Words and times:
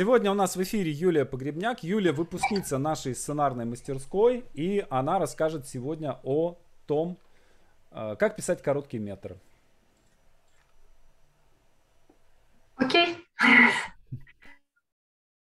Сегодня 0.00 0.30
у 0.30 0.34
нас 0.34 0.56
в 0.56 0.62
эфире 0.62 0.90
Юлия 0.90 1.26
Погребняк. 1.26 1.82
Юлия 1.82 2.12
выпускница 2.12 2.78
нашей 2.78 3.14
сценарной 3.14 3.66
мастерской, 3.66 4.46
и 4.54 4.82
она 4.88 5.18
расскажет 5.18 5.68
сегодня 5.68 6.18
о 6.22 6.56
том, 6.86 7.18
э, 7.90 8.16
как 8.18 8.34
писать 8.34 8.62
короткий 8.62 8.98
метр. 8.98 9.36
Окей. 12.76 13.14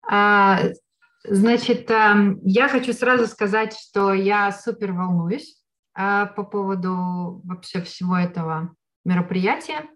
А, 0.03 0.59
значит, 1.23 1.89
эм, 1.93 2.41
я 2.43 2.69
хочу 2.69 2.93
сразу 2.93 3.29
сказать, 3.29 3.79
что 3.79 4.13
я 4.13 4.51
супер 4.51 4.91
волнуюсь 4.91 5.63
а, 5.95 6.27
по 6.27 6.43
поводу 6.43 7.43
вообще 7.45 7.81
всего 7.83 8.17
этого 8.17 8.75
мероприятия. 9.05 9.89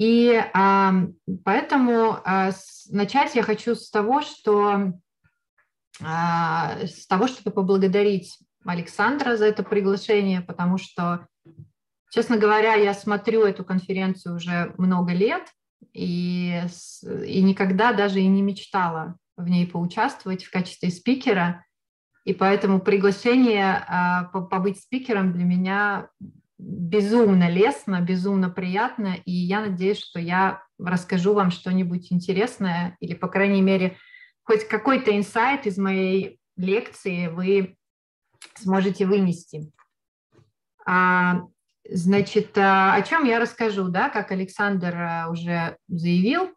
И 0.00 0.32
а, 0.54 0.94
поэтому 1.44 2.20
а, 2.24 2.52
с, 2.52 2.88
начать 2.90 3.34
я 3.34 3.42
хочу 3.42 3.74
с 3.74 3.90
того, 3.90 4.22
что 4.22 4.94
а, 6.02 6.78
с 6.86 7.06
того, 7.06 7.26
чтобы 7.26 7.50
поблагодарить 7.50 8.38
Александра 8.64 9.36
за 9.36 9.44
это 9.44 9.62
приглашение, 9.62 10.40
потому 10.40 10.78
что, 10.78 11.26
честно 12.10 12.38
говоря, 12.38 12.76
я 12.76 12.94
смотрю 12.94 13.44
эту 13.44 13.62
конференцию 13.62 14.36
уже 14.36 14.72
много 14.78 15.12
лет 15.12 15.42
и, 15.92 16.62
и 17.26 17.42
никогда 17.42 17.92
даже 17.92 18.22
и 18.22 18.26
не 18.26 18.40
мечтала 18.40 19.18
в 19.36 19.50
ней 19.50 19.66
поучаствовать 19.66 20.44
в 20.44 20.50
качестве 20.50 20.90
спикера. 20.90 21.66
И 22.24 22.32
поэтому 22.32 22.80
приглашение 22.80 23.84
а, 23.86 24.24
побыть 24.24 24.80
спикером 24.80 25.34
для 25.34 25.44
меня 25.44 26.08
безумно 26.60 27.48
лестно, 27.48 28.00
безумно 28.00 28.50
приятно, 28.50 29.16
и 29.24 29.32
я 29.32 29.60
надеюсь, 29.60 29.98
что 29.98 30.20
я 30.20 30.62
расскажу 30.78 31.34
вам 31.34 31.50
что-нибудь 31.50 32.12
интересное, 32.12 32.96
или, 33.00 33.14
по 33.14 33.28
крайней 33.28 33.62
мере, 33.62 33.96
хоть 34.42 34.68
какой-то 34.68 35.16
инсайт 35.16 35.66
из 35.66 35.78
моей 35.78 36.38
лекции 36.56 37.28
вы 37.28 37.76
сможете 38.56 39.06
вынести. 39.06 39.72
А, 40.86 41.42
значит, 41.88 42.56
а, 42.58 42.94
о 42.94 43.02
чем 43.02 43.24
я 43.24 43.38
расскажу, 43.38 43.88
да, 43.88 44.10
как 44.10 44.30
Александр 44.30 44.94
а, 44.96 45.28
уже 45.30 45.78
заявил, 45.88 46.50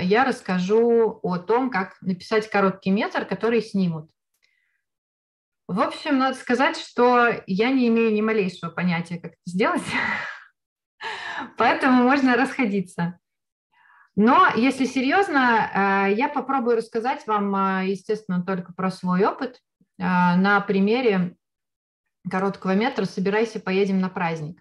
я 0.00 0.24
расскажу 0.24 1.18
о 1.22 1.38
том, 1.38 1.68
как 1.68 2.00
написать 2.00 2.48
короткий 2.48 2.90
метр, 2.90 3.24
который 3.24 3.60
снимут. 3.60 4.08
В 5.72 5.80
общем, 5.80 6.18
надо 6.18 6.36
сказать, 6.36 6.76
что 6.76 7.28
я 7.46 7.70
не 7.70 7.88
имею 7.88 8.12
ни 8.12 8.20
малейшего 8.20 8.68
понятия, 8.68 9.18
как 9.18 9.32
это 9.32 9.40
сделать, 9.46 9.82
поэтому 11.56 12.02
можно 12.02 12.36
расходиться. 12.36 13.18
Но 14.14 14.48
если 14.54 14.84
серьезно, 14.84 16.08
э, 16.08 16.12
я 16.12 16.28
попробую 16.28 16.76
рассказать 16.76 17.26
вам, 17.26 17.56
э, 17.56 17.86
естественно, 17.88 18.42
только 18.42 18.74
про 18.74 18.90
свой 18.90 19.24
опыт 19.24 19.62
э, 19.98 20.02
на 20.02 20.60
примере 20.60 21.38
короткого 22.30 22.74
метра 22.74 23.06
«Собирайся, 23.06 23.58
поедем 23.58 23.98
на 23.98 24.10
праздник». 24.10 24.60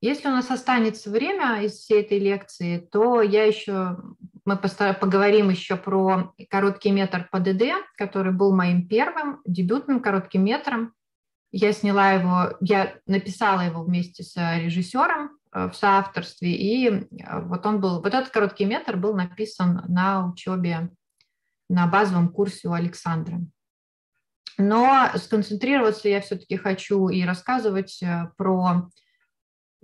Если 0.00 0.28
у 0.28 0.30
нас 0.30 0.50
останется 0.50 1.10
время 1.10 1.62
из 1.62 1.74
всей 1.74 2.00
этой 2.00 2.18
лекции, 2.18 2.78
то 2.78 3.20
я 3.20 3.44
еще, 3.44 3.98
мы 4.46 4.56
поговорим 4.56 5.50
еще 5.50 5.76
про 5.76 6.32
короткий 6.48 6.90
метр 6.90 7.28
по 7.30 7.38
ДД, 7.38 7.64
который 7.96 8.32
был 8.32 8.54
моим 8.54 8.88
первым 8.88 9.42
дебютным 9.44 10.00
коротким 10.00 10.44
метром. 10.44 10.94
Я 11.52 11.72
сняла 11.72 12.12
его, 12.12 12.56
я 12.60 12.94
написала 13.06 13.60
его 13.60 13.82
вместе 13.82 14.22
с 14.22 14.36
режиссером 14.36 15.36
э, 15.52 15.68
в 15.68 15.74
соавторстве, 15.74 16.54
и 16.54 16.88
э, 16.88 17.04
вот 17.42 17.66
он 17.66 17.80
был, 17.80 18.00
вот 18.00 18.14
этот 18.14 18.30
короткий 18.30 18.64
метр 18.64 18.96
был 18.96 19.14
написан 19.14 19.82
на 19.88 20.28
учебе, 20.28 20.90
на 21.68 21.88
базовом 21.88 22.28
курсе 22.28 22.68
у 22.68 22.72
Александра. 22.72 23.40
Но 24.58 25.08
сконцентрироваться 25.16 26.08
я 26.08 26.20
все-таки 26.20 26.56
хочу 26.56 27.08
и 27.08 27.24
рассказывать 27.24 28.00
э, 28.02 28.30
про 28.36 28.88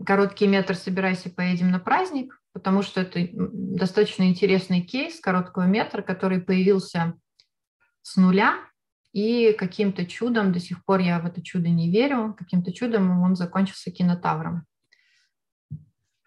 короткий 0.05 0.47
метр 0.47 0.75
«Собирайся, 0.75 1.31
поедем 1.31 1.71
на 1.71 1.79
праздник», 1.79 2.41
потому 2.53 2.83
что 2.83 3.01
это 3.01 3.29
достаточно 3.33 4.25
интересный 4.25 4.81
кейс 4.81 5.21
короткого 5.21 5.65
метра, 5.65 6.03
который 6.03 6.41
появился 6.41 7.15
с 8.03 8.17
нуля, 8.17 8.59
и 9.17 9.55
каким-то 9.55 10.05
чудом, 10.05 10.53
до 10.53 10.61
сих 10.61 10.85
пор 10.85 11.01
я 11.01 11.19
в 11.21 11.25
это 11.27 11.41
чудо 11.41 11.71
не 11.71 11.91
верю, 11.91 12.37
каким-то 12.39 12.71
чудом 12.71 13.23
он 13.23 13.35
закончился 13.35 13.91
кинотавром. 13.91 14.67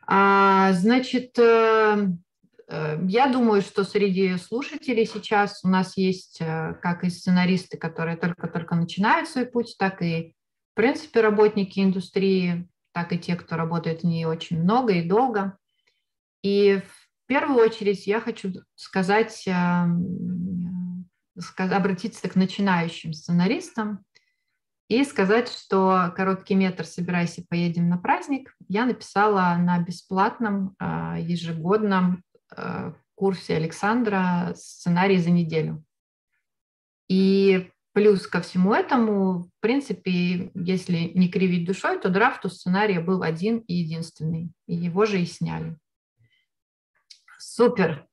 А, 0.08 0.74
значит, 0.74 1.38
э, 1.38 2.08
э, 2.68 3.00
я 3.08 3.28
думаю, 3.28 3.62
что 3.62 3.84
среди 3.84 4.36
слушателей 4.38 5.06
сейчас 5.06 5.64
у 5.64 5.68
нас 5.68 5.98
есть 5.98 6.42
э, 6.42 6.74
как 6.82 7.04
и 7.04 7.12
сценаристы, 7.12 7.78
которые 7.78 8.18
только-только 8.18 8.74
начинают 8.74 9.30
свой 9.30 9.46
путь, 9.46 9.76
так 9.78 10.02
и, 10.02 10.34
в 10.72 10.74
принципе, 10.74 11.22
работники 11.22 11.80
индустрии, 11.80 12.68
так 13.00 13.14
и 13.14 13.18
те, 13.18 13.38
кто 13.38 13.56
работает 13.56 14.02
в 14.02 14.06
ней 14.06 14.26
очень 14.26 14.62
много 14.62 14.94
и 14.94 15.08
долго. 15.08 15.58
И 16.42 16.82
в 16.86 17.28
первую 17.28 17.64
очередь 17.64 18.06
я 18.08 18.20
хочу 18.20 18.52
сказать, 18.76 19.48
эм, 19.48 21.08
обратиться 21.58 22.28
к 22.28 22.36
начинающим 22.36 23.14
сценаристам 23.14 24.04
и 24.90 25.06
сказать, 25.06 25.48
что 25.50 26.14
короткий 26.14 26.56
метр 26.56 26.86
«Собирайся, 26.86 27.42
поедем 27.48 27.88
на 27.88 27.98
праздник» 27.98 28.54
я 28.68 28.86
написала 28.86 29.56
на 29.58 29.80
бесплатном 29.80 30.76
э, 30.78 31.22
ежегодном 31.22 32.24
э, 32.54 32.94
курсе 33.16 33.56
Александра 33.56 34.54
«Сценарий 34.56 35.20
за 35.20 35.30
неделю». 35.30 35.86
И 37.08 37.72
Плюс 37.94 38.28
ко 38.28 38.42
всему 38.42 38.74
этому, 38.74 39.44
в 39.44 39.50
принципе, 39.62 40.52
если 40.54 41.12
не 41.16 41.30
кривить 41.30 41.66
душой, 41.66 42.00
то 42.00 42.10
драфт 42.10 42.46
у 42.46 42.50
сценария 42.50 43.00
был 43.00 43.24
один 43.24 43.60
и 43.60 43.74
единственный, 43.74 44.52
и 44.68 44.76
его 44.76 45.06
же 45.06 45.20
и 45.22 45.26
сняли. 45.26 45.76
Супер, 47.40 48.06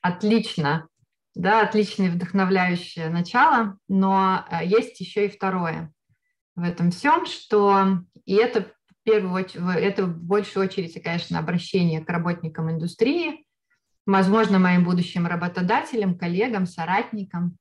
отлично, 0.00 0.88
да, 1.34 1.62
отличное 1.62 2.10
вдохновляющее 2.10 3.08
начало, 3.08 3.78
но 3.88 4.44
э, 4.50 4.66
есть 4.66 4.98
еще 5.00 5.26
и 5.26 5.30
второе 5.30 5.92
в 6.56 6.62
этом 6.62 6.90
всем, 6.90 7.26
что, 7.26 8.00
и 8.24 8.34
это 8.34 8.62
в 8.62 9.04
первую 9.04 9.34
очередь, 9.34 9.62
это 9.76 10.06
в 10.06 10.18
большей 10.18 10.62
очереди, 10.62 10.98
конечно, 10.98 11.38
обращение 11.38 12.04
к 12.04 12.08
работникам 12.08 12.70
индустрии, 12.70 13.46
возможно, 14.06 14.58
моим 14.58 14.84
будущим 14.84 15.26
работодателям, 15.26 16.18
коллегам, 16.18 16.66
соратникам, 16.66 17.56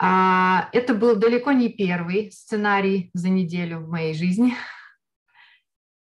это 0.00 0.94
был 0.94 1.16
далеко 1.16 1.52
не 1.52 1.68
первый 1.68 2.30
сценарий 2.30 3.10
за 3.14 3.30
неделю 3.30 3.80
в 3.80 3.88
моей 3.88 4.14
жизни. 4.14 4.54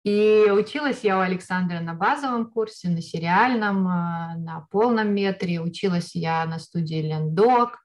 И 0.05 0.47
училась 0.51 1.05
я 1.05 1.17
у 1.19 1.21
Александра 1.21 1.79
на 1.81 1.95
базовом 1.95 2.51
курсе, 2.51 2.89
на 2.89 3.01
сериальном, 3.01 3.87
а, 3.87 4.35
на 4.37 4.67
полном 4.71 5.15
метре. 5.15 5.61
Училась 5.61 6.17
я 6.17 6.45
на 6.45 6.59
студии 6.59 7.03
Лендок. 7.03 7.79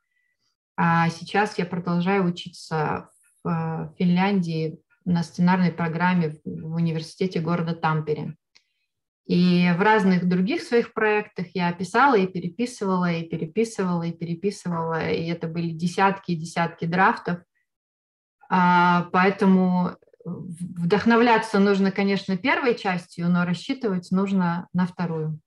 А 0.75 1.09
сейчас 1.09 1.57
я 1.59 1.65
продолжаю 1.65 2.25
учиться 2.25 3.09
в 3.43 3.93
Финляндии 3.99 4.79
на 5.05 5.23
сценарной 5.23 5.71
программе 5.71 6.35
в 6.43 6.73
университете 6.73 7.39
города 7.39 7.75
Тампере. 7.75 8.35
И 9.27 9.69
в 9.77 9.81
разных 9.81 10.27
других 10.27 10.61
своих 10.61 10.93
проектах 10.93 11.47
я 11.53 11.73
писала 11.73 12.15
и 12.15 12.27
переписывала, 12.27 13.11
и 13.11 13.27
переписывала, 13.27 14.03
и 14.03 14.13
переписывала, 14.13 15.09
и 15.09 15.27
это 15.27 15.47
были 15.47 15.71
десятки 15.71 16.31
и 16.31 16.35
десятки 16.35 16.85
драфтов. 16.85 17.39
А, 18.49 19.09
поэтому 19.11 19.97
вдохновляться 20.23 21.59
нужно, 21.59 21.91
конечно, 21.91 22.37
первой 22.37 22.75
частью, 22.75 23.29
но 23.29 23.43
рассчитывать 23.43 24.11
нужно 24.11 24.69
на 24.73 24.87
вторую. 24.87 25.39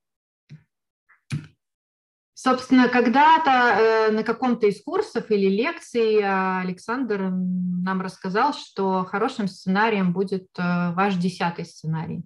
Собственно, 2.33 2.87
когда-то 2.89 3.51
э, 3.51 4.11
на 4.11 4.23
каком-то 4.23 4.65
из 4.65 4.81
курсов 4.81 5.29
или 5.29 5.47
лекций 5.47 6.21
Александр 6.23 7.29
нам 7.29 8.01
рассказал, 8.01 8.53
что 8.53 9.05
хорошим 9.05 9.47
сценарием 9.47 10.11
будет 10.11 10.47
э, 10.57 10.91
ваш 10.93 11.15
десятый 11.17 11.65
сценарий. 11.65 12.23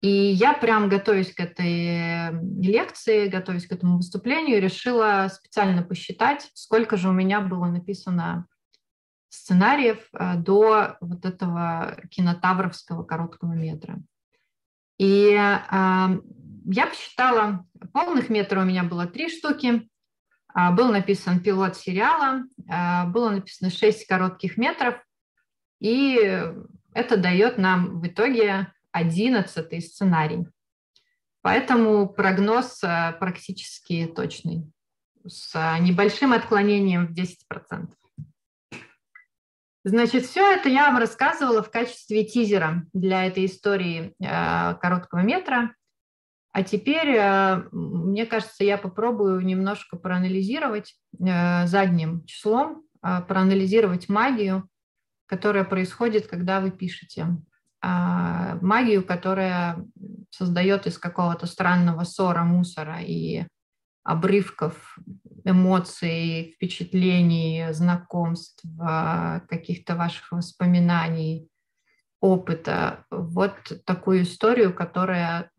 И 0.00 0.08
я 0.08 0.54
прям, 0.54 0.88
готовясь 0.88 1.34
к 1.34 1.40
этой 1.40 2.30
лекции, 2.62 3.28
готовясь 3.28 3.66
к 3.66 3.72
этому 3.72 3.98
выступлению, 3.98 4.60
решила 4.60 5.28
специально 5.30 5.82
посчитать, 5.82 6.50
сколько 6.54 6.96
же 6.96 7.10
у 7.10 7.12
меня 7.12 7.40
было 7.40 7.66
написано 7.66 8.46
сценариев 9.30 10.08
э, 10.12 10.36
до 10.36 10.96
вот 11.00 11.24
этого 11.24 11.96
кинотавровского 12.10 13.04
короткого 13.04 13.52
метра. 13.52 14.02
И 14.98 15.32
э, 15.32 15.58
я 15.70 16.86
посчитала, 16.86 17.66
полных 17.92 18.28
метров 18.28 18.64
у 18.64 18.66
меня 18.66 18.84
было 18.84 19.06
три 19.06 19.28
штуки, 19.28 19.88
э, 20.54 20.70
был 20.72 20.92
написан 20.92 21.40
пилот 21.40 21.76
сериала, 21.76 22.44
было 23.06 23.30
написано 23.30 23.70
шесть 23.70 24.06
коротких 24.06 24.56
метров, 24.56 24.96
и 25.80 26.42
это 26.92 27.16
дает 27.16 27.56
нам 27.56 28.00
в 28.00 28.06
итоге 28.06 28.72
одиннадцатый 28.92 29.80
сценарий. 29.80 30.46
Поэтому 31.42 32.08
прогноз 32.08 32.82
э, 32.82 33.12
практически 33.18 34.06
точный. 34.06 34.70
с 35.26 35.54
небольшим 35.80 36.32
отклонением 36.32 37.06
в 37.06 37.12
10%. 37.12 37.92
Значит, 39.82 40.26
все 40.26 40.52
это 40.52 40.68
я 40.68 40.88
вам 40.88 40.98
рассказывала 40.98 41.62
в 41.62 41.70
качестве 41.70 42.24
тизера 42.24 42.86
для 42.92 43.26
этой 43.26 43.46
истории 43.46 44.14
э, 44.20 44.74
короткого 44.74 45.20
метра. 45.20 45.74
А 46.52 46.62
теперь, 46.62 47.14
э, 47.16 47.62
мне 47.72 48.26
кажется, 48.26 48.64
я 48.64 48.76
попробую 48.76 49.40
немножко 49.40 49.96
проанализировать 49.96 50.96
э, 51.18 51.66
задним 51.66 52.24
числом, 52.26 52.84
э, 53.02 53.22
проанализировать 53.26 54.10
магию, 54.10 54.68
которая 55.26 55.64
происходит, 55.64 56.26
когда 56.26 56.60
вы 56.60 56.72
пишете. 56.72 57.28
Э, 57.82 58.58
магию, 58.60 59.04
которая 59.04 59.84
создает 60.30 60.86
из 60.86 60.98
какого-то 60.98 61.46
странного 61.46 62.04
ссора, 62.04 62.42
мусора 62.44 63.00
и 63.00 63.46
обрывков 64.02 64.98
эмоций, 65.44 66.52
впечатлений, 66.56 67.72
знакомств, 67.72 68.64
а, 68.80 69.40
каких-то 69.48 69.94
ваших 69.96 70.32
воспоминаний, 70.32 71.48
опыта. 72.20 73.04
Вот 73.10 73.54
такую 73.86 74.22
историю, 74.22 74.74
которая 74.74 75.50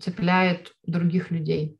цепляет 0.00 0.72
других 0.84 1.30
людей. 1.30 1.78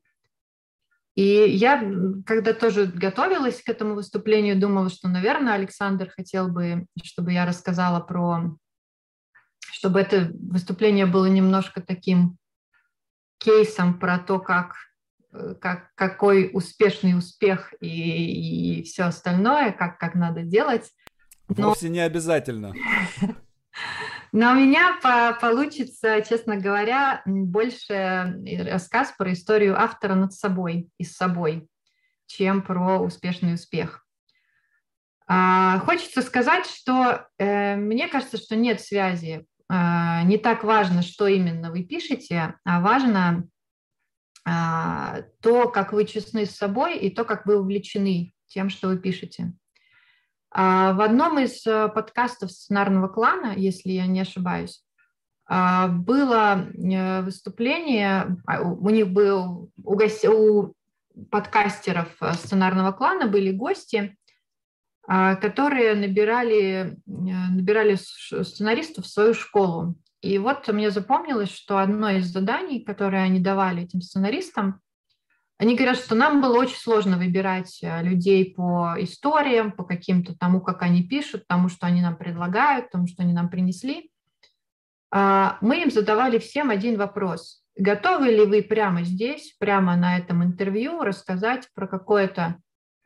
И 1.15 1.23
я, 1.23 1.79
когда 2.25 2.53
тоже 2.53 2.87
готовилась 2.87 3.61
к 3.61 3.69
этому 3.69 3.93
выступлению, 3.93 4.59
думала, 4.59 4.89
что, 4.89 5.07
наверное, 5.07 5.53
Александр 5.53 6.09
хотел 6.09 6.47
бы, 6.47 6.87
чтобы 7.03 7.33
я 7.33 7.45
рассказала 7.45 7.99
про, 7.99 8.57
чтобы 9.83 9.99
это 9.99 10.31
выступление 10.39 11.05
было 11.05 11.25
немножко 11.25 11.81
таким 11.81 12.37
кейсом 13.39 13.99
про 13.99 14.17
то, 14.17 14.39
как 14.39 14.75
Э, 15.33 15.55
как, 15.59 15.89
какой 15.95 16.51
успешный 16.53 17.17
успех 17.17 17.73
и, 17.79 18.79
и 18.79 18.83
все 18.83 19.03
остальное, 19.03 19.71
как, 19.71 19.97
как 19.97 20.15
надо 20.15 20.43
делать. 20.43 20.91
Но... 21.49 21.69
Вовсе 21.69 21.89
не 21.89 21.99
обязательно. 21.99 22.73
Но 24.31 24.51
у 24.51 24.55
меня 24.55 24.99
по 25.01 25.37
получится, 25.39 26.21
честно 26.27 26.57
говоря, 26.57 27.21
больше 27.25 28.39
рассказ 28.67 29.13
про 29.17 29.33
историю 29.33 29.79
автора 29.79 30.15
над 30.15 30.33
собой 30.33 30.89
и 30.97 31.03
с 31.03 31.15
собой, 31.15 31.67
чем 32.27 32.61
про 32.61 32.99
успешный 32.99 33.55
успех. 33.55 34.05
А, 35.27 35.79
хочется 35.79 36.21
сказать, 36.21 36.65
что 36.65 37.27
э, 37.37 37.75
мне 37.75 38.07
кажется, 38.07 38.37
что 38.37 38.55
нет 38.55 38.81
связи. 38.81 39.45
Э, 39.69 40.23
не 40.23 40.37
так 40.37 40.63
важно, 40.63 41.01
что 41.01 41.27
именно 41.27 41.71
вы 41.71 41.83
пишете, 41.83 42.55
а 42.63 42.81
важно 42.81 43.47
а, 44.45 45.21
то, 45.41 45.69
как 45.69 45.93
вы 45.93 46.05
честны 46.05 46.45
с 46.45 46.55
собой 46.55 46.97
и 46.97 47.09
то, 47.09 47.23
как 47.23 47.45
вы 47.45 47.59
увлечены 47.59 48.33
тем, 48.47 48.69
что 48.69 48.89
вы 48.89 48.97
пишете. 48.97 49.53
А, 50.51 50.93
в 50.93 51.01
одном 51.01 51.39
из 51.39 51.65
э, 51.65 51.87
подкастов 51.87 52.51
сценарного 52.51 53.07
клана, 53.07 53.53
если 53.55 53.91
я 53.91 54.05
не 54.05 54.21
ошибаюсь, 54.21 54.83
а, 55.45 55.87
было 55.87 56.67
э, 56.67 57.21
выступление, 57.21 58.37
у 58.61 58.89
них 58.89 59.09
был, 59.09 59.71
у, 59.83 59.95
гостей, 59.95 60.29
у 60.29 60.75
подкастеров 61.31 62.09
э, 62.21 62.33
сценарного 62.33 62.91
клана 62.91 63.27
были 63.27 63.51
гости, 63.51 64.17
которые 65.05 65.95
набирали, 65.95 66.97
набирали 67.05 67.95
сценаристов 67.95 69.05
в 69.05 69.09
свою 69.09 69.33
школу. 69.33 69.95
И 70.21 70.37
вот 70.37 70.67
мне 70.69 70.89
запомнилось, 70.91 71.51
что 71.51 71.79
одно 71.79 72.09
из 72.09 72.27
заданий, 72.27 72.79
которые 72.79 73.23
они 73.23 73.39
давали 73.39 73.83
этим 73.83 74.01
сценаристам, 74.01 74.79
они 75.57 75.75
говорят, 75.75 75.97
что 75.97 76.15
нам 76.15 76.41
было 76.41 76.59
очень 76.59 76.77
сложно 76.77 77.17
выбирать 77.17 77.79
э, 77.83 78.03
людей 78.03 78.53
по 78.53 78.95
историям, 78.97 79.71
по 79.71 79.83
каким-то 79.83 80.35
тому, 80.37 80.59
как 80.59 80.81
они 80.81 81.03
пишут, 81.03 81.47
тому, 81.47 81.69
что 81.69 81.85
они 81.85 82.01
нам 82.01 82.17
предлагают, 82.17 82.89
тому, 82.89 83.07
что 83.07 83.23
они 83.23 83.33
нам 83.33 83.49
принесли. 83.49 84.11
А, 85.11 85.57
мы 85.61 85.83
им 85.83 85.91
задавали 85.91 86.39
всем 86.39 86.69
один 86.69 86.97
вопрос. 86.97 87.63
Готовы 87.77 88.27
ли 88.27 88.45
вы 88.45 88.63
прямо 88.63 89.03
здесь, 89.03 89.55
прямо 89.59 89.95
на 89.95 90.17
этом 90.17 90.43
интервью 90.43 91.01
рассказать 91.01 91.69
про 91.75 91.87
какое-то 91.87 92.57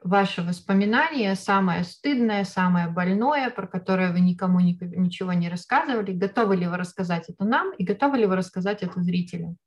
ваше 0.03 0.41
воспоминание, 0.41 1.35
самое 1.35 1.83
стыдное, 1.83 2.43
самое 2.43 2.87
больное, 2.87 3.49
про 3.49 3.67
которое 3.67 4.11
вы 4.11 4.19
никому 4.19 4.59
ничего 4.59 5.33
не 5.33 5.49
рассказывали, 5.49 6.11
готовы 6.11 6.55
ли 6.55 6.67
вы 6.67 6.77
рассказать 6.77 7.29
это 7.29 7.45
нам 7.45 7.73
и 7.73 7.83
готовы 7.83 8.17
ли 8.17 8.25
вы 8.25 8.35
рассказать 8.35 8.83
это 8.83 9.01
зрителям. 9.01 9.57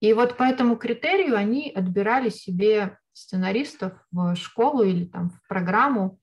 И 0.00 0.12
вот 0.12 0.36
по 0.36 0.44
этому 0.44 0.76
критерию 0.76 1.36
они 1.36 1.70
отбирали 1.70 2.28
себе 2.28 2.98
сценаристов 3.12 3.92
в 4.12 4.36
школу 4.36 4.84
или 4.84 5.04
там 5.04 5.30
в 5.30 5.48
программу. 5.48 6.20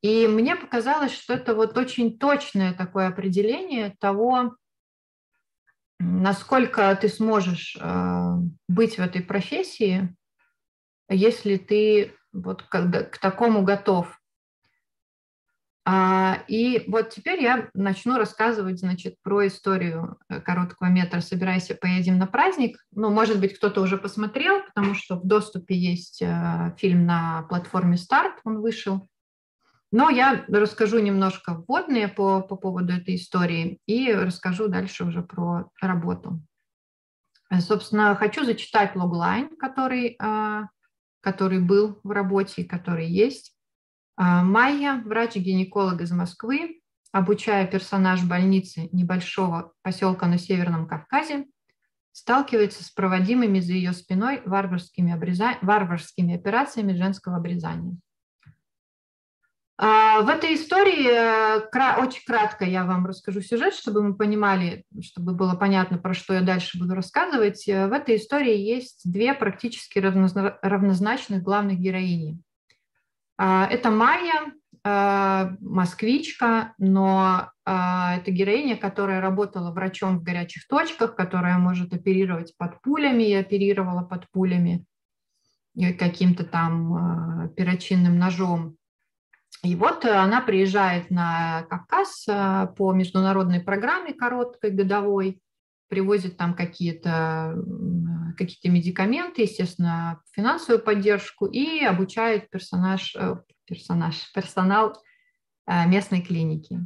И 0.00 0.28
мне 0.28 0.54
показалось, 0.54 1.12
что 1.12 1.34
это 1.34 1.54
вот 1.54 1.76
очень 1.76 2.18
точное 2.18 2.72
такое 2.72 3.08
определение 3.08 3.96
того, 3.98 4.56
насколько 5.98 6.96
ты 6.96 7.08
сможешь 7.08 7.76
э, 7.78 8.34
быть 8.68 8.96
в 8.96 9.00
этой 9.00 9.22
профессии, 9.22 10.16
если 11.08 11.56
ты 11.56 12.14
вот 12.32 12.62
когда 12.62 13.02
к 13.02 13.18
такому 13.18 13.62
готов. 13.62 14.20
А, 15.86 16.44
и 16.46 16.84
вот 16.88 17.10
теперь 17.10 17.42
я 17.42 17.70
начну 17.74 18.16
рассказывать, 18.18 18.78
значит, 18.78 19.16
про 19.22 19.46
историю 19.46 20.18
э, 20.28 20.40
короткого 20.40 20.88
метра 20.88 21.20
«Собирайся, 21.20 21.74
поедем 21.74 22.18
на 22.18 22.26
праздник». 22.26 22.76
Ну, 22.92 23.10
может 23.10 23.40
быть, 23.40 23.56
кто-то 23.56 23.80
уже 23.80 23.96
посмотрел, 23.96 24.62
потому 24.62 24.94
что 24.94 25.16
в 25.16 25.26
доступе 25.26 25.74
есть 25.74 26.20
э, 26.22 26.74
фильм 26.76 27.06
на 27.06 27.42
платформе 27.44 27.96
«Старт», 27.96 28.40
он 28.44 28.60
вышел. 28.60 29.08
Но 29.90 30.10
я 30.10 30.44
расскажу 30.48 31.00
немножко 31.00 31.54
вводные 31.54 32.08
по, 32.08 32.42
по 32.42 32.56
поводу 32.56 32.92
этой 32.92 33.16
истории 33.16 33.80
и 33.86 34.12
расскажу 34.12 34.68
дальше 34.68 35.04
уже 35.04 35.22
про 35.22 35.70
работу. 35.80 36.40
Собственно, 37.58 38.14
хочу 38.14 38.44
зачитать 38.44 38.94
логлайн, 38.94 39.56
который 39.56 40.14
а, 40.20 40.68
который 41.20 41.60
был 41.60 42.00
в 42.02 42.10
работе 42.10 42.62
и 42.62 42.66
который 42.66 43.06
есть. 43.06 43.54
А, 44.16 44.42
Майя, 44.42 45.02
врач-гинеколог 45.04 46.00
из 46.00 46.12
Москвы, 46.12 46.80
обучая 47.12 47.66
персонаж 47.66 48.24
больницы 48.24 48.88
небольшого 48.92 49.72
поселка 49.82 50.26
на 50.26 50.38
Северном 50.38 50.86
Кавказе, 50.86 51.46
сталкивается 52.12 52.84
с 52.84 52.90
проводимыми 52.90 53.60
за 53.60 53.72
ее 53.72 53.92
спиной 53.92 54.42
варварскими, 54.44 55.12
обреза... 55.12 55.56
варварскими 55.62 56.34
операциями 56.34 56.94
женского 56.94 57.36
обрезания. 57.36 57.96
А, 59.82 60.20
в 60.20 60.28
этой 60.28 60.56
истории 60.56 61.08
э, 61.08 62.02
очень 62.02 62.22
кратко 62.26 62.66
я 62.66 62.84
вам 62.84 63.06
расскажу 63.06 63.40
сюжет, 63.40 63.72
чтобы 63.72 64.02
мы 64.02 64.14
понимали, 64.14 64.84
чтобы 65.00 65.32
было 65.32 65.54
понятно, 65.54 65.96
про 65.96 66.12
что 66.12 66.34
я 66.34 66.42
дальше 66.42 66.78
буду 66.78 66.94
рассказывать. 66.94 67.66
Э, 67.66 67.86
в 67.86 67.92
этой 67.92 68.16
истории 68.16 68.58
есть 68.58 69.10
две 69.10 69.32
практически 69.32 69.98
равнозначных 69.98 71.42
главных 71.42 71.78
героини. 71.78 72.38
А, 73.38 73.66
это 73.70 73.90
Майя, 73.90 74.52
э, 74.84 75.56
москвичка, 75.60 76.74
но 76.76 77.50
это 77.64 78.32
героиня, 78.32 78.76
которая 78.76 79.20
работала 79.20 79.70
врачом 79.70 80.18
в 80.18 80.22
горячих 80.24 80.66
точках, 80.66 81.14
которая 81.14 81.56
может 81.56 81.94
оперировать 81.94 82.52
под 82.58 82.82
пулями 82.82 83.22
и 83.22 83.34
оперировала 83.34 84.02
под 84.02 84.28
пулями 84.30 84.84
каким-то 85.76 86.44
там 86.44 87.50
перочинным 87.54 88.18
ножом. 88.18 88.76
И 89.62 89.74
вот 89.76 90.04
э, 90.04 90.10
она 90.10 90.40
приезжает 90.40 91.10
на 91.10 91.64
Кавказ 91.68 92.24
э, 92.28 92.68
по 92.76 92.92
международной 92.92 93.60
программе 93.60 94.14
короткой, 94.14 94.70
годовой, 94.70 95.42
привозит 95.88 96.36
там 96.36 96.54
какие-то 96.54 97.56
какие 98.38 98.72
медикаменты, 98.72 99.42
естественно, 99.42 100.22
финансовую 100.32 100.82
поддержку 100.82 101.46
и 101.46 101.84
обучает 101.84 102.48
персонаж, 102.48 103.14
э, 103.16 103.36
персонаж, 103.66 104.32
персонал 104.32 104.94
местной 105.66 106.22
клиники. 106.22 106.80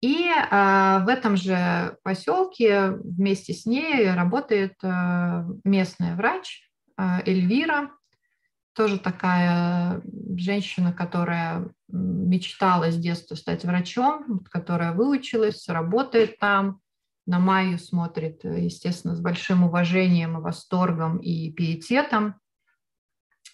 И 0.00 0.28
в 0.50 1.06
этом 1.08 1.36
же 1.36 1.96
поселке 2.02 2.90
вместе 2.90 3.52
с 3.52 3.66
ней 3.66 4.10
работает 4.10 4.74
местная 5.62 6.16
врач 6.16 6.68
Эльвира, 6.98 7.92
тоже 8.74 8.98
такая 8.98 10.02
женщина, 10.36 10.92
которая 10.92 11.70
мечтала 11.88 12.90
с 12.90 12.96
детства 12.96 13.34
стать 13.34 13.64
врачом, 13.64 14.44
которая 14.50 14.92
выучилась, 14.92 15.68
работает 15.68 16.38
там, 16.38 16.80
на 17.26 17.38
Майю 17.38 17.78
смотрит, 17.78 18.44
естественно, 18.44 19.16
с 19.16 19.20
большим 19.20 19.64
уважением 19.64 20.36
и 20.36 20.40
восторгом 20.40 21.18
и 21.18 21.50
пиететом. 21.52 22.34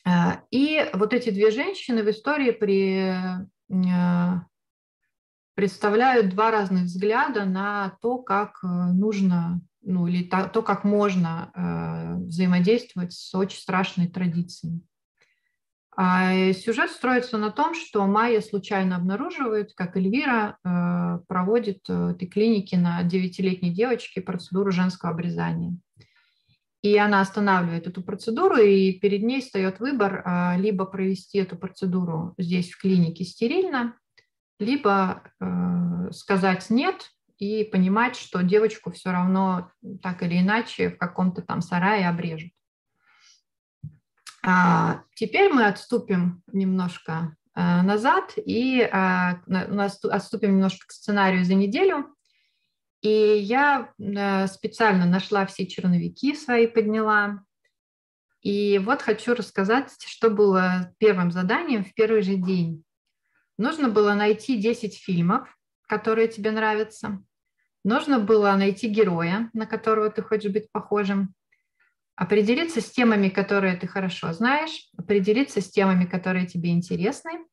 Э, 0.05 0.39
и 0.51 0.91
вот 0.95 1.13
эти 1.13 1.31
две 1.31 1.51
женщины 1.51 2.03
в 2.03 2.11
истории 2.11 2.51
при, 2.51 3.15
э, 3.71 4.41
представляют 5.55 6.31
два 6.31 6.51
разных 6.51 6.85
взгляда 6.85 7.45
на 7.45 7.97
то, 8.01 8.19
как 8.19 8.59
э, 8.63 8.67
нужно 8.67 9.61
ну 9.83 10.07
или 10.07 10.25
то, 10.25 10.61
как 10.61 10.85
можно 10.85 11.53
взаимодействовать 12.27 13.15
с 13.15 13.35
очень 13.35 13.59
страшной 13.59 14.09
традицией. 14.09 14.83
А 15.97 16.53
сюжет 16.53 16.91
строится 16.91 17.37
на 17.37 17.51
том, 17.51 17.75
что 17.75 18.07
Майя 18.07 18.41
случайно 18.41 18.97
обнаруживает, 18.97 19.75
как 19.75 19.97
Эльвира 19.97 20.57
э, 20.65 21.19
проводит 21.27 21.81
в 21.89 22.13
этой 22.13 22.27
клинике 22.29 22.79
на 22.79 23.03
девятилетней 23.03 23.71
девочке 23.71 24.21
процедуру 24.21 24.71
женского 24.71 25.11
обрезания. 25.11 25.77
И 26.83 26.97
она 26.97 27.21
останавливает 27.21 27.87
эту 27.87 28.03
процедуру, 28.03 28.57
и 28.57 28.93
перед 29.01 29.23
ней 29.23 29.43
встает 29.43 29.81
выбор 29.81 30.23
э, 30.25 30.59
либо 30.59 30.87
провести 30.87 31.39
эту 31.39 31.57
процедуру 31.57 32.35
здесь 32.39 32.71
в 32.71 32.81
клинике 32.81 33.25
стерильно, 33.25 33.97
либо 34.59 35.23
э, 35.41 36.13
сказать 36.13 36.71
нет 36.71 37.11
и 37.39 37.65
понимать, 37.65 38.17
что 38.17 38.43
девочку 38.43 38.93
все 38.93 39.11
равно 39.11 39.71
так 40.03 40.23
или 40.23 40.39
иначе 40.39 40.91
в 40.91 40.99
каком-то 40.99 41.43
там 41.43 41.61
сарае 41.61 42.09
обрежут. 42.09 42.53
А 44.43 45.03
теперь 45.15 45.53
мы 45.53 45.67
отступим 45.67 46.43
немножко 46.51 47.37
а, 47.53 47.83
назад 47.83 48.33
и 48.37 48.81
а, 48.83 49.41
отступим 50.05 50.53
немножко 50.53 50.87
к 50.87 50.93
сценарию 50.93 51.45
за 51.45 51.55
неделю. 51.55 52.15
И 53.03 53.09
я 53.09 53.95
специально 54.49 55.07
нашла 55.07 55.47
все 55.47 55.67
черновики 55.67 56.35
свои, 56.35 56.67
подняла. 56.67 57.43
И 58.43 58.79
вот 58.79 59.03
хочу 59.03 59.35
рассказать, 59.35 59.91
что 60.07 60.31
было 60.31 60.95
первым 60.99 61.31
заданием 61.31 61.85
в 61.85 61.95
первый 61.95 62.23
же 62.23 62.35
день. 62.35 62.85
Нужно 63.57 63.89
было 63.89 64.15
найти 64.15 64.59
10 64.59 64.97
фильмов, 64.97 65.49
которые 65.87 66.29
тебе 66.29 66.51
нравятся. 66.51 67.23
Нужно 67.85 68.19
было 68.19 68.53
найти 68.53 68.89
героя, 68.89 69.51
на 69.53 69.67
которого 69.67 70.11
ты 70.11 70.23
хочешь 70.23 70.53
быть 70.53 70.71
похожим 70.71 71.35
определиться 72.21 72.83
с 72.83 72.91
темами, 72.91 73.31
которые 73.31 73.77
ты 73.77 73.87
хорошо 73.87 74.35
знаешь, 74.35 74.91
определиться 74.99 75.63
с 75.63 75.71
темами, 75.71 76.05
которые 76.05 76.47
тебе 76.47 76.69
интересны. 76.71 77.47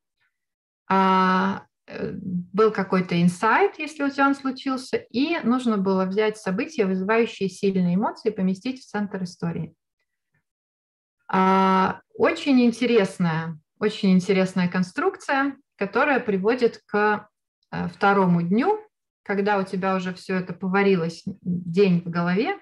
А, 0.89 1.63
э, 1.87 2.11
был 2.11 2.71
какой-то 2.71 3.19
инсайт, 3.21 3.79
если 3.79 4.03
у 4.03 4.09
тебя 4.09 4.27
он 4.27 4.35
случился, 4.35 4.97
и 4.97 5.39
нужно 5.39 5.77
было 5.77 6.03
взять 6.03 6.37
события, 6.37 6.85
вызывающие 6.85 7.47
сильные 7.47 7.95
эмоции, 7.95 8.29
поместить 8.29 8.81
в 8.81 8.85
центр 8.85 9.23
истории. 9.23 9.73
А, 11.29 12.01
очень 12.13 12.61
интересная, 12.65 13.57
очень 13.79 14.11
интересная 14.11 14.67
конструкция, 14.67 15.55
которая 15.77 16.19
приводит 16.19 16.81
к 16.87 17.29
э, 17.71 17.87
второму 17.87 18.41
дню, 18.41 18.81
когда 19.23 19.59
у 19.59 19.63
тебя 19.63 19.95
уже 19.95 20.13
все 20.13 20.35
это 20.35 20.51
поварилось 20.51 21.23
день 21.41 22.01
в 22.01 22.09
голове, 22.09 22.59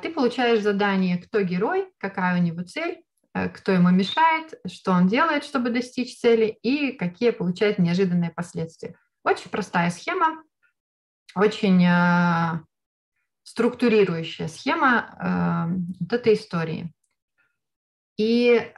ты 0.00 0.10
получаешь 0.10 0.62
задание, 0.62 1.18
кто 1.18 1.40
герой, 1.40 1.92
какая 1.98 2.38
у 2.38 2.42
него 2.42 2.62
цель, 2.62 3.02
э, 3.34 3.48
кто 3.48 3.72
ему 3.72 3.90
мешает, 3.90 4.60
что 4.70 4.92
он 4.92 5.08
делает, 5.08 5.42
чтобы 5.42 5.70
достичь 5.70 6.20
цели 6.20 6.56
и 6.62 6.92
какие 6.92 7.30
получает 7.30 7.80
неожиданные 7.80 8.30
последствия. 8.30 8.96
Очень 9.24 9.50
простая 9.50 9.90
схема, 9.90 10.44
очень 11.34 11.84
э, 11.84 12.60
структурирующая 13.42 14.46
схема 14.46 15.16
э, 15.18 15.74
вот 15.98 16.12
этой 16.12 16.34
истории. 16.34 16.92
И 18.18 18.72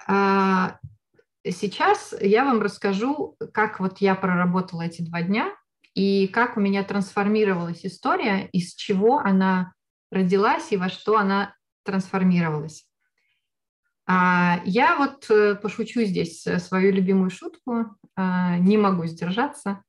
сейчас 1.45 2.13
я 2.21 2.45
вам 2.45 2.61
расскажу, 2.61 3.37
как 3.55 3.79
вот 3.79 3.99
я 3.99 4.17
проработала 4.17 4.83
эти 4.83 5.03
два 5.03 5.23
дня 5.23 5.55
и 5.95 6.27
как 6.27 6.57
у 6.57 6.61
меня 6.61 6.83
трансформировалась 6.83 7.87
история, 7.87 8.49
из 8.49 8.75
чего 8.75 9.19
она 9.19 9.75
родилась 10.11 10.73
и 10.73 10.77
во 10.77 10.89
что 10.89 11.17
она 11.19 11.55
трансформировалась. 11.85 12.89
А, 14.11 14.63
я 14.65 14.97
вот 14.97 15.27
э, 15.31 15.55
пошучу 15.55 16.03
здесь 16.03 16.47
э, 16.47 16.59
свою 16.59 16.93
любимую 16.93 17.29
шутку, 17.29 17.95
а, 18.17 18.57
не 18.57 18.79
могу 18.79 19.05
сдержаться. 19.05 19.83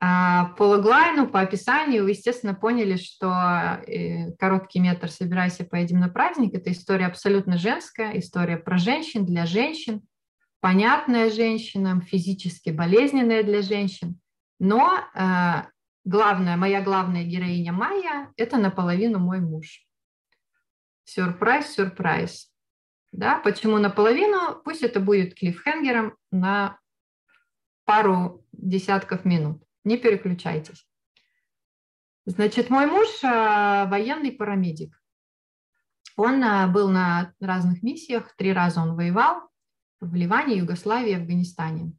А, 0.00 0.54
по 0.56 0.62
логлайну, 0.62 1.26
по 1.26 1.40
описанию 1.40 2.04
вы, 2.04 2.10
естественно, 2.10 2.54
поняли, 2.54 2.96
что 2.96 3.82
э, 3.86 4.30
короткий 4.38 4.78
метр 4.78 5.10
«Собирайся, 5.10 5.64
поедем 5.64 5.98
на 5.98 6.08
праздник»— 6.08 6.54
это 6.54 6.70
история 6.70 7.06
абсолютно 7.06 7.58
женская, 7.58 8.16
история 8.16 8.58
про 8.58 8.78
женщин, 8.78 9.26
для 9.26 9.44
женщин, 9.44 10.02
понятная 10.60 11.30
женщинам, 11.30 12.00
физически 12.00 12.70
болезненная 12.70 13.42
для 13.42 13.62
женщин. 13.62 14.20
Но 14.60 15.00
главная, 16.04 16.56
моя 16.56 16.82
главная 16.82 17.24
героиня 17.24 17.72
Майя– 17.72 18.32
это 18.36 18.56
наполовину 18.56 19.18
мой 19.18 19.40
муж. 19.40 19.86
Сюрприз, 21.04 21.74
сюрприз. 21.74 22.50
Да, 23.12 23.38
почему 23.38 23.78
наполовину? 23.78 24.60
Пусть 24.64 24.82
это 24.82 25.00
будет 25.00 25.34
клиффхенгером 25.34 26.16
на 26.30 26.78
пару 27.84 28.44
десятков 28.52 29.24
минут. 29.24 29.62
Не 29.84 29.98
переключайтесь. 29.98 30.88
Значит, 32.26 32.70
мой 32.70 32.86
муж 32.86 33.08
а, 33.22 33.86
военный 33.86 34.32
парамедик. 34.32 34.98
Он 36.16 36.42
а, 36.42 36.66
был 36.66 36.88
на 36.88 37.34
разных 37.38 37.82
миссиях, 37.82 38.34
три 38.36 38.52
раза 38.52 38.80
он 38.80 38.96
воевал 38.96 39.50
в 40.00 40.14
Ливане, 40.14 40.56
Югославии, 40.56 41.14
Афганистане. 41.14 41.92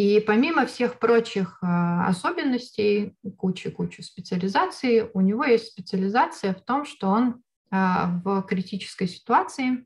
И 0.00 0.18
помимо 0.18 0.64
всех 0.64 0.98
прочих 0.98 1.58
э, 1.62 1.66
особенностей, 2.06 3.14
кучи-кучи 3.36 4.00
специализаций, 4.00 5.10
у 5.12 5.20
него 5.20 5.44
есть 5.44 5.66
специализация 5.66 6.54
в 6.54 6.62
том, 6.62 6.86
что 6.86 7.08
он 7.08 7.42
э, 7.70 7.76
в 8.24 8.40
критической 8.48 9.06
ситуации, 9.06 9.84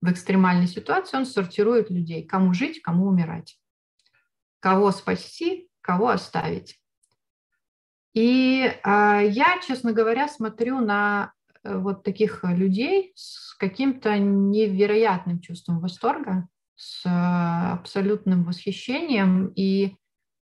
в 0.00 0.12
экстремальной 0.12 0.68
ситуации 0.68 1.16
он 1.16 1.26
сортирует 1.26 1.90
людей, 1.90 2.24
кому 2.24 2.54
жить, 2.54 2.80
кому 2.80 3.08
умирать, 3.08 3.58
кого 4.60 4.92
спасти, 4.92 5.68
кого 5.80 6.10
оставить. 6.10 6.80
И 8.12 8.62
э, 8.62 8.78
я, 8.84 9.58
честно 9.66 9.92
говоря, 9.92 10.28
смотрю 10.28 10.78
на 10.78 11.32
вот 11.64 12.04
таких 12.04 12.44
людей 12.44 13.12
с 13.16 13.52
каким-то 13.56 14.16
невероятным 14.16 15.40
чувством 15.40 15.80
восторга, 15.80 16.46
с 16.76 17.06
э, 17.06 17.08
абсолютным 17.08 18.44
восхищением 18.44 19.48
и, 19.54 19.96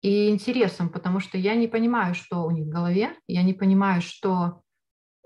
и 0.03 0.29
интересом, 0.29 0.91
потому 0.91 1.21
что 1.21 1.39
я 1.39 1.55
не 1.55 1.69
понимаю, 1.69 2.15
что 2.15 2.45
у 2.45 2.50
них 2.50 2.67
в 2.67 2.71
голове, 2.71 3.15
я 3.27 3.43
не 3.43 3.55
понимаю, 3.55 4.03
что, 4.03 4.62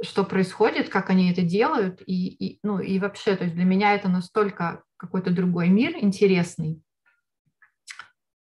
что 0.02 0.24
происходит, 0.24 0.88
как 0.88 1.10
они 1.10 1.30
это 1.30 1.42
делают, 1.42 2.02
и, 2.06 2.28
и, 2.28 2.58
ну, 2.62 2.78
и 2.78 2.98
вообще, 2.98 3.36
то 3.36 3.44
есть 3.44 3.56
для 3.56 3.64
меня 3.64 3.94
это 3.94 4.08
настолько 4.08 4.84
какой-то 4.96 5.30
другой 5.30 5.68
мир 5.68 5.96
интересный, 5.96 6.80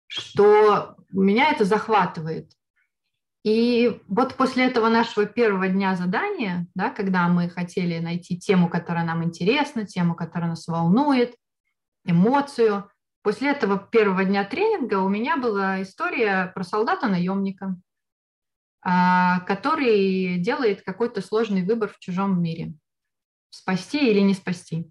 что 0.07 0.95
меня 1.11 1.51
это 1.51 1.65
захватывает. 1.65 2.51
И 3.43 4.01
вот 4.07 4.35
после 4.35 4.65
этого 4.65 4.89
нашего 4.89 5.25
первого 5.25 5.69
дня 5.69 5.95
задания, 5.95 6.67
да, 6.75 6.89
когда 6.89 7.27
мы 7.29 7.49
хотели 7.49 7.99
найти 7.99 8.37
тему, 8.37 8.69
которая 8.69 9.05
нам 9.05 9.23
интересна, 9.23 9.85
тему, 9.85 10.13
которая 10.13 10.49
нас 10.49 10.67
волнует, 10.67 11.35
эмоцию. 12.05 12.89
После 13.21 13.51
этого 13.51 13.77
первого 13.77 14.23
дня 14.23 14.45
тренинга 14.45 14.99
у 14.99 15.09
меня 15.09 15.37
была 15.37 15.81
история 15.81 16.51
про 16.55 16.63
солдата-наемника, 16.63 17.75
а, 18.81 19.41
который 19.41 20.37
делает 20.37 20.83
какой-то 20.83 21.21
сложный 21.21 21.63
выбор 21.63 21.89
в 21.89 21.99
чужом 21.99 22.41
мире. 22.41 22.73
Спасти 23.49 24.09
или 24.09 24.19
не 24.19 24.33
спасти. 24.33 24.89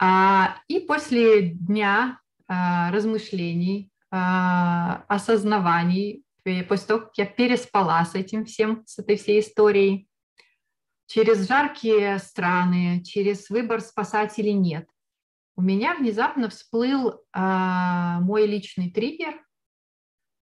А, 0.00 0.60
и 0.68 0.80
после 0.80 1.50
дня 1.50 2.20
а, 2.46 2.90
размышлений, 2.90 3.90
осознаваний, 4.10 6.24
после 6.66 6.86
того, 6.86 7.00
как 7.00 7.18
я 7.18 7.26
переспала 7.26 8.02
с 8.06 8.14
этим 8.14 8.46
всем, 8.46 8.82
с 8.86 8.98
этой 8.98 9.18
всей 9.18 9.40
историей, 9.40 10.08
через 11.08 11.46
жаркие 11.46 12.18
страны, 12.18 13.02
через 13.04 13.50
выбор 13.50 13.82
спасать 13.82 14.38
или 14.38 14.50
нет, 14.50 14.88
у 15.58 15.60
меня 15.60 15.96
внезапно 15.96 16.48
всплыл 16.48 17.20
а, 17.32 18.20
мой 18.20 18.46
личный 18.46 18.92
триггер 18.92 19.44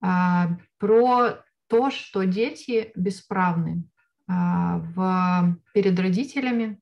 а, 0.03 0.59
про 0.77 1.43
то, 1.69 1.91
что 1.91 2.25
дети 2.25 2.93
бесправны 2.95 3.85
а, 4.29 4.77
в, 4.77 5.57
перед 5.73 5.99
родителями, 5.99 6.79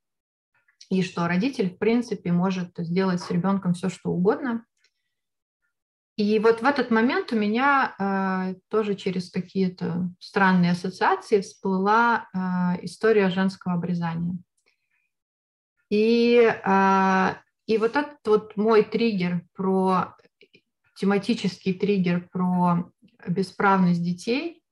и 0.90 1.04
что 1.04 1.28
родитель, 1.28 1.70
в 1.70 1.78
принципе, 1.78 2.32
может 2.32 2.72
сделать 2.76 3.20
с 3.20 3.30
ребенком 3.30 3.72
все, 3.72 3.88
что 3.88 4.10
угодно. 4.10 4.66
И 6.16 6.40
вот 6.40 6.60
в 6.60 6.64
этот 6.64 6.90
момент 6.90 7.32
у 7.32 7.36
меня 7.36 7.94
э, 7.98 8.56
тоже 8.68 8.96
через 8.96 9.30
какие-то 9.30 10.10
странные 10.18 10.72
ассоциации 10.72 11.40
всплыла 11.40 12.28
э, 12.32 12.84
история 12.84 13.30
женского 13.30 13.74
обрезания. 13.74 14.36
И 15.90 16.36
э, 16.36 17.34
и 17.66 17.78
вот 17.78 17.97
этот 17.97 18.18
вот 18.26 18.56
мой 18.56 18.83
триггер 18.83 19.42
про 19.54 20.16
тематический 20.97 21.75
триггер 21.75 22.28
про 22.30 22.90
бесправность 23.26 24.02
детей 24.02 24.62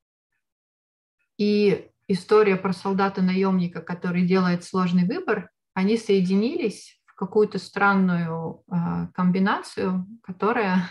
и 1.39 1.91
история 2.09 2.57
про 2.57 2.73
солдата-наемника, 2.73 3.81
который 3.81 4.27
делает 4.27 4.65
сложный 4.65 5.05
выбор, 5.07 5.51
они 5.75 5.97
соединились 5.97 7.01
в 7.07 7.15
какую-то 7.15 7.59
странную 7.59 8.63
э, 8.71 9.09
комбинацию, 9.15 10.07
которая, 10.23 10.89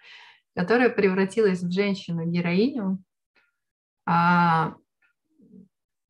которая 0.56 0.90
превратилась 0.90 1.62
в 1.62 1.70
женщину-героиню, 1.70 3.02
а, 4.06 4.74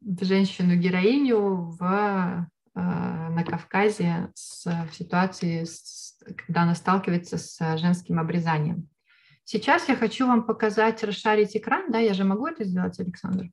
в 0.00 0.24
женщину-героиню 0.24 1.76
в, 1.78 2.50
на 2.74 3.44
Кавказе 3.44 4.30
с, 4.34 4.64
в 4.64 4.94
ситуации, 4.94 5.64
с, 5.64 6.18
когда 6.46 6.62
она 6.62 6.74
сталкивается 6.74 7.38
с 7.38 7.78
женским 7.78 8.18
обрезанием. 8.18 8.88
Сейчас 9.44 9.88
я 9.88 9.96
хочу 9.96 10.26
вам 10.26 10.44
показать, 10.44 11.04
расшарить 11.04 11.56
экран. 11.56 11.90
Да, 11.92 11.98
я 11.98 12.14
же 12.14 12.24
могу 12.24 12.46
это 12.46 12.64
сделать, 12.64 12.98
Александр? 12.98 13.50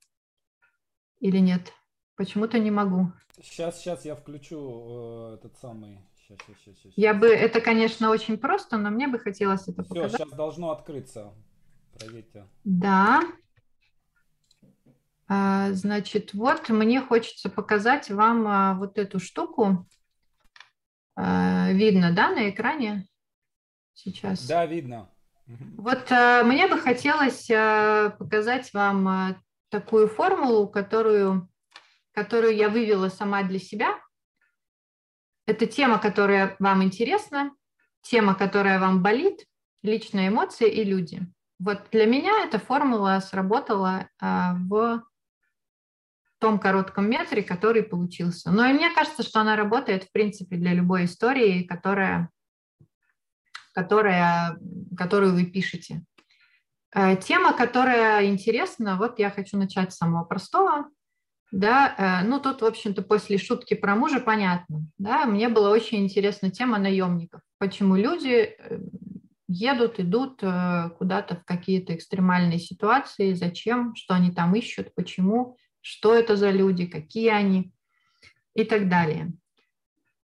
Или 1.20 1.38
нет? 1.38 1.72
Почему-то 2.16 2.58
не 2.58 2.70
могу. 2.70 3.12
Сейчас, 3.42 3.78
сейчас 3.78 4.04
я 4.04 4.14
включу 4.14 5.32
э, 5.32 5.34
этот 5.34 5.56
самый. 5.58 6.00
Сейчас, 6.16 6.38
сейчас, 6.46 6.56
сейчас, 6.64 6.76
сейчас. 6.78 6.92
Я 6.96 7.14
бы, 7.14 7.26
это, 7.26 7.60
конечно, 7.60 8.10
очень 8.10 8.38
просто, 8.38 8.78
но 8.78 8.90
мне 8.90 9.08
бы 9.08 9.18
хотелось 9.18 9.68
это 9.68 9.82
Все, 9.84 9.94
показать. 9.94 10.20
сейчас 10.20 10.32
должно 10.32 10.70
открыться. 10.70 11.32
Проверьте. 11.98 12.46
Да. 12.64 13.20
А, 15.28 15.72
значит, 15.72 16.34
вот 16.34 16.68
мне 16.68 17.00
хочется 17.00 17.48
показать 17.48 18.10
вам 18.10 18.46
а, 18.46 18.74
вот 18.74 18.98
эту 18.98 19.18
штуку. 19.18 19.86
А, 21.16 21.70
видно, 21.72 22.12
да, 22.12 22.30
на 22.30 22.50
экране 22.50 23.06
сейчас? 23.94 24.46
Да, 24.46 24.66
видно. 24.66 25.08
Вот 25.76 26.10
мне 26.10 26.66
бы 26.66 26.78
хотелось 26.78 27.46
показать 27.46 28.72
вам 28.72 29.36
такую 29.70 30.08
формулу, 30.08 30.68
которую, 30.68 31.50
которую 32.12 32.56
я 32.56 32.70
вывела 32.70 33.08
сама 33.08 33.42
для 33.42 33.58
себя. 33.58 33.98
Это 35.44 35.66
тема, 35.66 35.98
которая 35.98 36.56
вам 36.58 36.82
интересна, 36.84 37.50
тема, 38.02 38.34
которая 38.34 38.78
вам 38.78 39.02
болит, 39.02 39.46
личные 39.82 40.28
эмоции 40.28 40.70
и 40.70 40.84
люди. 40.84 41.26
Вот 41.58 41.88
для 41.90 42.06
меня 42.06 42.44
эта 42.44 42.58
формула 42.58 43.20
сработала 43.20 44.08
в 44.20 45.02
том 46.42 46.58
коротком 46.58 47.08
метре, 47.08 47.42
который 47.42 47.82
получился. 47.82 48.50
Но 48.50 48.66
и 48.66 48.72
мне 48.72 48.92
кажется, 48.92 49.22
что 49.22 49.40
она 49.40 49.56
работает, 49.56 50.04
в 50.04 50.12
принципе, 50.12 50.56
для 50.56 50.74
любой 50.74 51.06
истории, 51.06 51.62
которая 51.62 52.28
которая, 53.74 54.58
которую 54.96 55.32
вы 55.32 55.46
пишете. 55.46 56.04
Э, 56.94 57.16
Тема, 57.16 57.54
которая 57.54 58.26
интересна, 58.26 58.96
вот 58.96 59.18
я 59.18 59.30
хочу 59.30 59.56
начать 59.56 59.92
с 59.92 59.96
самого 59.96 60.24
простого. 60.24 60.90
Да, 61.52 61.94
э, 61.96 62.26
ну 62.26 62.38
тут, 62.38 62.60
в 62.60 62.66
общем-то, 62.66 63.02
после 63.02 63.38
шутки 63.38 63.74
про 63.74 63.94
мужа 63.94 64.20
понятно. 64.20 64.86
Да, 64.98 65.24
мне 65.24 65.48
была 65.48 65.70
очень 65.70 66.04
интересна 66.04 66.50
тема 66.50 66.78
наемников. 66.78 67.40
Почему 67.58 67.96
люди 67.96 68.56
э, 68.58 68.78
едут, 69.48 70.00
идут 70.00 70.40
куда-то 70.40 71.36
в 71.36 71.44
какие-то 71.44 71.94
экстремальные 71.94 72.58
ситуации, 72.58 73.34
зачем, 73.34 73.94
что 73.94 74.14
они 74.14 74.30
там 74.30 74.54
ищут, 74.54 74.94
почему, 74.94 75.56
что 75.82 76.14
это 76.14 76.36
за 76.36 76.50
люди, 76.50 76.86
какие 76.86 77.28
они 77.28 77.74
и 78.54 78.64
так 78.64 78.88
далее. 78.88 79.32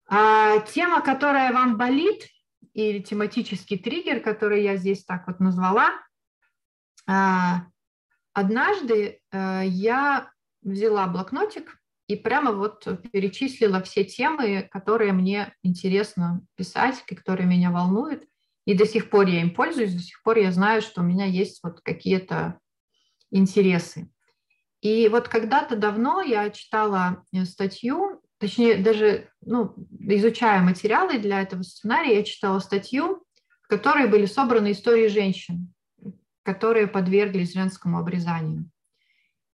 А 0.07 0.59
тема, 0.61 1.01
которая 1.01 1.53
вам 1.53 1.77
болит, 1.77 2.27
или 2.73 2.99
тематический 2.99 3.77
триггер, 3.77 4.19
который 4.21 4.63
я 4.63 4.77
здесь 4.77 5.05
так 5.05 5.27
вот 5.27 5.39
назвала. 5.39 5.91
А, 7.05 7.67
Однажды 8.33 9.19
э, 9.31 9.61
я 9.65 10.31
взяла 10.63 11.05
блокнотик 11.07 11.77
и 12.07 12.15
прямо 12.15 12.51
вот 12.51 12.85
перечислила 13.11 13.81
все 13.83 14.03
темы, 14.03 14.67
которые 14.71 15.13
мне 15.13 15.53
интересно 15.61 16.41
писать, 16.55 17.03
которые 17.05 17.47
меня 17.47 17.69
волнуют. 17.69 18.23
И 18.65 18.75
до 18.75 18.85
сих 18.87 19.09
пор 19.09 19.27
я 19.27 19.41
им 19.41 19.53
пользуюсь, 19.53 19.93
до 19.93 20.01
сих 20.01 20.23
пор 20.23 20.39
я 20.39 20.51
знаю, 20.51 20.81
что 20.81 21.01
у 21.01 21.03
меня 21.03 21.25
есть 21.25 21.59
вот 21.63 21.81
какие-то 21.81 22.59
интересы. 23.29 24.09
И 24.83 25.07
вот 25.07 25.27
когда-то 25.27 25.75
давно 25.75 26.21
я 26.21 26.49
читала 26.51 27.23
э, 27.31 27.45
статью 27.45 28.21
точнее, 28.43 28.75
даже 28.75 29.29
ну, 29.39 29.73
изучая 30.01 30.61
материалы 30.61 31.17
для 31.17 31.41
этого 31.41 31.63
сценария, 31.63 32.17
я 32.17 32.23
читала 32.23 32.59
статью, 32.59 33.23
в 33.61 33.67
которой 33.69 34.09
были 34.09 34.25
собраны 34.25 34.73
истории 34.73 35.07
женщин, 35.07 35.73
которые 36.43 36.87
подверглись 36.87 37.53
женскому 37.53 37.99
обрезанию. 37.99 38.69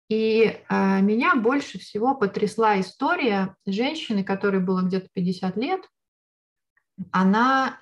И 0.10 0.44
э, 0.68 1.02
меня 1.02 1.36
больше 1.36 1.80
всего 1.80 2.14
потрясла 2.14 2.78
история 2.82 3.56
женщины, 3.66 4.22
которой 4.22 4.60
было 4.60 4.82
где-то 4.82 5.08
50 5.14 5.56
лет. 5.56 5.82
Она 7.14 7.80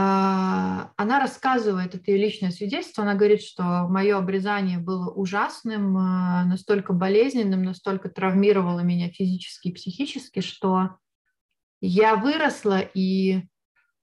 она 0.00 1.18
рассказывает, 1.18 1.96
это 1.96 2.12
ее 2.12 2.18
личное 2.18 2.52
свидетельство, 2.52 3.02
она 3.02 3.14
говорит, 3.14 3.42
что 3.42 3.88
мое 3.88 4.16
обрезание 4.16 4.78
было 4.78 5.10
ужасным, 5.10 5.96
а, 5.96 6.44
настолько 6.44 6.92
болезненным, 6.92 7.64
настолько 7.64 8.08
травмировало 8.08 8.78
меня 8.78 9.10
физически 9.10 9.68
и 9.68 9.74
психически, 9.74 10.38
что 10.38 10.98
я 11.80 12.14
выросла 12.14 12.78
и 12.78 13.42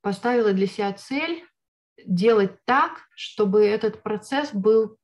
поставила 0.02 0.52
для 0.52 0.68
себя 0.68 0.92
цель 0.92 1.46
делать 2.06 2.58
так, 2.66 3.08
чтобы 3.16 3.66
этот 3.66 4.04
процесс 4.04 4.54
был 4.54 4.98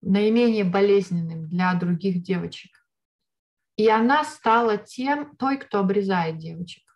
наименее 0.00 0.64
болезненным 0.64 1.46
для 1.46 1.74
других 1.74 2.22
девочек. 2.22 2.70
И 3.76 3.86
она 3.86 4.24
стала 4.24 4.78
тем, 4.78 5.36
той, 5.36 5.58
кто 5.58 5.80
обрезает 5.80 6.38
девочек. 6.38 6.87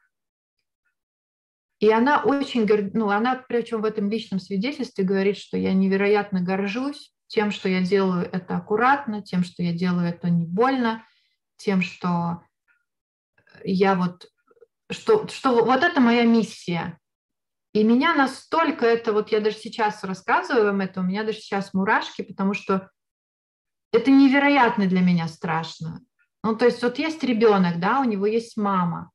И 1.82 1.90
она 1.90 2.22
очень, 2.22 2.64
ну, 2.94 3.10
она 3.10 3.34
причем 3.48 3.82
в 3.82 3.84
этом 3.84 4.08
личном 4.08 4.38
свидетельстве 4.38 5.02
говорит, 5.02 5.36
что 5.36 5.56
я 5.56 5.72
невероятно 5.72 6.40
горжусь 6.40 7.12
тем, 7.26 7.50
что 7.50 7.68
я 7.68 7.82
делаю 7.82 8.24
это 8.30 8.56
аккуратно, 8.56 9.20
тем, 9.20 9.42
что 9.42 9.64
я 9.64 9.72
делаю 9.72 10.06
это 10.06 10.30
не 10.30 10.46
больно, 10.46 11.04
тем, 11.56 11.82
что 11.82 12.44
я 13.64 13.96
вот, 13.96 14.28
что, 14.92 15.26
что 15.26 15.64
вот 15.64 15.82
это 15.82 16.00
моя 16.00 16.24
миссия. 16.24 17.00
И 17.72 17.82
меня 17.82 18.14
настолько 18.14 18.86
это, 18.86 19.12
вот 19.12 19.32
я 19.32 19.40
даже 19.40 19.56
сейчас 19.56 20.04
рассказываю 20.04 20.66
вам 20.66 20.82
это, 20.82 21.00
у 21.00 21.02
меня 21.02 21.24
даже 21.24 21.38
сейчас 21.38 21.74
мурашки, 21.74 22.22
потому 22.22 22.54
что 22.54 22.90
это 23.92 24.12
невероятно 24.12 24.86
для 24.86 25.00
меня 25.00 25.26
страшно. 25.26 26.00
Ну, 26.44 26.54
то 26.54 26.64
есть 26.64 26.80
вот 26.80 27.00
есть 27.00 27.24
ребенок, 27.24 27.80
да, 27.80 27.98
у 27.98 28.04
него 28.04 28.26
есть 28.26 28.56
мама, 28.56 29.10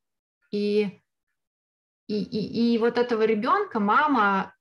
и 0.50 1.00
и, 2.08 2.22
и, 2.22 2.74
и 2.74 2.78
вот 2.78 2.98
этого 2.98 3.22
ребенка 3.22 3.80
мама, 3.80 4.54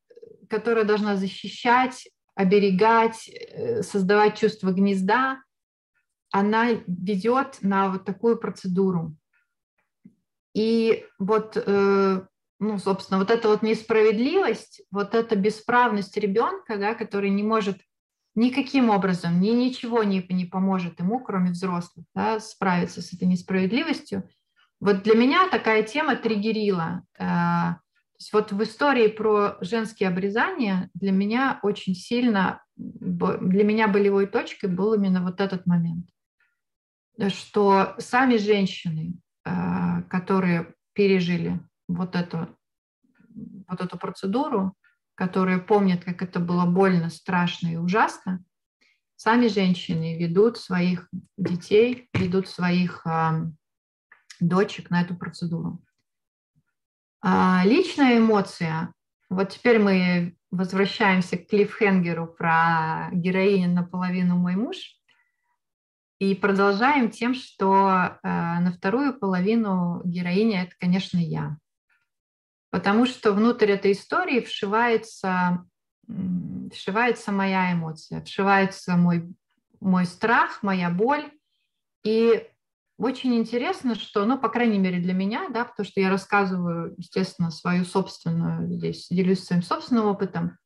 которая 0.50 0.84
должна 0.84 1.16
защищать, 1.16 2.10
оберегать, 2.36 3.30
э, 3.30 3.82
создавать 3.82 4.38
чувство 4.38 4.72
гнезда, 4.72 5.42
она 6.32 6.72
ведет 6.86 7.60
на 7.62 7.90
вот 7.90 8.06
такую 8.06 8.38
процедуру. 8.38 9.16
И 10.54 11.06
вот, 11.20 11.56
э, 11.56 12.22
ну, 12.60 12.80
собственно, 12.80 13.20
вот 13.20 13.32
эта 13.32 13.48
вот 13.48 13.62
несправедливость, 13.62 14.82
вот 14.92 15.16
эта 15.16 15.36
бесправность 15.36 16.18
ребенка, 16.18 16.78
да, 16.78 16.96
который 16.96 17.30
не 17.30 17.44
может 17.44 17.78
никаким 18.36 18.90
образом, 18.90 19.40
ни 19.40 19.50
ничего 19.50 20.04
не, 20.04 20.26
не 20.30 20.46
поможет 20.46 21.00
ему, 21.00 21.20
кроме 21.20 21.52
взрослых, 21.52 22.06
да, 22.14 22.40
справиться 22.40 23.02
с 23.02 23.14
этой 23.14 23.28
несправедливостью, 23.28 24.30
вот 24.80 25.04
для 25.04 25.16
меня 25.16 25.50
такая 25.50 25.84
тема 25.84 26.16
триггерила. 26.16 27.04
Э, 27.18 27.24
то 27.24 28.20
есть 28.20 28.34
вот 28.34 28.52
в 28.52 28.64
истории 28.64 29.08
про 29.08 29.58
женские 29.62 30.10
обрезания 30.10 30.90
для 30.94 31.12
меня 31.12 31.60
очень 31.64 31.96
сильно, 31.96 32.64
для 32.76 33.64
меня 33.64 33.88
болевой 33.88 34.28
точкой 34.28 34.68
был 34.68 34.94
именно 34.94 35.22
вот 35.24 35.40
этот 35.40 35.66
момент, 35.66 36.08
что 37.30 37.96
сами 37.98 38.38
женщины, 38.38 39.14
э, 39.46 40.04
которые 40.10 40.74
пережили 40.94 41.60
вот 41.88 42.16
эту, 42.16 42.48
вот 43.68 43.82
эту 43.82 43.98
процедуру, 43.98 44.74
которые 45.16 45.58
помнят, 45.58 46.04
как 46.04 46.22
это 46.22 46.40
было 46.40 46.66
больно, 46.66 47.10
страшно 47.10 47.68
и 47.70 47.76
ужасно, 47.76 48.44
сами 49.16 49.48
женщины 49.48 50.18
ведут 50.20 50.58
своих 50.58 51.10
детей, 51.38 52.10
ведут 52.14 52.48
своих 52.48 53.06
дочек 54.40 54.90
на 54.90 55.02
эту 55.02 55.16
процедуру. 55.16 55.82
А, 57.22 57.64
личная 57.66 58.20
эмоция. 58.20 58.94
Вот 59.30 59.50
теперь 59.50 59.80
мы 59.80 60.38
возвращаемся 60.52 61.38
к 61.38 61.48
клиффхенгеру 61.48 62.28
про 62.28 63.10
героиню 63.12 63.70
наполовину 63.74 64.38
мой 64.38 64.56
муж. 64.56 64.96
И 66.20 66.34
продолжаем 66.34 67.12
тем, 67.12 67.36
что 67.36 68.18
э, 68.24 68.28
на 68.28 68.72
вторую 68.72 69.20
половину 69.20 70.02
героиня 70.04 70.64
это, 70.64 70.74
конечно, 70.80 71.18
я. 71.18 71.58
Потому 72.72 73.06
что 73.06 73.34
внутрь 73.34 73.72
этой 73.72 73.92
истории 73.92 74.40
вшивается, 74.40 75.64
вшивается 76.74 77.32
моя 77.32 77.72
эмоция, 77.72 78.24
вшивается 78.24 78.98
мой, 78.98 79.30
мой 79.80 80.06
страх, 80.06 80.64
моя 80.64 80.90
боль, 80.90 81.32
И 82.04 82.48
очень 82.98 83.36
интересно, 83.36 83.96
что, 83.96 84.26
ну, 84.26 84.40
по 84.40 84.50
крайней 84.50 84.80
мере 84.80 85.00
для 85.00 85.14
меня, 85.14 85.50
да, 85.50 85.66
потому 85.66 85.86
что 85.86 86.02
я 86.02 86.10
рассказываю, 86.10 86.96
естественно, 86.98 87.52
свою 87.52 87.86
собственную, 87.86 88.72
здесь 88.72 89.08
делюсь 89.10 89.44
своим 89.44 89.62
собственным 89.62 90.08
опытом, 90.08 90.58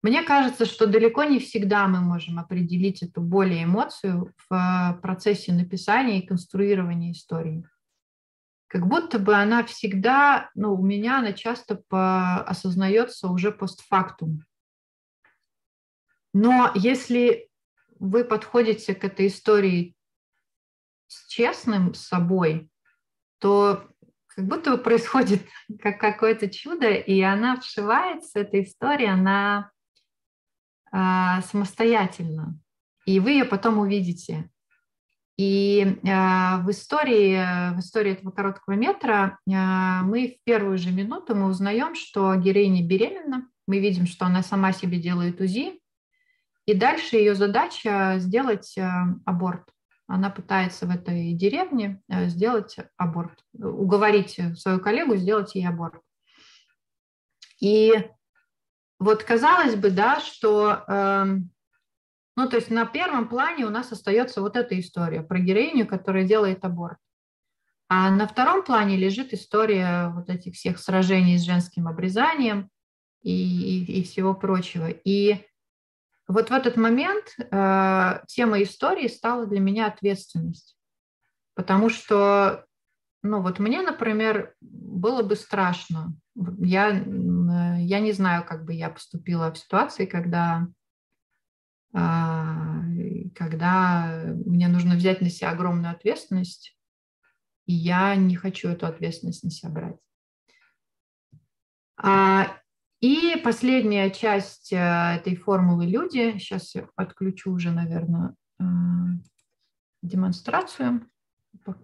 мне 0.00 0.22
кажется, 0.22 0.64
что 0.64 0.86
далеко 0.86 1.24
не 1.24 1.40
всегда 1.40 1.88
мы 1.88 2.00
можем 2.00 2.38
определить 2.38 3.02
эту 3.02 3.20
боль 3.20 3.52
и 3.52 3.64
эмоцию 3.64 4.32
в 4.48 4.98
процессе 5.02 5.52
написания 5.52 6.20
и 6.20 6.26
конструирования 6.26 7.12
истории. 7.12 7.66
Как 8.68 8.86
будто 8.86 9.18
бы 9.18 9.34
она 9.34 9.64
всегда, 9.64 10.50
ну, 10.54 10.74
у 10.74 10.82
меня 10.82 11.18
она 11.18 11.32
часто 11.32 11.82
по, 11.88 12.42
осознается 12.42 13.28
уже 13.28 13.50
постфактум. 13.50 14.44
Но 16.32 16.70
если 16.74 17.50
вы 17.98 18.24
подходите 18.24 18.94
к 18.94 19.02
этой 19.04 19.26
истории 19.26 19.96
честным 21.28 21.94
с 21.94 22.00
собой, 22.06 22.70
то 23.38 23.88
как 24.38 24.46
будто 24.46 24.78
происходит 24.78 25.42
как 25.82 25.98
какое-то 25.98 26.48
чудо, 26.48 26.90
и 26.90 27.20
она 27.20 27.56
вшивается, 27.60 28.40
эта 28.40 28.62
история, 28.62 29.10
она 29.10 29.70
а, 30.92 31.42
самостоятельно, 31.42 32.58
и 33.04 33.20
вы 33.20 33.32
ее 33.32 33.44
потом 33.44 33.78
увидите. 33.78 34.48
И 35.36 35.98
а, 36.08 36.58
в 36.62 36.70
истории, 36.70 37.74
в 37.74 37.80
истории 37.80 38.12
этого 38.12 38.30
короткого 38.30 38.74
метра 38.74 39.38
а, 39.52 40.02
мы 40.02 40.38
в 40.40 40.44
первую 40.44 40.78
же 40.78 40.90
минуту 40.90 41.34
мы 41.34 41.46
узнаем, 41.46 41.94
что 41.94 42.34
героиня 42.36 42.86
беременна, 42.86 43.48
мы 43.66 43.78
видим, 43.80 44.06
что 44.06 44.26
она 44.26 44.42
сама 44.42 44.72
себе 44.72 44.98
делает 44.98 45.40
УЗИ, 45.40 45.80
и 46.66 46.74
дальше 46.74 47.16
ее 47.16 47.34
задача 47.34 48.16
сделать 48.18 48.76
аборт. 49.24 49.68
Она 50.08 50.30
пытается 50.30 50.86
в 50.86 50.90
этой 50.90 51.34
деревне 51.34 52.02
сделать 52.08 52.78
аборт, 52.96 53.44
уговорить 53.52 54.40
свою 54.58 54.80
коллегу 54.80 55.16
сделать 55.16 55.54
ей 55.54 55.68
аборт. 55.68 56.00
И 57.60 57.92
вот 58.98 59.22
казалось 59.22 59.76
бы, 59.76 59.90
да, 59.90 60.20
что, 60.20 60.82
э, 60.88 61.24
ну, 62.36 62.48
то 62.48 62.56
есть 62.56 62.70
на 62.70 62.86
первом 62.86 63.28
плане 63.28 63.66
у 63.66 63.70
нас 63.70 63.92
остается 63.92 64.40
вот 64.40 64.56
эта 64.56 64.80
история 64.80 65.22
про 65.22 65.38
героиню, 65.38 65.86
которая 65.86 66.24
делает 66.24 66.64
аборт. 66.64 66.98
А 67.88 68.10
на 68.10 68.26
втором 68.26 68.64
плане 68.64 68.96
лежит 68.96 69.34
история 69.34 70.08
вот 70.14 70.30
этих 70.30 70.54
всех 70.54 70.78
сражений 70.78 71.36
с 71.36 71.42
женским 71.42 71.86
обрезанием 71.86 72.70
и, 73.22 73.30
и, 73.30 74.00
и 74.00 74.04
всего 74.04 74.34
прочего. 74.34 74.88
И 74.88 75.46
вот 76.28 76.50
в 76.50 76.52
этот 76.52 76.76
момент 76.76 77.34
э, 77.38 78.20
тема 78.28 78.62
истории 78.62 79.08
стала 79.08 79.46
для 79.46 79.60
меня 79.60 79.86
ответственность. 79.86 80.76
Потому 81.54 81.88
что, 81.88 82.66
ну 83.22 83.42
вот 83.42 83.58
мне, 83.58 83.82
например, 83.82 84.54
было 84.60 85.22
бы 85.22 85.34
страшно 85.34 86.14
я, 86.58 86.90
э, 86.90 87.80
я 87.80 88.00
не 88.00 88.12
знаю, 88.12 88.44
как 88.44 88.64
бы 88.64 88.72
я 88.72 88.90
поступила 88.90 89.52
в 89.52 89.58
ситуации, 89.58 90.06
когда, 90.06 90.68
а, 91.92 92.82
когда 93.34 94.24
мне 94.46 94.68
нужно 94.68 94.94
взять 94.94 95.20
на 95.20 95.30
себя 95.30 95.50
огромную 95.50 95.92
ответственность, 95.92 96.76
и 97.66 97.72
я 97.72 98.14
не 98.14 98.36
хочу 98.36 98.68
эту 98.68 98.86
ответственность 98.86 99.44
на 99.44 99.50
себя 99.50 99.70
брать. 99.70 99.96
А, 101.96 102.58
и 103.00 103.36
последняя 103.44 104.10
часть 104.10 104.72
э, 104.72 104.76
этой 104.76 105.36
формулы 105.36 105.86
люди, 105.86 106.36
сейчас 106.38 106.74
я 106.74 106.88
отключу 106.96 107.52
уже, 107.52 107.70
наверное, 107.70 108.34
э, 108.58 108.64
демонстрацию, 110.02 111.08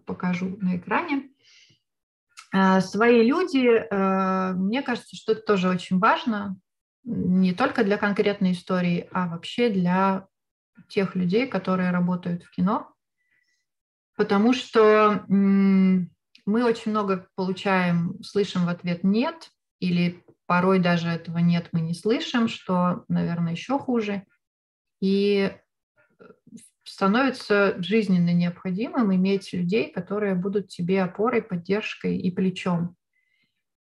покажу 0.07 0.57
на 0.61 0.77
экране. 0.77 1.31
Э, 2.53 2.81
свои 2.81 3.24
люди, 3.24 3.85
мне 4.57 4.83
кажется, 4.83 5.14
что 5.16 5.33
это 5.33 5.42
тоже 5.42 5.68
очень 5.68 5.98
важно, 5.98 6.59
не 7.05 7.53
только 7.53 7.85
для 7.85 7.96
конкретной 7.96 8.53
истории, 8.53 9.09
а 9.12 9.29
вообще 9.29 9.68
для 9.68 10.27
тех 10.88 11.14
людей, 11.14 11.46
которые 11.46 11.90
работают 11.90 12.42
в 12.42 12.50
кино, 12.50 12.92
потому 14.16 14.53
что 14.53 15.24
мы 15.29 16.64
очень 16.64 16.90
много 16.90 17.29
получаем, 17.37 18.20
слышим 18.22 18.64
в 18.64 18.68
ответ 18.68 19.05
«нет», 19.05 19.50
или 19.81 20.24
порой 20.46 20.78
даже 20.78 21.09
этого 21.09 21.38
«нет» 21.38 21.68
мы 21.72 21.80
не 21.80 21.94
слышим, 21.94 22.48
что, 22.48 23.04
наверное, 23.09 23.52
еще 23.52 23.78
хуже. 23.78 24.24
И 25.00 25.52
становится 26.85 27.83
жизненно 27.83 28.33
необходимым 28.33 29.14
иметь 29.14 29.52
людей, 29.52 29.90
которые 29.90 30.35
будут 30.35 30.68
тебе 30.68 31.02
опорой, 31.02 31.42
поддержкой 31.42 32.18
и 32.18 32.30
плечом. 32.30 32.96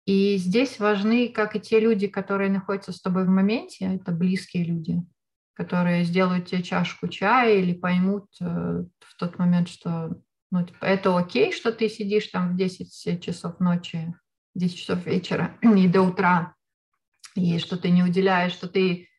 И 0.06 0.38
здесь 0.38 0.80
важны 0.80 1.30
как 1.30 1.56
и 1.56 1.62
те 1.62 1.80
люди, 1.80 2.08
которые 2.08 2.50
находятся 2.50 2.92
с 2.92 3.02
тобой 3.02 3.26
в 3.26 3.30
моменте, 3.30 3.86
это 3.86 4.12
близкие 4.12 4.64
люди, 4.66 5.02
которые 5.54 6.04
сделают 6.04 6.48
тебе 6.48 6.64
чашку 6.64 7.08
чая 7.08 7.60
или 7.60 7.74
поймут 7.74 8.26
э, 8.42 8.46
в 8.46 9.16
тот 9.18 9.38
момент, 9.38 9.70
что 9.70 10.22
ну, 10.52 10.66
типа, 10.66 10.86
это 10.86 11.18
окей, 11.18 11.52
что 11.52 11.72
ты 11.72 11.90
сидишь 11.90 12.28
там 12.28 12.54
в 12.54 12.58
10 12.58 13.24
часов 13.24 13.60
ночи, 13.60 14.14
10 14.56 14.78
часов 14.78 15.06
вечера 15.06 15.58
и 15.62 15.88
до 15.88 16.02
утра, 16.02 16.56
и 17.36 17.58
что 17.60 17.78
ты 17.78 17.90
не 17.90 18.04
уделяешь, 18.04 18.54
что 18.54 18.68
ты 18.68 19.10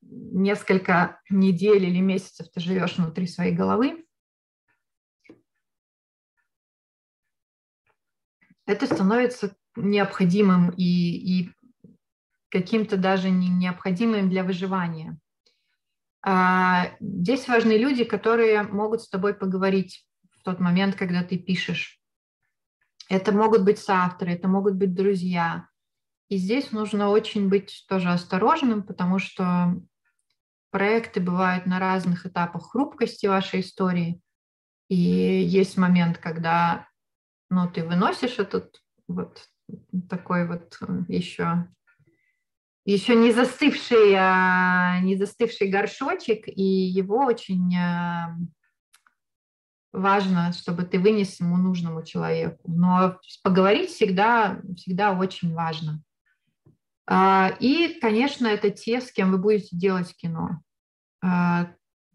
несколько 0.00 1.20
недель 1.30 1.84
или 1.84 2.00
месяцев 2.00 2.48
ты 2.52 2.60
живешь 2.60 2.96
внутри 2.98 3.26
своей 3.26 3.54
головы, 3.54 4.04
это 8.66 8.86
становится 8.86 9.56
необходимым 9.76 10.70
и, 10.70 10.82
и 10.82 11.50
каким-то 12.48 12.96
даже 12.96 13.30
не 13.30 13.48
необходимым 13.48 14.30
для 14.30 14.44
выживания. 14.44 15.18
А 16.22 16.96
здесь 17.00 17.48
важны 17.48 17.72
люди, 17.72 18.04
которые 18.04 18.62
могут 18.62 19.02
с 19.02 19.08
тобой 19.08 19.34
поговорить 19.34 20.06
в 20.30 20.42
тот 20.42 20.60
момент, 20.60 20.94
когда 20.94 21.22
ты 21.22 21.36
пишешь. 21.36 22.00
Это 23.08 23.32
могут 23.32 23.64
быть 23.64 23.78
соавторы, 23.78 24.32
это 24.32 24.48
могут 24.48 24.74
быть 24.74 24.94
друзья. 24.94 25.68
И 26.28 26.36
здесь 26.36 26.72
нужно 26.72 27.10
очень 27.10 27.48
быть 27.48 27.84
тоже 27.88 28.10
осторожным, 28.10 28.82
потому 28.82 29.18
что 29.18 29.74
проекты 30.70 31.20
бывают 31.20 31.66
на 31.66 31.78
разных 31.78 32.26
этапах 32.26 32.70
хрупкости 32.70 33.26
вашей 33.26 33.60
истории. 33.60 34.20
И 34.88 34.96
есть 34.96 35.76
момент, 35.76 36.18
когда 36.18 36.88
ну, 37.50 37.70
ты 37.70 37.84
выносишь 37.84 38.38
этот 38.38 38.80
вот 39.06 39.48
такой 40.08 40.46
вот 40.46 40.78
еще 41.08 41.68
еще 42.84 43.14
не 43.16 43.32
застывший, 43.32 44.14
а, 44.14 45.00
не 45.00 45.16
застывший 45.16 45.68
горшочек, 45.68 46.46
и 46.46 46.62
его 46.62 47.24
очень 47.24 47.74
а, 47.76 48.36
важно, 49.94 50.52
чтобы 50.52 50.82
ты 50.82 50.98
вынес 50.98 51.40
ему 51.40 51.56
нужному 51.56 52.04
человеку. 52.04 52.60
Но 52.66 53.18
поговорить 53.42 53.90
всегда, 53.90 54.60
всегда 54.76 55.12
очень 55.12 55.54
важно. 55.54 56.02
А, 57.06 57.52
и, 57.60 57.98
конечно, 58.00 58.46
это 58.46 58.70
те, 58.70 59.00
с 59.00 59.12
кем 59.12 59.30
вы 59.30 59.38
будете 59.38 59.76
делать 59.76 60.14
кино. 60.16 60.60
А, 61.22 61.72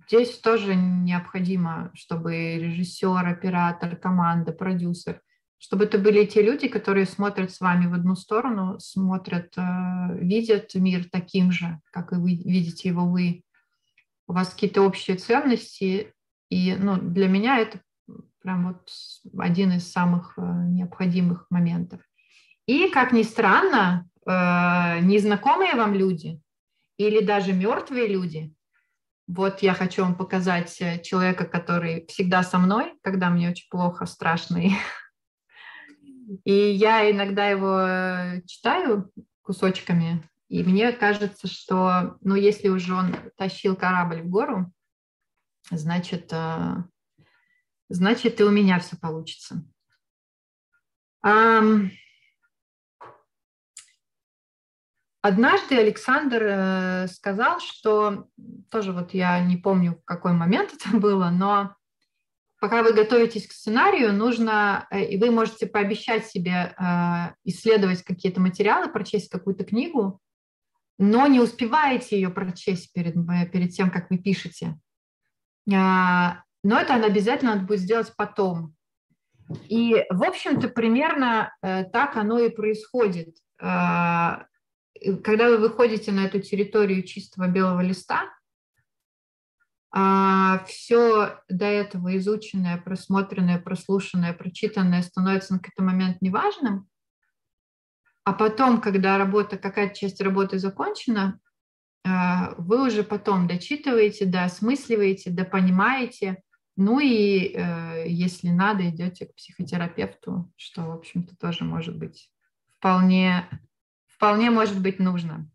здесь 0.08 0.38
тоже 0.39 0.76
необходимо, 0.76 1.92
чтобы 1.94 2.58
режиссер, 2.58 3.26
оператор, 3.26 3.96
команда, 3.96 4.52
продюсер, 4.52 5.22
чтобы 5.58 5.86
это 5.86 5.98
были 5.98 6.26
те 6.26 6.42
люди, 6.42 6.68
которые 6.68 7.06
смотрят 7.06 7.52
с 7.52 7.60
вами 7.60 7.88
в 7.88 7.94
одну 7.94 8.15
сторону, 8.15 8.80
смотрят, 8.80 9.54
а, 9.58 10.12
видят 10.13 10.74
мир 10.76 11.06
таким 11.10 11.52
же, 11.52 11.80
как 11.92 12.12
и 12.12 12.15
вы 12.15 12.36
видите 12.36 12.89
его 12.89 13.06
вы. 13.06 13.44
У 14.28 14.34
вас 14.34 14.50
какие-то 14.50 14.82
общие 14.82 15.18
ценности, 15.18 16.13
и 16.50 16.76
ну, 16.76 16.98
для 16.98 17.28
меня 17.28 17.60
это 17.60 17.80
прям 18.42 18.68
вот 18.68 18.90
один 19.38 19.74
из 19.74 19.92
самых 19.92 20.34
необходимых 20.38 21.46
моментов. 21.50 22.02
И, 22.66 22.90
как 22.90 23.12
ни 23.12 23.24
странно, 23.24 24.10
Э, 24.30 25.00
незнакомые 25.02 25.76
вам 25.76 25.96
люди 25.96 26.40
или 26.98 27.26
даже 27.26 27.52
мертвые 27.52 28.08
люди. 28.08 28.54
Вот 29.28 29.64
я 29.64 29.74
хочу 29.74 30.04
вам 30.04 30.16
показать 30.16 30.80
э, 30.82 31.02
человека, 31.02 31.46
который 31.46 32.06
всегда 32.08 32.44
со 32.44 32.60
мной, 32.60 32.94
когда 33.02 33.32
мне 33.32 33.50
очень 33.50 33.68
плохо, 33.72 34.06
страшно. 34.06 34.62
И 36.44 36.54
я 36.54 37.10
иногда 37.10 37.48
его 37.48 37.80
э, 37.80 38.42
читаю 38.46 39.12
кусочками, 39.42 40.24
и 40.48 40.64
мне 40.64 40.92
кажется, 40.92 41.48
что, 41.48 42.18
ну, 42.22 42.36
если 42.36 42.70
уже 42.70 42.94
он 42.94 43.16
тащил 43.36 43.76
корабль 43.76 44.22
в 44.22 44.30
гору, 44.30 44.72
значит, 45.71 46.34
значит 47.89 48.39
и 48.39 48.43
у 48.43 48.51
меня 48.51 48.79
все 48.79 48.97
получится. 48.97 49.63
Однажды 55.21 55.77
Александр 55.77 56.43
э, 56.43 57.08
сказал, 57.08 57.60
что 57.60 58.27
тоже 58.71 58.93
вот 58.93 59.13
я 59.13 59.43
не 59.43 59.58
помню, 59.58 59.95
в 59.95 60.05
какой 60.05 60.32
момент 60.32 60.73
это 60.73 60.97
было, 60.97 61.29
но 61.29 61.75
пока 62.62 62.84
вы 62.84 62.93
готовитесь 62.93 63.45
к 63.47 63.51
сценарию, 63.51 64.13
нужно, 64.13 64.88
э, 64.91 65.03
и 65.03 65.17
вы 65.17 65.32
можете 65.32 65.67
пообещать 65.67 66.25
себе 66.25 66.73
э, 66.73 67.34
исследовать 67.43 68.03
какие-то 68.03 68.39
материалы, 68.39 68.89
прочесть 68.89 69.29
какую-то 69.29 69.65
книгу, 69.65 70.21
но 70.97 71.27
не 71.27 71.41
успеваете 71.41 72.15
ее 72.15 72.29
прочесть 72.29 72.93
перед, 72.93 73.13
перед 73.51 73.71
тем, 73.71 73.91
как 73.91 74.10
вы 74.10 74.19
пишете. 74.19 74.79
А, 75.75 76.43
но 76.63 76.79
это 76.79 76.95
обязательно 76.95 77.55
надо 77.55 77.65
будет 77.65 77.79
сделать 77.79 78.13
потом. 78.15 78.75
И, 79.67 80.05
в 80.10 80.23
общем-то, 80.23 80.69
примерно 80.69 81.55
э, 81.62 81.86
так 81.86 82.17
оно 82.17 82.39
и 82.39 82.49
происходит. 82.49 83.36
А, 83.60 84.45
когда 85.23 85.49
вы 85.49 85.58
выходите 85.58 86.12
на 86.12 86.25
эту 86.25 86.39
территорию 86.39 87.03
чистого 87.03 87.47
белого 87.47 87.82
листа, 87.82 88.29
а, 89.91 90.63
все 90.65 91.39
до 91.49 91.65
этого 91.65 92.15
изученное, 92.17 92.77
просмотренное, 92.77 93.60
прослушанное, 93.60 94.34
прочитанное 94.34 95.01
становится 95.01 95.53
на 95.53 95.60
какой-то 95.60 95.82
момент 95.82 96.21
неважным, 96.21 96.88
а 98.23 98.34
потом, 98.34 98.82
когда 98.82 99.17
работа, 99.17 99.58
какая-то 99.58 99.95
часть 99.95 100.21
работы 100.21 100.60
закончена, 100.60 101.39
вы 102.06 102.88
уже 102.88 103.04
потом 103.04 103.48
дочитываете, 103.48 104.26
доосмысливаете, 104.26 105.32
допонимаете, 105.32 106.42
ну 106.82 107.02
и, 107.02 107.52
э, 107.54 108.06
если 108.08 108.48
надо, 108.48 108.90
идете 108.90 109.26
к 109.26 109.36
психотерапевту, 109.36 110.50
что, 110.56 110.84
в 110.84 110.92
общем-то, 110.92 111.36
тоже 111.36 111.66
может 111.66 111.98
быть 111.98 112.32
вполне, 112.78 113.50
вполне 114.08 114.50
может 114.50 114.82
быть 114.82 114.98
нужно. 114.98 115.52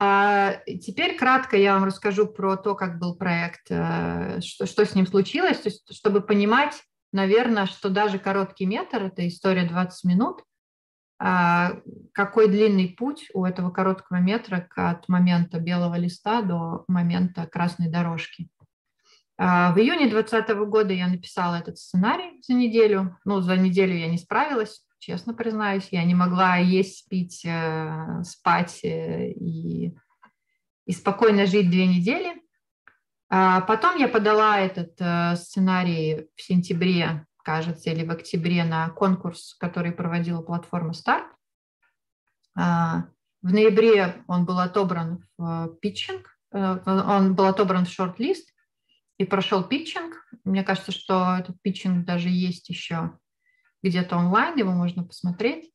А 0.00 0.62
теперь 0.64 1.18
кратко 1.18 1.58
я 1.58 1.74
вам 1.74 1.84
расскажу 1.84 2.26
про 2.26 2.56
то, 2.56 2.74
как 2.74 2.98
был 2.98 3.14
проект, 3.14 3.66
э, 3.68 4.40
что, 4.40 4.64
что 4.64 4.86
с 4.86 4.94
ним 4.94 5.06
случилось, 5.06 5.58
то 5.58 5.68
есть, 5.68 5.94
чтобы 5.94 6.22
понимать, 6.22 6.82
наверное, 7.12 7.66
что 7.66 7.90
даже 7.90 8.18
короткий 8.18 8.64
метр, 8.64 9.02
это 9.02 9.28
история 9.28 9.68
20 9.68 10.04
минут, 10.04 10.40
а, 10.40 10.47
какой 11.18 12.48
длинный 12.48 12.88
путь 12.88 13.28
у 13.34 13.44
этого 13.44 13.70
короткого 13.70 14.18
метра 14.18 14.68
от 14.76 15.08
момента 15.08 15.58
белого 15.58 15.96
листа 15.96 16.42
до 16.42 16.84
момента 16.86 17.46
красной 17.46 17.90
дорожки. 17.90 18.48
А, 19.40 19.72
в 19.72 19.78
июне 19.78 20.08
2020 20.08 20.56
года 20.68 20.92
я 20.92 21.06
написала 21.06 21.56
этот 21.56 21.78
сценарий 21.78 22.42
за 22.42 22.54
неделю. 22.54 23.16
Ну, 23.24 23.40
за 23.40 23.56
неделю 23.56 23.96
я 23.96 24.08
не 24.08 24.18
справилась, 24.18 24.84
честно 24.98 25.32
признаюсь. 25.32 25.88
Я 25.92 26.02
не 26.04 26.14
могла 26.14 26.56
есть, 26.56 27.08
пить, 27.08 27.44
э, 27.44 28.22
спать 28.24 28.80
э, 28.82 29.30
и, 29.30 29.96
и 30.86 30.92
спокойно 30.92 31.46
жить 31.46 31.70
две 31.70 31.86
недели. 31.86 32.42
А 33.30 33.60
потом 33.60 33.96
я 33.96 34.08
подала 34.08 34.58
этот 34.58 34.94
э, 34.98 35.36
сценарий 35.36 36.28
в 36.34 36.42
сентябре, 36.42 37.24
кажется, 37.48 37.88
или 37.88 38.04
в 38.04 38.10
октябре 38.10 38.62
на 38.62 38.90
конкурс, 38.90 39.54
который 39.58 39.90
проводила 39.90 40.42
платформа 40.42 40.92
«Старт». 40.92 41.26
А, 42.54 43.06
в 43.40 43.54
ноябре 43.54 44.22
он 44.26 44.44
был 44.44 44.58
отобран 44.58 45.24
в 45.38 45.74
питчинг, 45.80 46.38
он 46.52 47.34
был 47.34 47.46
отобран 47.46 47.86
в 47.86 47.90
шорт-лист, 47.90 48.52
и 49.16 49.24
прошел 49.24 49.64
питчинг. 49.64 50.14
Мне 50.44 50.62
кажется, 50.62 50.92
что 50.92 51.36
этот 51.38 51.56
питчинг 51.62 52.04
даже 52.04 52.28
есть 52.28 52.68
еще 52.68 53.18
где-то 53.82 54.18
онлайн, 54.18 54.58
его 54.58 54.72
можно 54.72 55.02
посмотреть. 55.02 55.72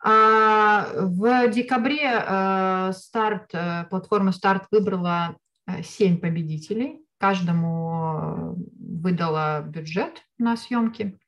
А 0.00 0.86
в 0.94 1.48
декабре 1.48 2.12
э, 2.14 2.92
старт, 2.92 3.52
э, 3.54 3.86
платформа 3.90 4.30
Старт 4.30 4.68
выбрала 4.70 5.36
7 5.82 6.14
э, 6.14 6.18
победителей. 6.18 7.07
Каждому 7.18 8.56
выдала 8.78 9.62
бюджет 9.62 10.22
на 10.38 10.56
съемки. 10.56 11.18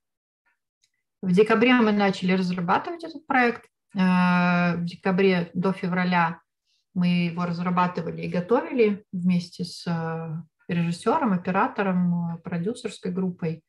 В 1.22 1.32
декабре 1.32 1.74
мы 1.74 1.92
начали 1.92 2.32
разрабатывать 2.32 3.04
этот 3.04 3.26
проект. 3.26 3.66
В 3.92 4.78
декабре 4.82 5.50
до 5.52 5.72
февраля 5.72 6.40
мы 6.94 7.26
его 7.26 7.44
разрабатывали 7.44 8.22
и 8.22 8.30
готовили 8.30 9.04
вместе 9.12 9.64
с 9.64 9.86
режиссером, 10.70 11.32
оператором, 11.32 12.34
э, 12.34 12.38
продюсерской 12.38 13.10
группой. 13.10 13.62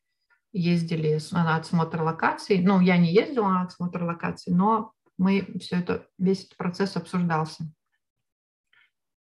Ездили 0.52 1.18
на 1.32 1.56
отсмотр 1.56 2.02
локаций. 2.02 2.62
Ну, 2.62 2.80
я 2.80 2.98
не 2.98 3.12
ездила 3.12 3.48
на 3.48 3.62
отсмотр 3.62 4.02
локаций, 4.02 4.52
но 4.52 4.92
мы 5.18 5.46
все 5.60 5.76
это, 5.76 6.06
весь 6.18 6.44
этот 6.44 6.56
процесс 6.56 6.96
обсуждался. 6.96 7.64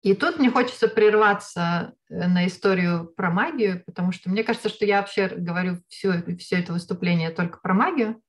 И 0.04 0.14
тут 0.14 0.38
мне 0.38 0.50
хочется 0.50 0.86
прерваться 0.86 1.94
э, 2.10 2.28
на 2.28 2.46
историю 2.46 3.06
про 3.16 3.30
магию, 3.30 3.82
потому 3.86 4.12
что 4.12 4.28
мне 4.28 4.44
кажется, 4.44 4.68
что 4.68 4.84
я 4.84 5.00
вообще 5.00 5.28
говорю 5.28 5.78
все, 5.88 6.22
все 6.36 6.56
это 6.56 6.74
выступление 6.74 7.30
только 7.30 7.58
про 7.58 7.72
магию 7.72 8.20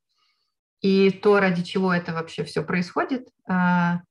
и 0.80 1.12
то, 1.12 1.38
ради 1.42 1.64
чего 1.64 1.94
это 1.94 2.14
вообще 2.14 2.46
все 2.46 2.64
происходит. 2.64 3.28
А, 3.46 4.04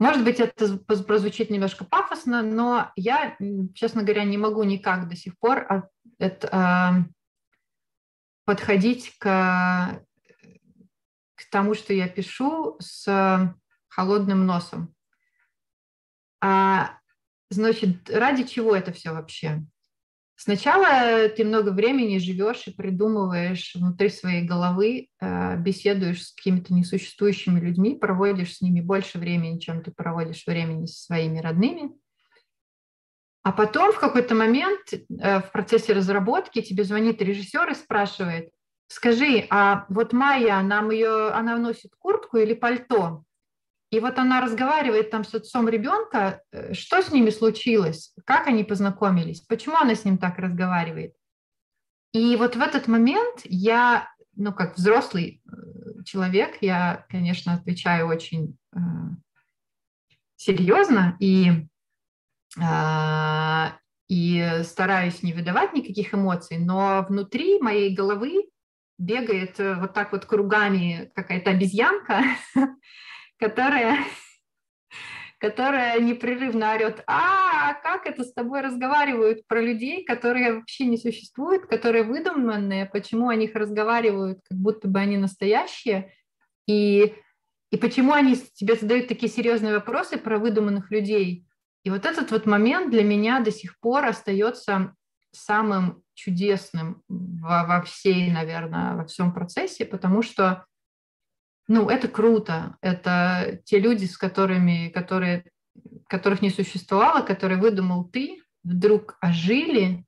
может 0.00 0.24
быть, 0.24 0.40
это 0.40 0.78
прозвучит 0.78 1.48
немножко 1.48 1.84
пафосно, 1.84 2.42
но 2.42 2.90
я, 2.96 3.36
честно 3.72 4.02
говоря, 4.02 4.24
не 4.24 4.36
могу 4.36 4.64
никак 4.64 5.08
до 5.08 5.14
сих 5.14 5.38
пор 5.38 5.86
э, 6.18 6.32
подходить 8.44 9.16
к, 9.18 10.04
к 11.36 11.50
тому, 11.52 11.74
что 11.74 11.92
я 11.92 12.08
пишу, 12.08 12.76
с 12.80 13.54
холодным 13.86 14.44
носом. 14.44 14.92
А, 16.40 16.98
значит, 17.52 18.10
ради 18.10 18.44
чего 18.44 18.74
это 18.74 18.92
все 18.92 19.12
вообще? 19.12 19.62
Сначала 20.36 21.28
ты 21.28 21.44
много 21.44 21.70
времени 21.70 22.18
живешь 22.18 22.66
и 22.66 22.72
придумываешь 22.72 23.76
внутри 23.76 24.08
своей 24.08 24.44
головы, 24.44 25.08
э, 25.20 25.56
беседуешь 25.56 26.26
с 26.26 26.32
какими-то 26.32 26.74
несуществующими 26.74 27.60
людьми, 27.60 27.94
проводишь 27.94 28.56
с 28.56 28.60
ними 28.60 28.80
больше 28.80 29.18
времени, 29.18 29.60
чем 29.60 29.84
ты 29.84 29.92
проводишь 29.92 30.44
времени 30.46 30.86
со 30.86 31.04
своими 31.04 31.38
родными. 31.38 31.92
А 33.44 33.52
потом 33.52 33.92
в 33.92 34.00
какой-то 34.00 34.34
момент 34.34 34.92
э, 34.92 35.40
в 35.40 35.52
процессе 35.52 35.92
разработки 35.92 36.60
тебе 36.60 36.82
звонит 36.82 37.22
режиссер 37.22 37.70
и 37.70 37.74
спрашивает, 37.74 38.50
скажи, 38.88 39.46
а 39.50 39.86
вот 39.88 40.12
Майя, 40.12 40.60
нам 40.62 40.90
ее, 40.90 41.28
она 41.28 41.56
носит 41.56 41.92
куртку 41.98 42.38
или 42.38 42.54
пальто? 42.54 43.24
И 43.92 44.00
вот 44.00 44.18
она 44.18 44.40
разговаривает 44.40 45.10
там 45.10 45.22
с 45.22 45.34
отцом 45.34 45.68
ребенка, 45.68 46.42
э, 46.50 46.72
что 46.72 47.02
с 47.02 47.12
ними 47.12 47.28
случилось, 47.28 48.14
как 48.24 48.46
они 48.46 48.64
познакомились, 48.64 49.42
почему 49.42 49.76
она 49.76 49.94
с 49.94 50.06
ним 50.06 50.16
так 50.16 50.38
разговаривает. 50.38 51.14
И 52.14 52.36
вот 52.36 52.56
в 52.56 52.60
этот 52.62 52.88
момент 52.88 53.40
я, 53.44 54.08
ну, 54.34 54.54
как 54.54 54.78
взрослый 54.78 55.42
э, 55.44 56.04
человек, 56.04 56.56
я, 56.62 57.04
конечно, 57.10 57.52
отвечаю 57.52 58.06
очень 58.06 58.56
э, 58.74 58.78
серьезно 60.36 61.18
и, 61.20 61.68
э, 62.58 63.66
и 64.08 64.62
стараюсь 64.64 65.22
не 65.22 65.34
выдавать 65.34 65.74
никаких 65.74 66.14
эмоций, 66.14 66.56
но 66.56 67.04
внутри 67.06 67.60
моей 67.60 67.94
головы 67.94 68.48
бегает 68.96 69.60
э, 69.60 69.74
вот 69.74 69.92
так 69.92 70.12
вот 70.12 70.24
кругами 70.24 71.12
какая-то 71.14 71.50
обезьянка, 71.50 72.22
которая, 73.42 73.98
которая 75.38 75.98
непрерывно 75.98 76.74
орет, 76.74 77.02
а, 77.08 77.74
как 77.74 78.06
это 78.06 78.22
с 78.22 78.32
тобой 78.32 78.60
разговаривают 78.60 79.46
про 79.48 79.60
людей, 79.60 80.04
которые 80.04 80.54
вообще 80.54 80.86
не 80.86 80.96
существуют, 80.96 81.66
которые 81.66 82.04
выдуманные, 82.04 82.86
почему 82.86 83.28
о 83.28 83.34
них 83.34 83.56
разговаривают, 83.56 84.38
как 84.48 84.56
будто 84.56 84.86
бы 84.86 85.00
они 85.00 85.16
настоящие, 85.16 86.12
и, 86.68 87.14
и 87.72 87.76
почему 87.76 88.12
они 88.12 88.36
тебе 88.36 88.76
задают 88.76 89.08
такие 89.08 89.30
серьезные 89.30 89.74
вопросы 89.74 90.18
про 90.18 90.38
выдуманных 90.38 90.92
людей. 90.92 91.44
И 91.82 91.90
вот 91.90 92.06
этот 92.06 92.30
вот 92.30 92.46
момент 92.46 92.92
для 92.92 93.02
меня 93.02 93.40
до 93.40 93.50
сих 93.50 93.80
пор 93.80 94.04
остается 94.04 94.94
самым 95.32 96.04
чудесным 96.14 97.02
во, 97.08 97.64
во 97.66 97.82
всей, 97.82 98.30
наверное, 98.30 98.94
во 98.94 99.04
всем 99.04 99.32
процессе, 99.32 99.84
потому 99.84 100.22
что 100.22 100.64
ну, 101.68 101.88
это 101.88 102.08
круто. 102.08 102.76
Это 102.80 103.60
те 103.64 103.78
люди, 103.78 104.04
с 104.04 104.18
которыми, 104.18 104.88
которые, 104.88 105.44
которых 106.08 106.42
не 106.42 106.50
существовало, 106.50 107.24
которые 107.24 107.60
выдумал 107.60 108.04
ты, 108.04 108.42
вдруг 108.64 109.16
ожили, 109.20 110.04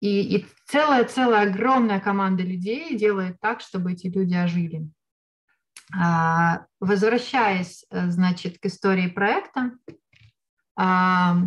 и, 0.00 0.46
целая-целая 0.66 1.50
огромная 1.50 1.98
команда 1.98 2.42
людей 2.42 2.96
делает 2.96 3.40
так, 3.40 3.60
чтобы 3.60 3.92
эти 3.92 4.06
люди 4.06 4.34
ожили. 4.34 4.88
А, 5.92 6.66
возвращаясь, 6.80 7.84
э, 7.90 8.10
значит, 8.10 8.58
к 8.58 8.66
истории 8.66 9.08
проекта, 9.08 9.72
а, 10.76 11.38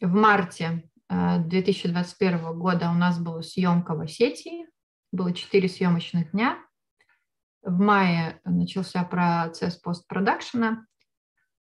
в 0.00 0.14
марте 0.14 0.88
2021 1.08 2.34
э, 2.38 2.54
года 2.54 2.90
у 2.90 2.94
нас 2.94 3.18
была 3.18 3.42
съемка 3.42 3.94
в 3.94 4.00
Осетии, 4.00 4.66
было 5.12 5.32
четыре 5.32 5.68
съемочных 5.68 6.32
дня. 6.32 6.58
В 7.66 7.80
мае 7.80 8.40
начался 8.44 9.02
процесс 9.02 9.74
постпродакшена, 9.76 10.86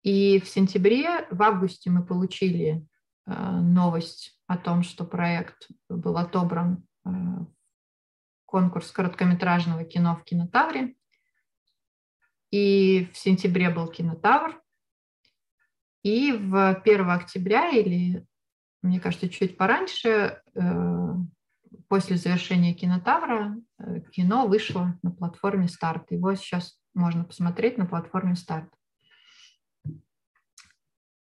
и 0.04 0.42
в 0.42 0.48
сентябре, 0.50 1.26
в 1.32 1.42
августе 1.42 1.90
мы 1.90 2.06
получили 2.06 2.86
новость 3.26 4.38
о 4.48 4.58
том, 4.58 4.84
что 4.84 5.06
проект 5.06 5.70
был 5.88 6.18
отобран 6.18 6.86
в 7.06 7.48
конкурс 8.46 8.92
короткометражного 8.92 9.86
кино 9.86 10.18
в 10.18 10.26
кинотавре. 10.26 10.96
И 12.52 13.10
в 13.14 13.18
сентябре 13.18 13.70
был 13.70 13.88
кинотавр. 13.88 14.62
И 16.04 16.34
в 16.34 16.76
1 16.76 17.10
октября, 17.10 17.70
или, 17.70 18.26
мне 18.82 19.00
кажется, 19.00 19.30
чуть 19.30 19.58
пораньше, 19.58 20.42
после 21.88 22.18
завершения 22.18 22.74
кинотавра, 22.74 23.56
кино 24.12 24.48
вышло 24.48 24.98
на 25.04 25.12
платформе 25.12 25.68
«Старт». 25.68 26.12
Его 26.12 26.36
сейчас 26.36 26.80
можно 26.94 27.24
посмотреть 27.24 27.78
на 27.78 27.86
платформе 27.86 28.36
«Старт». 28.36 28.70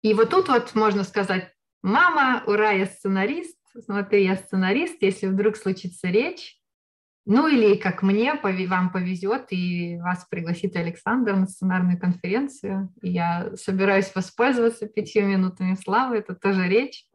И 0.01 0.13
вот 0.13 0.29
тут 0.29 0.49
вот 0.49 0.75
можно 0.75 1.03
сказать, 1.03 1.51
мама, 1.81 2.43
ура, 2.45 2.71
я 2.71 2.85
сценарист, 2.85 3.57
смотри, 3.83 4.23
я 4.23 4.35
сценарист, 4.35 5.01
если 5.01 5.25
вдруг 5.25 5.55
случится 5.55 6.09
речь, 6.09 6.61
ну 7.25 7.47
или 7.47 7.75
как 7.75 8.03
мне, 8.03 8.35
вам 8.35 8.91
повезет, 8.91 9.47
и 9.49 9.97
вас 9.97 10.25
пригласит 10.29 10.75
Александр 10.75 11.33
на 11.35 11.47
сценарную 11.47 11.99
конференцию. 11.99 12.93
Я 13.01 13.55
собираюсь 13.55 14.13
воспользоваться 14.13 14.87
пятью 14.87 15.25
минутами 15.25 15.73
славы, 15.73 16.17
это 16.17 16.35
тоже 16.35 16.67
речь. 16.67 17.07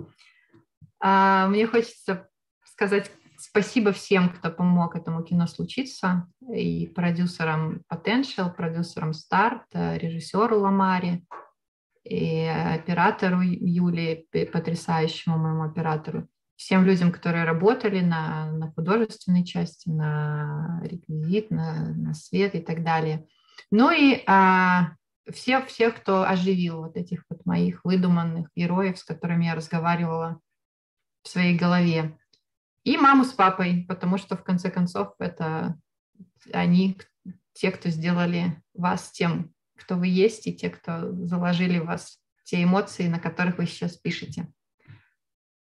А, 0.98 1.46
мне 1.46 1.66
хочется 1.66 2.28
сказать 2.64 3.10
спасибо 3.50 3.92
всем, 3.92 4.30
кто 4.30 4.50
помог 4.50 4.94
этому 4.94 5.24
кино 5.24 5.48
случиться, 5.48 6.28
и 6.48 6.86
продюсерам 6.86 7.82
Potential, 7.92 8.54
продюсерам 8.54 9.10
Start, 9.10 9.64
режиссеру 9.72 10.60
Ламаре, 10.60 11.24
и 12.04 12.44
оператору 12.46 13.40
Юлии, 13.42 14.26
потрясающему 14.52 15.36
моему 15.36 15.64
оператору, 15.64 16.28
всем 16.56 16.84
людям, 16.84 17.10
которые 17.10 17.44
работали 17.44 18.00
на, 18.00 18.52
на 18.52 18.70
художественной 18.70 19.44
части, 19.44 19.88
на 19.88 20.80
реквизит, 20.84 21.50
на, 21.50 21.92
на 21.94 22.14
свет 22.14 22.54
и 22.54 22.60
так 22.60 22.84
далее. 22.84 23.26
Ну 23.72 23.90
и 23.90 24.22
а, 24.26 24.92
всех, 25.30 25.66
всех, 25.66 25.96
кто 25.96 26.22
оживил 26.22 26.82
вот 26.82 26.96
этих 26.96 27.24
вот 27.28 27.44
моих 27.44 27.80
выдуманных 27.84 28.48
героев, 28.54 28.98
с 28.98 29.04
которыми 29.04 29.46
я 29.46 29.54
разговаривала 29.54 30.40
в 31.22 31.28
своей 31.28 31.56
голове. 31.56 32.16
И 32.90 32.96
маму 32.96 33.24
с 33.24 33.32
папой, 33.32 33.84
потому 33.86 34.18
что 34.18 34.36
в 34.36 34.42
конце 34.42 34.68
концов 34.68 35.14
это 35.20 35.78
они 36.52 36.98
те, 37.52 37.70
кто 37.70 37.88
сделали 37.88 38.60
вас 38.74 39.12
тем, 39.12 39.54
кто 39.76 39.94
вы 39.94 40.08
есть, 40.08 40.48
и 40.48 40.52
те, 40.56 40.70
кто 40.70 41.12
заложили 41.24 41.78
вас 41.78 42.18
те 42.42 42.64
эмоции, 42.64 43.06
на 43.06 43.20
которых 43.20 43.58
вы 43.58 43.66
сейчас 43.66 43.96
пишете. 43.96 44.48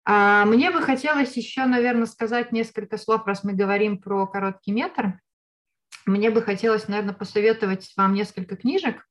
А 0.07 0.47
мне 0.47 0.71
бы 0.71 0.81
хотелось 0.81 1.37
еще, 1.37 1.67
наверное, 1.67 2.07
сказать 2.07 2.53
несколько 2.53 2.97
слов, 2.97 3.27
раз 3.27 3.45
мы 3.45 3.53
говорим 3.53 3.99
про 3.99 4.27
короткий 4.27 4.73
метр. 4.73 5.21
Мне 6.07 6.31
бы 6.31 6.41
хотелось, 6.41 6.89
наверное, 6.89 7.13
посоветовать 7.13 7.93
вам 7.99 8.15
несколько 8.15 8.57
книжек. 8.57 9.07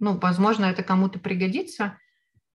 Ну, 0.00 0.18
возможно, 0.18 0.66
это 0.66 0.82
кому-то 0.82 1.18
пригодится, 1.18 1.98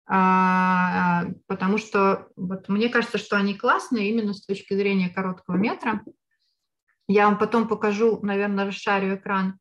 потому 0.09 1.77
что 1.77 2.29
вот 2.35 2.67
мне 2.67 2.89
кажется, 2.89 3.19
что 3.19 3.37
они 3.37 3.53
классные 3.53 4.09
именно 4.09 4.33
с 4.33 4.43
точки 4.43 4.73
зрения 4.73 5.09
короткого 5.09 5.55
метра. 5.55 6.03
Я 7.07 7.27
вам 7.27 7.37
потом 7.37 7.67
покажу, 7.67 8.19
наверное, 8.23 8.65
расшарю 8.65 9.15
экран 9.15 9.59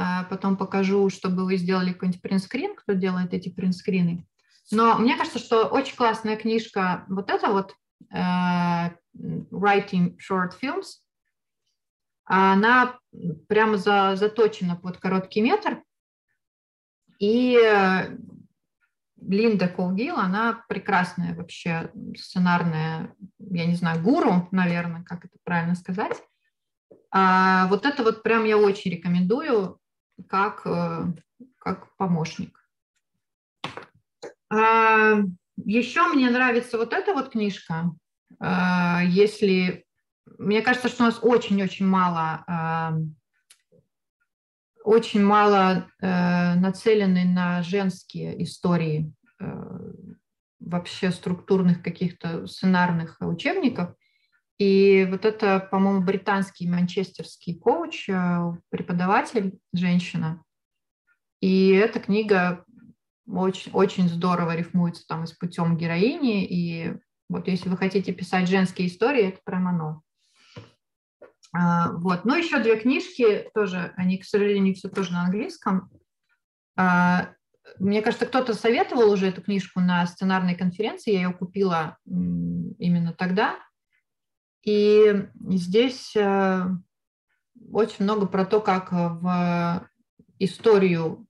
а 0.00 0.22
потом 0.24 0.56
покажу, 0.56 1.10
чтобы 1.10 1.44
вы 1.44 1.56
сделали 1.56 1.92
какой-нибудь 1.92 2.22
принтскрин, 2.22 2.76
кто 2.76 2.92
делает 2.92 3.34
эти 3.34 3.48
принтскрины. 3.48 4.28
Но 4.70 4.96
мне 4.96 5.16
кажется, 5.16 5.40
что 5.40 5.66
очень 5.66 5.96
классная 5.96 6.36
книжка, 6.36 7.04
вот 7.08 7.30
эта 7.30 7.48
вот 7.48 7.74
Writing 8.12 8.94
Short 10.18 10.52
Films, 10.62 11.00
она 12.24 12.96
прямо 13.48 13.76
за, 13.76 14.14
заточена 14.14 14.76
под 14.76 14.98
короткий 14.98 15.40
метр. 15.40 15.82
И 17.18 17.58
Линда 19.20 19.68
Колгил, 19.68 20.16
она 20.16 20.64
прекрасная 20.68 21.34
вообще 21.34 21.90
сценарная, 22.16 23.14
я 23.38 23.66
не 23.66 23.74
знаю, 23.74 24.02
гуру, 24.02 24.48
наверное, 24.50 25.02
как 25.02 25.24
это 25.24 25.36
правильно 25.44 25.74
сказать. 25.74 26.22
А 27.10 27.66
вот 27.68 27.86
это 27.86 28.02
вот 28.02 28.22
прям 28.22 28.44
я 28.44 28.58
очень 28.58 28.90
рекомендую 28.90 29.78
как, 30.28 30.62
э, 30.66 31.04
как 31.58 31.96
помощник. 31.96 32.58
А 34.50 35.22
еще 35.64 36.06
мне 36.08 36.30
нравится 36.30 36.78
вот 36.78 36.92
эта 36.92 37.12
вот 37.12 37.30
книжка. 37.30 37.92
А, 38.40 39.02
если 39.04 39.84
мне 40.38 40.62
кажется, 40.62 40.88
что 40.88 41.04
у 41.04 41.06
нас 41.06 41.18
очень-очень 41.20 41.86
мало, 41.86 42.44
а, 42.46 42.94
очень 44.88 45.22
мало 45.22 45.86
э, 46.00 46.54
нацелены 46.54 47.24
на 47.24 47.62
женские 47.62 48.42
истории 48.42 49.12
э, 49.38 49.92
вообще 50.60 51.10
структурных 51.10 51.82
каких-то 51.82 52.46
сценарных 52.46 53.18
учебников. 53.20 53.94
И 54.58 55.06
вот 55.10 55.26
это, 55.26 55.60
по-моему, 55.60 56.00
британский 56.00 56.66
манчестерский 56.66 57.58
коуч, 57.58 58.08
э, 58.08 58.52
преподаватель, 58.70 59.58
женщина. 59.74 60.42
И 61.40 61.68
эта 61.68 62.00
книга 62.00 62.64
очень, 63.26 63.70
очень 63.72 64.08
здорово 64.08 64.56
рифмуется 64.56 65.06
там 65.06 65.24
и 65.24 65.26
с 65.26 65.32
путем 65.32 65.76
героини. 65.76 66.46
И 66.46 66.94
вот 67.28 67.46
если 67.46 67.68
вы 67.68 67.76
хотите 67.76 68.14
писать 68.14 68.48
женские 68.48 68.88
истории, 68.88 69.28
это 69.28 69.40
прям 69.44 69.68
оно. 69.68 70.02
А, 71.52 71.92
вот. 71.92 72.24
Ну, 72.24 72.34
еще 72.34 72.62
две 72.62 72.78
книжки 72.78 73.50
тоже, 73.54 73.92
они, 73.96 74.18
к 74.18 74.24
сожалению, 74.24 74.74
все 74.74 74.88
тоже 74.88 75.12
на 75.12 75.24
английском. 75.24 75.90
А, 76.76 77.34
мне 77.78 78.02
кажется, 78.02 78.26
кто-то 78.26 78.54
советовал 78.54 79.10
уже 79.10 79.28
эту 79.28 79.42
книжку 79.42 79.80
на 79.80 80.06
сценарной 80.06 80.54
конференции, 80.54 81.12
я 81.12 81.22
ее 81.22 81.32
купила 81.32 81.98
именно 82.06 83.12
тогда. 83.12 83.58
И 84.62 85.28
здесь 85.50 86.14
э, 86.16 86.64
очень 87.72 88.04
много 88.04 88.26
про 88.26 88.44
то, 88.44 88.60
как 88.60 88.92
в 88.92 89.88
историю 90.38 91.26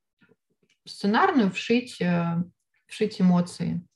сценарную 0.84 1.50
вшить, 1.50 2.00
э, 2.00 2.42
вшить 2.86 3.20
эмоции. 3.20 3.86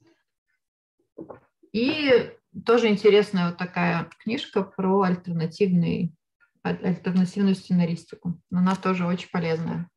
И 1.72 2.30
тоже 2.64 2.88
интересная 2.88 3.48
вот 3.48 3.58
такая 3.58 4.08
книжка 4.18 4.62
про 4.62 5.02
альтернативный, 5.02 6.14
альтернативную 6.62 7.54
сценаристику. 7.54 8.40
Она 8.50 8.76
тоже 8.76 9.06
очень 9.06 9.30
полезная. 9.30 9.88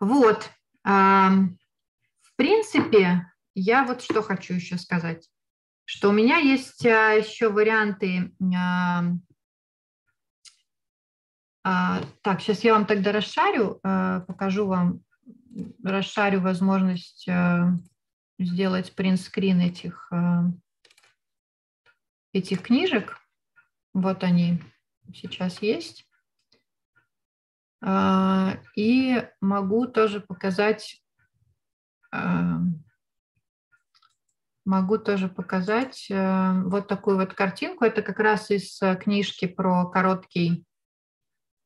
Вот. 0.00 0.50
В 0.84 2.36
принципе, 2.36 3.30
я 3.54 3.84
вот 3.84 4.02
что 4.02 4.22
хочу 4.22 4.54
еще 4.54 4.78
сказать 4.78 5.28
что 5.86 6.10
у 6.10 6.12
меня 6.12 6.38
есть 6.38 6.84
а, 6.84 7.12
еще 7.12 7.48
варианты. 7.48 8.32
А, 8.54 9.04
а, 11.64 12.02
так, 12.22 12.42
сейчас 12.42 12.64
я 12.64 12.74
вам 12.74 12.86
тогда 12.86 13.12
расшарю, 13.12 13.80
покажу 13.82 14.66
вам, 14.66 15.00
расшарю 15.82 16.40
возможность 16.40 17.26
сделать 18.38 18.94
принт-скрин 18.94 19.60
этих, 19.60 20.10
этих 22.36 22.62
книжек. 22.62 23.18
Вот 23.94 24.22
они 24.24 24.62
сейчас 25.14 25.62
есть. 25.62 26.08
И 28.76 29.28
могу 29.40 29.86
тоже 29.86 30.20
показать 30.20 31.02
Могу 34.66 34.98
тоже 34.98 35.28
показать 35.28 36.08
э, 36.10 36.62
вот 36.64 36.88
такую 36.88 37.18
вот 37.18 37.34
картинку. 37.34 37.84
Это 37.84 38.02
как 38.02 38.18
раз 38.18 38.50
из 38.50 38.82
э, 38.82 38.96
книжки 38.96 39.46
про 39.46 39.88
короткий, 39.88 40.66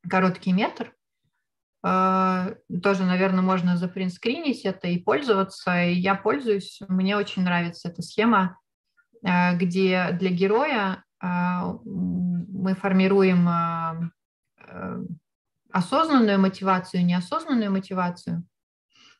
короткий 0.06 0.52
метр. 0.52 0.94
Э, 1.82 2.56
тоже, 2.82 3.04
наверное, 3.04 3.40
можно 3.40 3.78
запринскринить 3.78 4.66
это 4.66 4.88
и 4.88 4.98
пользоваться. 4.98 5.70
Я 5.70 6.14
пользуюсь. 6.14 6.78
Мне 6.88 7.16
очень 7.16 7.42
нравится 7.42 7.88
эта 7.88 8.02
схема, 8.02 8.58
где 9.22 10.10
для 10.12 10.30
героя 10.30 11.04
мы 11.20 12.74
формируем 12.74 13.48
осознанную 15.72 16.38
мотивацию, 16.40 17.04
неосознанную 17.04 17.70
мотивацию, 17.70 18.44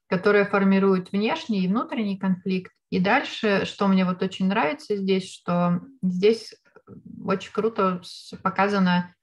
которая 0.07 0.44
формирует 0.44 1.12
внешний 1.12 1.64
и 1.64 1.68
внутренний 1.68 2.18
конфликт. 2.18 2.72
И 2.90 2.98
дальше, 2.98 3.64
что 3.64 3.86
мне 3.86 4.05
вот 4.05 4.22
очень 4.22 4.48
нравится 4.48 4.96
здесь, 4.96 5.32
что 5.32 5.80
здесь 6.03 6.55
очень 7.24 7.53
круто 7.53 8.03
показано 8.42 9.14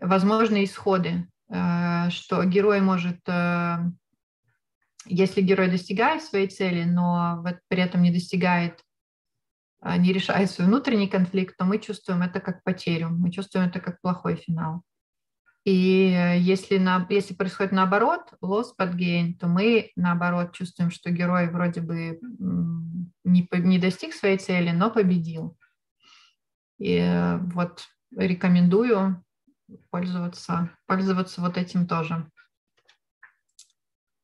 возможные 0.00 0.64
исходы, 0.64 1.26
э, 1.48 2.10
что 2.10 2.44
герой 2.44 2.80
может, 2.80 3.18
э, 3.26 3.78
если 5.06 5.40
герой 5.40 5.68
достигает 5.68 6.22
своей 6.22 6.46
цели, 6.46 6.84
но 6.84 7.44
при 7.68 7.82
этом 7.82 8.02
не 8.02 8.12
достигает 8.12 8.80
не 9.82 10.12
решает 10.12 10.50
свой 10.50 10.66
внутренний 10.66 11.08
конфликт, 11.08 11.56
то 11.56 11.64
мы 11.64 11.78
чувствуем 11.78 12.22
это 12.22 12.40
как 12.40 12.62
потерю, 12.62 13.08
мы 13.10 13.30
чувствуем 13.30 13.66
это 13.68 13.80
как 13.80 14.00
плохой 14.00 14.36
финал. 14.36 14.82
И 15.64 16.36
если, 16.38 16.78
на, 16.78 17.06
если 17.10 17.34
происходит 17.34 17.72
наоборот, 17.72 18.32
loss 18.42 18.68
but 18.78 18.94
gain, 18.94 19.34
то 19.34 19.46
мы 19.46 19.90
наоборот 19.94 20.52
чувствуем, 20.52 20.90
что 20.90 21.10
герой 21.10 21.50
вроде 21.50 21.82
бы 21.82 22.18
не, 23.24 23.48
не 23.52 23.78
достиг 23.78 24.14
своей 24.14 24.38
цели, 24.38 24.70
но 24.70 24.90
победил. 24.90 25.58
И 26.78 26.96
э, 26.96 27.36
вот 27.36 27.84
рекомендую 28.16 29.22
пользоваться, 29.90 30.70
пользоваться 30.86 31.42
вот 31.42 31.58
этим 31.58 31.86
тоже. 31.86 32.30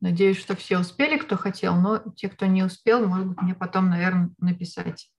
Надеюсь, 0.01 0.39
что 0.39 0.57
все 0.57 0.79
успели, 0.79 1.19
кто 1.19 1.37
хотел, 1.37 1.77
но 1.77 1.99
те, 2.17 2.29
кто 2.29 2.47
не 2.47 2.63
успел, 2.63 3.07
быть, 3.09 3.43
мне 3.43 3.55
потом, 3.55 3.91
наверное, 3.91 4.31
написать. 4.39 5.11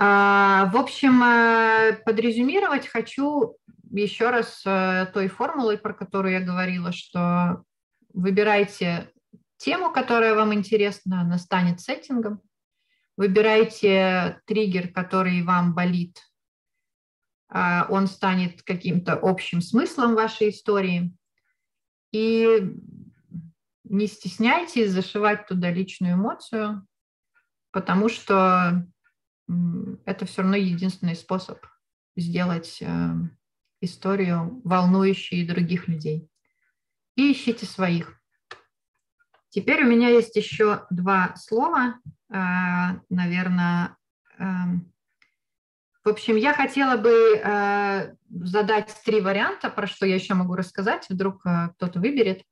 А, 0.00 0.66
в 0.66 0.76
общем, 0.76 1.20
э, 1.24 1.94
подрезюмировать 2.04 2.86
хочу 2.86 3.56
еще 3.90 4.30
раз 4.30 4.62
э, 4.64 5.06
той 5.12 5.26
формулой, 5.26 5.76
про 5.76 5.92
которую 5.92 6.34
я 6.34 6.40
говорила, 6.40 6.92
что 6.92 7.64
выбирайте 8.14 9.10
тему, 9.56 9.90
которая 9.90 10.36
вам 10.36 10.54
интересна, 10.54 11.22
она 11.22 11.36
станет 11.36 11.80
сеттингом. 11.80 12.40
Выбирайте 13.16 14.40
триггер, 14.46 14.92
который 14.92 15.42
вам 15.42 15.74
болит, 15.74 16.22
а, 17.48 17.88
он 17.90 18.06
станет 18.06 18.62
каким-то 18.62 19.18
общим 19.20 19.60
смыслом 19.60 20.14
вашей 20.14 20.50
истории. 20.50 21.12
И 22.12 22.72
не 23.82 24.06
стесняйтесь 24.06 24.92
зашивать 24.92 25.48
туда 25.48 25.72
личную 25.72 26.14
эмоцию, 26.14 26.86
потому 27.72 28.08
что 28.08 28.86
это 30.04 30.26
все 30.26 30.42
равно 30.42 30.56
единственный 30.56 31.16
способ 31.16 31.64
сделать 32.16 32.78
э, 32.80 33.10
историю, 33.80 34.60
волнующей 34.64 35.46
других 35.46 35.88
людей. 35.88 36.28
И 37.16 37.32
ищите 37.32 37.66
своих. 37.66 38.20
Теперь 39.50 39.84
у 39.84 39.88
меня 39.88 40.08
есть 40.08 40.36
еще 40.36 40.86
два 40.90 41.34
слова, 41.36 41.94
э, 42.30 42.34
наверное. 43.08 43.96
Эм, 44.38 44.92
в 46.04 46.10
общем, 46.10 46.36
я 46.36 46.54
хотела 46.54 46.96
бы 46.96 47.10
э, 47.10 48.14
задать 48.30 48.94
три 49.04 49.20
варианта, 49.20 49.70
про 49.70 49.86
что 49.86 50.06
я 50.06 50.14
еще 50.14 50.34
могу 50.34 50.54
рассказать, 50.54 51.06
вдруг 51.08 51.44
э, 51.46 51.70
кто-то 51.74 52.00
выберет. 52.00 52.42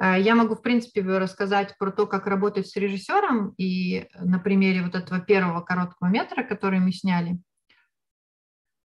Я 0.00 0.34
могу, 0.34 0.56
в 0.56 0.62
принципе, 0.62 1.02
рассказать 1.02 1.76
про 1.78 1.92
то, 1.92 2.06
как 2.06 2.26
работать 2.26 2.66
с 2.66 2.76
режиссером, 2.76 3.54
и 3.56 4.08
на 4.18 4.38
примере 4.38 4.82
вот 4.82 4.94
этого 4.94 5.20
первого 5.20 5.60
короткого 5.60 6.08
метра, 6.08 6.42
который 6.42 6.80
мы 6.80 6.92
сняли– 6.92 7.38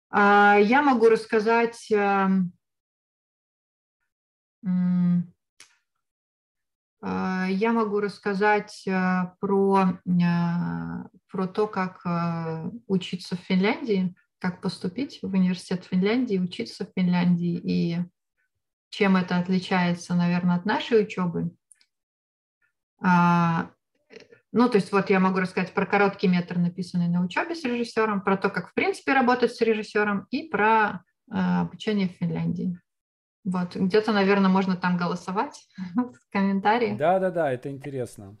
а, 0.09 0.57
я 0.57 0.81
могу 0.81 1.09
рассказать 1.09 1.91
эм, 1.91 2.53
а, 7.01 7.47
я 7.49 7.73
могу 7.73 7.99
рассказать 7.99 8.83
э, 8.87 9.31
про, 9.39 9.99
э, 10.05 11.07
про 11.29 11.47
то, 11.47 11.67
как 11.67 12.01
э, 12.05 12.71
учиться 12.87 13.35
в 13.35 13.41
Финляндии, 13.41 14.15
как 14.39 14.61
поступить 14.61 15.19
в 15.21 15.33
университет 15.33 15.85
Финляндии, 15.85 16.37
учиться 16.37 16.85
в 16.85 16.91
Финляндии 16.95 17.59
и 17.63 17.97
чем 18.97 19.15
это 19.15 19.37
отличается, 19.37 20.15
наверное, 20.15 20.55
от 20.55 20.65
нашей 20.65 21.03
учебы. 21.03 21.51
А, 22.99 23.69
ну, 24.51 24.69
то 24.69 24.77
есть 24.77 24.91
вот 24.91 25.11
я 25.11 25.19
могу 25.19 25.37
рассказать 25.37 25.71
про 25.71 25.85
короткий 25.85 26.27
метр, 26.27 26.57
написанный 26.57 27.07
на 27.07 27.23
учебе 27.23 27.53
с 27.53 27.63
режиссером, 27.63 28.21
про 28.21 28.37
то, 28.37 28.49
как 28.49 28.71
в 28.71 28.73
принципе 28.73 29.13
работать 29.13 29.53
с 29.53 29.61
режиссером 29.61 30.25
и 30.31 30.49
про 30.49 31.03
э, 31.31 31.35
обучение 31.35 32.09
в 32.09 32.13
Финляндии. 32.13 32.79
Вот, 33.43 33.75
где-то, 33.75 34.13
наверное, 34.13 34.49
можно 34.49 34.75
там 34.75 34.97
голосовать 34.97 35.67
в 35.95 36.31
комментарии. 36.31 36.95
Да-да-да, 36.95 37.51
это 37.51 37.69
интересно. 37.69 38.35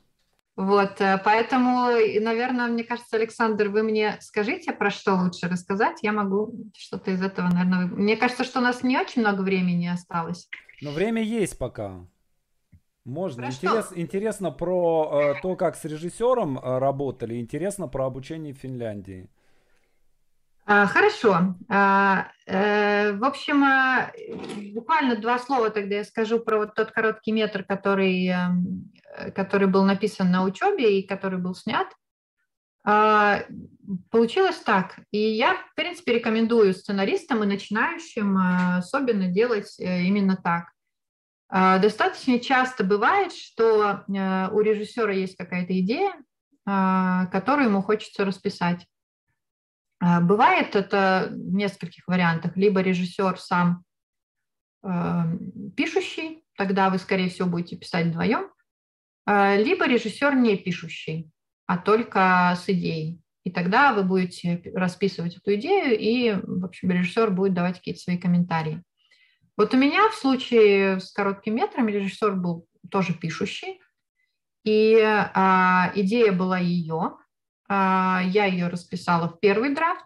Вот, 0.57 0.99
э, 1.01 1.21
поэтому, 1.23 1.91
наверное, 2.19 2.65
мне 2.67 2.83
кажется, 2.83 3.15
Александр, 3.15 3.69
вы 3.69 3.83
мне 3.83 4.17
скажите, 4.21 4.73
про 4.73 4.89
что 4.89 5.13
лучше 5.13 5.47
рассказать, 5.47 5.99
я 6.01 6.11
могу 6.11 6.51
что-то 6.75 7.11
из 7.11 7.21
этого, 7.21 7.47
наверное... 7.47 7.85
Мне 7.85 8.17
кажется, 8.17 8.43
что 8.43 8.57
у 8.57 8.63
нас 8.63 8.81
не 8.81 8.97
очень 8.97 9.21
много 9.21 9.41
времени 9.41 9.85
осталось. 9.85 10.49
Но 10.81 10.91
время 10.91 11.21
есть 11.21 11.59
пока. 11.59 12.07
Можно. 13.05 13.45
Интерес, 13.45 13.91
интересно 13.95 14.49
про 14.49 15.35
э, 15.37 15.41
то, 15.43 15.55
как 15.55 15.75
с 15.75 15.85
режиссером 15.85 16.57
э, 16.57 16.79
работали, 16.79 17.39
интересно 17.39 17.87
про 17.87 18.07
обучение 18.07 18.53
в 18.53 18.57
Финляндии. 18.57 19.29
А, 20.69 20.85
хорошо. 20.85 21.55
А, 21.69 22.27
э, 22.45 23.13
в 23.13 23.23
общем, 23.23 23.63
а, 23.63 24.11
буквально 24.73 25.15
два 25.15 25.39
слова 25.39 25.69
тогда 25.69 25.95
я 25.95 26.03
скажу 26.03 26.39
про 26.41 26.57
вот 26.57 26.75
тот 26.75 26.91
короткий 26.91 27.31
метр, 27.31 27.63
который, 27.63 28.27
эм, 28.27 28.91
который 29.33 29.69
был 29.69 29.85
написан 29.85 30.29
на 30.29 30.43
учебе 30.43 30.99
и 30.99 31.07
который 31.07 31.39
был 31.39 31.55
снят. 31.55 31.87
Получилось 34.11 34.57
так. 34.57 34.99
И 35.11 35.17
я, 35.17 35.55
в 35.55 35.75
принципе, 35.75 36.13
рекомендую 36.13 36.73
сценаристам 36.73 37.43
и 37.43 37.47
начинающим 37.47 38.37
особенно 38.77 39.27
делать 39.27 39.77
э, 39.79 40.03
именно 40.03 40.35
так. 40.35 40.71
Достаточно 41.49 42.39
часто 42.39 42.83
бывает, 42.83 43.31
что 43.31 44.03
э, 44.05 44.49
у 44.51 44.59
режиссера 44.59 45.13
есть 45.13 45.37
какая-то 45.37 45.79
идея, 45.79 46.11
которую 46.65 47.69
ему 47.69 47.81
хочется 47.81 48.25
расписать. 48.25 48.85
А, 49.99 50.21
бывает 50.21 50.75
это 50.75 51.29
в 51.31 51.53
нескольких 51.53 52.07
вариантах. 52.07 52.55
Либо 52.55 52.81
режиссер 52.81 53.39
сам 53.39 53.83
пишущий, 55.75 56.45
тогда 56.55 56.89
вы, 56.89 56.97
скорее 56.97 57.29
всего, 57.29 57.49
будете 57.49 57.75
писать 57.75 58.07
вдвоем, 58.07 58.49
либо 59.25 59.85
режиссер 59.85 60.33
не 60.35 60.55
пишущий, 60.55 61.29
а 61.65 61.77
только 61.77 62.57
с 62.57 62.69
идеей. 62.69 63.19
И 63.43 63.51
тогда 63.51 63.93
вы 63.93 64.03
будете 64.03 64.61
расписывать 64.75 65.37
эту 65.37 65.55
идею, 65.55 65.97
и, 65.97 66.39
в 66.41 66.65
общем, 66.65 66.91
режиссер 66.91 67.31
будет 67.31 67.53
давать 67.53 67.77
какие-то 67.77 68.01
свои 68.01 68.17
комментарии. 68.17 68.83
Вот 69.57 69.73
у 69.73 69.77
меня 69.77 70.09
в 70.09 70.15
случае 70.15 70.99
с 70.99 71.11
коротким 71.11 71.55
метром 71.55 71.87
режиссер 71.87 72.35
был 72.35 72.67
тоже 72.91 73.13
пишущий, 73.13 73.81
и 74.63 75.01
а, 75.01 75.91
идея 75.95 76.31
была 76.31 76.59
ее. 76.59 77.17
А, 77.67 78.21
я 78.25 78.45
ее 78.45 78.67
расписала 78.67 79.29
в 79.29 79.39
первый 79.39 79.73
драфт, 79.73 80.05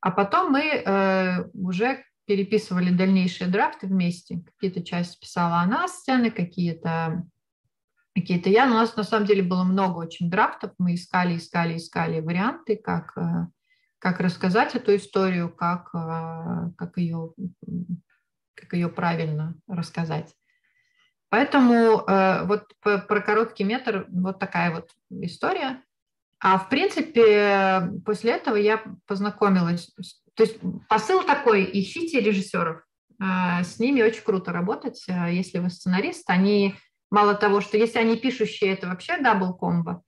а 0.00 0.10
потом 0.10 0.52
мы 0.52 0.82
а, 0.84 1.48
уже 1.54 2.04
переписывали 2.26 2.90
дальнейшие 2.90 3.50
драфты 3.50 3.86
вместе. 3.86 4.42
Какие-то 4.46 4.84
части 4.84 5.20
писала 5.20 5.56
она 5.58 5.88
сцены, 5.88 6.30
какие-то 6.30 7.24
какие-то 8.14 8.50
я. 8.50 8.66
Но 8.66 8.74
у 8.74 8.78
нас 8.78 8.94
на 8.96 9.04
самом 9.04 9.26
деле 9.26 9.42
было 9.42 9.64
много 9.64 9.98
очень 9.98 10.30
драфтов. 10.30 10.72
Мы 10.78 10.94
искали, 10.94 11.36
искали, 11.36 11.76
искали 11.76 12.20
варианты, 12.20 12.76
как, 12.76 13.16
э, 13.16 13.46
как 13.98 14.20
рассказать 14.20 14.74
эту 14.74 14.94
историю, 14.96 15.48
как, 15.48 15.90
э, 15.94 16.70
как 16.76 16.96
ее 16.98 17.32
как 18.54 18.74
ее 18.74 18.88
правильно 18.88 19.56
рассказать. 19.66 20.34
Поэтому 21.30 22.04
э, 22.06 22.44
вот 22.44 22.68
про 22.82 23.20
короткий 23.20 23.64
метр 23.64 24.06
вот 24.10 24.38
такая 24.38 24.72
вот 24.74 24.90
история. 25.10 25.82
А 26.42 26.58
в 26.58 26.68
принципе 26.68 27.88
после 28.04 28.32
этого 28.32 28.56
я 28.56 28.82
познакомилась. 29.06 29.94
То 30.34 30.42
есть 30.42 30.58
посыл 30.88 31.22
такой, 31.22 31.70
ищите 31.72 32.20
режиссеров. 32.20 32.82
Э, 33.22 33.62
с 33.62 33.78
ними 33.78 34.02
очень 34.02 34.24
круто 34.24 34.52
работать, 34.52 35.04
э, 35.06 35.32
если 35.32 35.60
вы 35.60 35.70
сценарист. 35.70 36.28
Они 36.28 36.74
мало 37.10 37.34
того, 37.34 37.60
что 37.60 37.76
если 37.76 38.00
они 38.00 38.16
пишущие, 38.16 38.72
это 38.72 38.88
вообще 38.88 39.18
double 39.18 39.54
combo. 39.54 40.02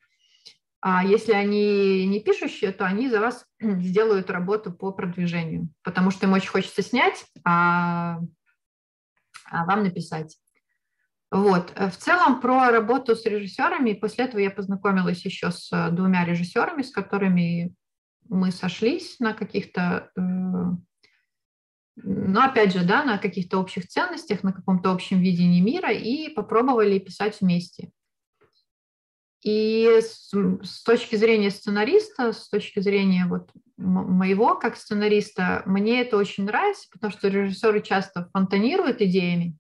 А 0.81 1.05
если 1.05 1.33
они 1.33 2.05
не 2.07 2.21
пишущие, 2.21 2.73
то 2.73 2.85
они 2.85 3.09
за 3.09 3.21
вас 3.21 3.47
сделают 3.61 4.29
работу 4.29 4.73
по 4.73 4.91
продвижению, 4.91 5.69
потому 5.85 6.11
что 6.11 6.27
им 6.27 6.33
очень 6.33 6.51
хочется 6.51 6.83
снять, 6.83 7.25
а, 7.45 8.19
а 9.51 9.65
вам 9.67 9.85
написать. 9.85 10.37
Вот. 11.35 11.73
В 11.77 11.97
целом 11.97 12.41
про 12.41 12.71
работу 12.71 13.17
с 13.17 13.27
режиссерами. 13.27 13.95
После 13.95 14.27
этого 14.27 14.39
я 14.39 14.53
познакомилась 14.53 15.25
еще 15.25 15.51
с 15.51 15.69
двумя 15.91 16.25
режиссерами, 16.25 16.83
с 16.83 16.93
которыми 16.93 17.75
мы 18.29 18.53
сошлись 18.53 19.19
на 19.19 19.35
каких-то, 19.35 20.13
э, 20.17 20.21
ну, 21.97 22.41
опять 22.41 22.73
же, 22.73 22.85
да, 22.85 23.03
на 23.03 23.19
каких-то 23.19 23.59
общих 23.59 23.89
ценностях, 23.89 24.45
на 24.45 24.53
каком-то 24.53 24.93
общем 24.93 25.21
видении 25.21 25.61
мира 25.61 25.91
и 25.91 26.29
попробовали 26.29 27.01
писать 27.01 27.41
вместе. 27.41 27.91
И 29.43 29.89
с, 30.03 30.31
с 30.63 30.85
точки 30.85 31.17
зрения 31.17 31.51
сценариста, 31.51 32.33
с 32.33 32.49
точки 32.49 32.79
зрения 32.79 33.27
вот 33.27 33.51
моего 33.77 34.55
как 34.55 34.77
сценариста, 34.77 35.65
мне 35.67 36.03
это 36.03 36.17
очень 36.17 36.45
нравится, 36.45 36.87
потому 36.93 37.13
что 37.13 37.27
режиссеры 37.27 37.83
часто 37.83 38.31
фонтанируют 38.33 39.01
идеями 39.01 39.59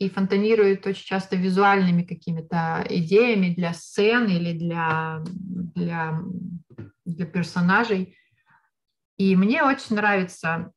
и 0.00 0.10
фонтанируют 0.10 0.84
очень 0.86 1.04
часто 1.06 1.36
визуальными 1.36 2.02
какими-то 2.02 2.84
идеями 2.88 3.54
для 3.54 3.72
сцен 3.72 4.26
или 4.26 4.58
для, 4.58 5.22
для 5.22 6.20
для 7.10 7.26
персонажей. 7.26 8.16
И 9.16 9.36
мне 9.36 9.62
очень 9.62 9.96
нравится 9.96 10.72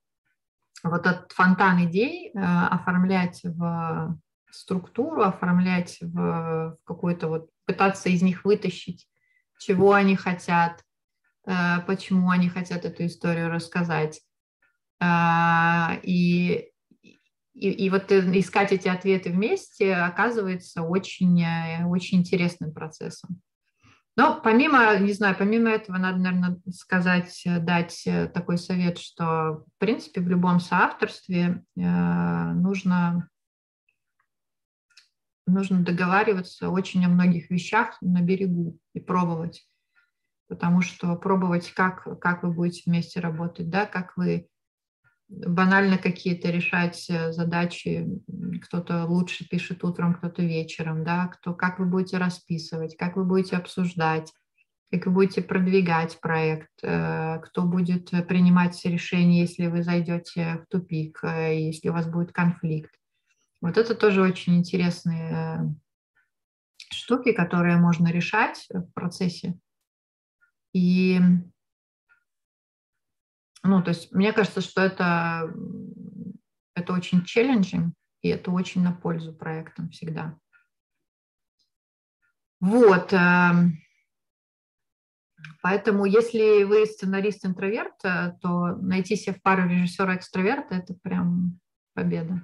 вот 0.84 1.06
этот 1.06 1.32
фонтан 1.32 1.86
идей 1.86 2.32
э, 2.34 2.40
оформлять 2.40 3.42
в 3.44 4.18
структуру, 4.52 5.24
оформлять 5.24 5.98
в 6.02 6.78
какую-то 6.84 7.28
вот, 7.30 7.50
пытаться 7.66 8.10
из 8.10 8.22
них 8.22 8.44
вытащить, 8.44 9.08
чего 9.60 9.94
они 9.94 10.18
хотят, 10.18 10.84
э, 11.48 11.80
почему 11.88 12.30
они 12.30 12.50
хотят 12.50 12.84
эту 12.84 13.06
историю 13.06 13.50
рассказать. 13.50 14.22
Э, 15.00 16.00
и, 16.04 16.73
и, 17.54 17.70
и 17.70 17.90
вот 17.90 18.12
искать 18.12 18.72
эти 18.72 18.88
ответы 18.88 19.30
вместе 19.30 19.94
оказывается 19.94 20.84
очень, 20.84 21.44
очень 21.86 22.20
интересным 22.20 22.74
процессом. 22.74 23.42
Но 24.16 24.40
помимо, 24.44 24.98
не 25.00 25.14
знаю, 25.14 25.36
помимо 25.38 25.70
этого 25.70 25.98
надо, 25.98 26.20
наверное, 26.20 26.58
сказать, 26.72 27.42
дать 27.46 28.08
такой 28.34 28.60
совет, 28.60 29.00
что, 29.00 29.64
в 29.66 29.80
принципе, 29.80 30.22
в 30.22 30.28
любом 30.28 30.60
соавторстве 30.60 31.64
э, 31.76 31.82
нужно 31.82 33.28
нужно 35.46 35.84
договариваться 35.84 36.70
очень 36.70 37.06
о 37.06 37.10
многих 37.10 37.50
вещах 37.50 37.98
на 38.02 38.22
берегу 38.22 38.78
и 38.94 39.00
пробовать. 39.00 39.68
Потому 40.48 40.82
что 40.82 41.16
пробовать, 41.16 41.72
как, 41.72 42.20
как 42.20 42.44
вы 42.44 42.54
будете 42.54 42.84
вместе 42.86 43.20
работать, 43.20 43.70
да, 43.70 43.86
как 43.86 44.16
вы 44.18 44.48
банально 45.34 45.98
какие-то 45.98 46.50
решать 46.50 47.10
э, 47.10 47.32
задачи, 47.32 48.08
кто-то 48.64 49.06
лучше 49.06 49.48
пишет 49.48 49.84
утром, 49.84 50.14
кто-то 50.14 50.42
вечером, 50.42 51.04
да, 51.04 51.28
кто, 51.28 51.54
как 51.54 51.80
вы 51.80 51.86
будете 51.86 52.18
расписывать, 52.18 52.96
как 52.98 53.16
вы 53.16 53.24
будете 53.24 53.58
обсуждать, 53.58 54.32
как 54.92 55.08
вы 55.08 55.12
будете 55.12 55.42
продвигать 55.42 56.20
проект, 56.22 56.72
э, 56.84 57.40
кто 57.44 57.64
будет 57.64 58.12
принимать 58.28 58.80
решения, 58.86 59.42
если 59.42 59.68
вы 59.68 59.82
зайдете 59.82 60.64
в 60.64 60.72
тупик, 60.72 61.20
э, 61.24 61.60
если 61.60 61.90
у 61.90 61.94
вас 61.94 62.08
будет 62.08 62.32
конфликт. 62.32 62.92
Вот 63.62 63.78
это 63.78 63.96
тоже 63.96 64.22
очень 64.22 64.58
интересные 64.58 65.76
штуки, 66.92 67.32
которые 67.32 67.78
можно 67.78 68.10
решать 68.10 68.68
в 68.70 68.92
процессе. 68.94 69.58
И, 70.74 71.20
ну, 73.64 73.82
то 73.82 73.90
есть 73.90 74.12
мне 74.12 74.34
кажется, 74.34 74.62
что 74.62 74.82
это, 74.82 75.52
это 76.76 76.94
очень 76.94 77.24
челленджинг, 77.24 77.94
и 78.22 78.30
это 78.30 78.52
очень 78.52 78.84
на 78.84 78.92
пользу 78.92 79.34
проектам 79.34 79.90
всегда. 79.90 80.38
Вот. 82.60 83.12
Эм, 83.12 83.80
поэтому, 85.62 86.06
если 86.06 86.64
вы 86.64 86.86
сценарист-интроверт, 86.86 88.06
э, 88.06 88.34
то 88.42 88.76
найти 88.78 89.16
себе 89.16 89.36
в 89.36 89.42
пару 89.42 89.68
режиссера-экстраверта– 89.68 90.76
это 90.76 90.94
прям 90.94 91.60
победа. 91.94 92.44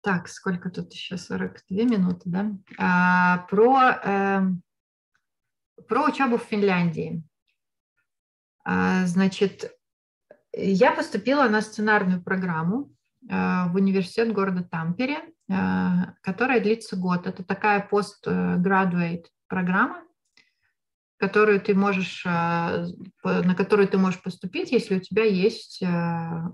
Так, 0.00 0.28
сколько 0.28 0.70
тут 0.70 0.92
еще? 0.92 1.16
42 1.16 1.84
минуты, 1.84 2.22
да? 2.26 2.52
А, 2.78 3.38
про, 3.50 4.00
э, 4.04 4.42
про 5.86 6.04
учебу 6.04 6.38
в 6.38 6.42
Финляндии. 6.42 7.22
А, 8.64 9.06
значит, 9.06 9.72
я 10.52 10.92
поступила 10.92 11.48
на 11.48 11.62
сценарную 11.62 12.22
программу 12.22 12.94
а, 13.30 13.68
в 13.68 13.76
университет 13.76 14.32
города 14.32 14.62
Тампере, 14.62 15.20
а, 15.50 16.14
которая 16.22 16.60
длится 16.60 16.96
год. 16.96 17.26
Это 17.26 17.42
такая 17.42 17.80
постградуэйт 17.80 19.30
программа, 19.46 20.02
которую 21.16 21.60
ты 21.60 21.74
можешь, 21.74 22.24
на 22.24 23.54
которую 23.56 23.88
ты 23.88 23.98
можешь 23.98 24.22
поступить, 24.22 24.70
если 24.70 24.98
у 24.98 25.00
тебя 25.00 25.24
есть 25.24 25.82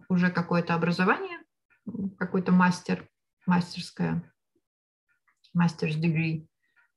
уже 0.09 0.31
какое-то 0.31 0.75
образование, 0.75 1.39
какой-то 2.17 2.51
мастер, 2.51 3.07
мастерская, 3.45 4.33
мастер's 5.55 6.01
degree, 6.01 6.47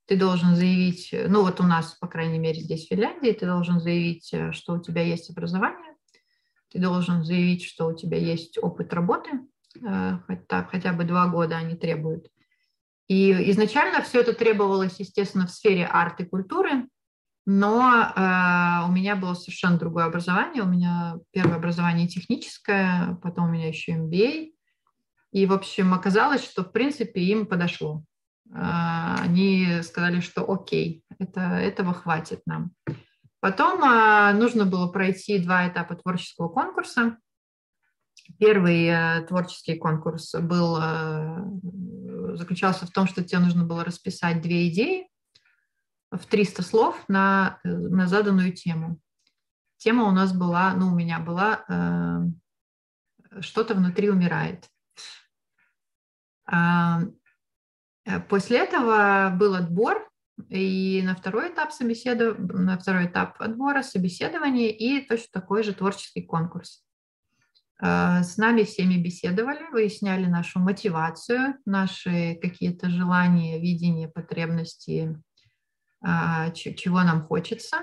ты 0.08 0.18
должен 0.18 0.56
заявить, 0.56 1.14
ну 1.28 1.42
вот 1.42 1.60
у 1.60 1.64
нас, 1.64 1.96
по 1.96 2.08
крайней 2.08 2.40
мере, 2.40 2.62
здесь 2.62 2.86
в 2.86 2.90
Финляндии, 2.90 3.32
ты 3.34 3.46
должен 3.46 3.80
заявить, 3.82 4.34
э, 4.34 4.54
что 4.54 4.74
у 4.74 4.82
тебя 4.82 5.02
есть 5.02 5.30
образование, 5.30 5.94
ты 6.72 6.80
должен 6.80 7.24
заявить, 7.24 7.64
что 7.64 7.88
у 7.88 7.96
тебя 7.96 8.18
есть 8.18 8.58
опыт 8.58 8.94
работы, 8.94 9.30
э, 9.86 10.20
хотя, 10.26 10.64
хотя 10.64 10.94
бы 10.94 11.04
два 11.04 11.28
года 11.28 11.58
они 11.58 11.76
требуют. 11.76 12.28
И 13.10 13.32
изначально 13.52 14.02
все 14.02 14.22
это 14.22 14.34
требовалось, 14.34 15.00
естественно, 15.00 15.46
в 15.46 15.52
сфере 15.52 15.86
арт 15.86 16.22
и 16.22 16.26
культуры, 16.26 16.88
но 17.46 17.92
э, 17.92 18.88
у 18.88 18.92
меня 18.92 19.18
было 19.18 19.34
совершенно 19.34 19.78
другое 19.78 20.06
образование. 20.06 20.64
У 20.64 20.68
меня 20.68 21.18
первое 21.32 21.58
образование 21.58 22.08
техническое, 22.08 23.18
потом 23.22 23.50
у 23.50 23.52
меня 23.52 23.68
еще 23.68 23.94
MBA, 23.94 24.52
и, 25.32 25.46
в 25.46 25.54
общем, 25.54 25.94
оказалось, 25.94 26.44
что, 26.44 26.64
в 26.64 26.72
принципе, 26.72 27.22
им 27.22 27.46
подошло. 27.46 28.04
А, 28.54 29.18
они 29.22 29.82
сказали, 29.84 30.20
что 30.20 30.50
окей, 30.52 31.04
это, 31.20 31.42
этого 31.42 31.94
хватит 31.94 32.42
нам. 32.46 32.72
Потом 33.40 33.84
а, 33.84 34.34
нужно 34.34 34.66
было 34.66 34.88
пройти 34.88 35.40
два 35.40 35.68
этапа 35.68 35.96
творческого 35.96 36.50
конкурса. 36.50 37.18
Первый 38.40 38.88
э, 38.88 39.22
творческий 39.26 39.76
конкурс 39.76 40.36
был, 40.36 40.78
э, 40.82 42.36
заключался 42.36 42.86
в 42.86 42.92
том, 42.92 43.08
что 43.08 43.24
тебе 43.24 43.40
нужно 43.40 43.64
было 43.64 43.84
расписать 43.86 44.42
две 44.42 44.70
идеи 44.70 45.08
в 46.12 46.26
300 46.26 46.62
слов 46.62 47.02
на, 47.08 47.60
э, 47.64 47.70
на 47.70 48.08
заданную 48.08 48.52
тему. 48.54 49.00
Тема 49.78 50.04
у 50.06 50.12
нас 50.12 50.34
была, 50.34 50.74
ну, 50.74 50.88
у 50.88 50.96
меня 50.96 51.20
была 51.20 51.64
«Что-то 53.42 53.76
внутри 53.76 54.10
умирает». 54.10 54.68
А, 58.08 58.18
э, 58.18 58.20
после 58.22 58.60
этого 58.60 59.32
был 59.38 59.56
отбор, 59.56 60.10
и 60.50 61.02
на 61.04 61.16
второй 61.16 61.50
этап 61.52 61.72
собеседов... 61.72 62.38
на 62.40 62.78
второй 62.78 63.08
этап 63.08 63.42
отбора 63.42 63.82
собеседование 63.82 64.72
и 64.72 65.06
точно 65.06 65.28
такой 65.32 65.64
же 65.64 65.74
творческий 65.74 66.22
конкурс. 66.22 66.84
А, 67.80 68.24
с 68.24 68.38
нами 68.38 68.64
всеми 68.64 68.96
беседовали, 69.02 69.70
выясняли 69.72 70.26
нашу 70.26 70.60
мотивацию, 70.60 71.56
наши 71.66 72.36
какие-то 72.42 72.90
желания, 72.90 73.60
видения, 73.60 74.08
потребности, 74.08 75.20
а, 76.02 76.52
чего 76.52 77.04
нам 77.04 77.24
хочется, 77.24 77.78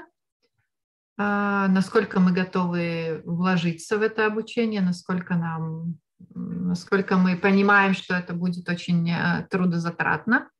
насколько 1.17 2.19
мы 2.19 2.33
готовы 2.33 3.23
вложиться 3.25 3.99
в 3.99 4.03
это 4.03 4.27
обучение, 4.27 4.81
насколько 4.81 5.37
нам 5.37 6.01
насколько 6.19 7.17
мы 7.17 7.37
понимаем, 7.37 7.95
что 7.95 8.15
это 8.15 8.35
будет 8.35 8.69
очень 8.69 9.11
э, 9.11 9.47
трудозатратно. 9.51 10.51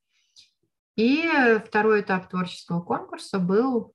И 0.97 1.29
второй 1.67 2.03
этап 2.03 2.29
творческого 2.29 2.81
конкурса 2.81 3.39
был, 3.39 3.95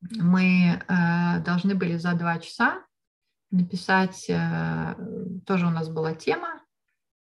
мы 0.00 0.82
э, 0.86 1.40
должны 1.44 1.74
были 1.74 1.96
за 1.96 2.14
два 2.14 2.38
часа 2.38 2.84
написать, 3.50 4.26
э, 4.28 4.94
тоже 5.46 5.66
у 5.66 5.70
нас 5.70 5.88
была 5.88 6.14
тема, 6.14 6.60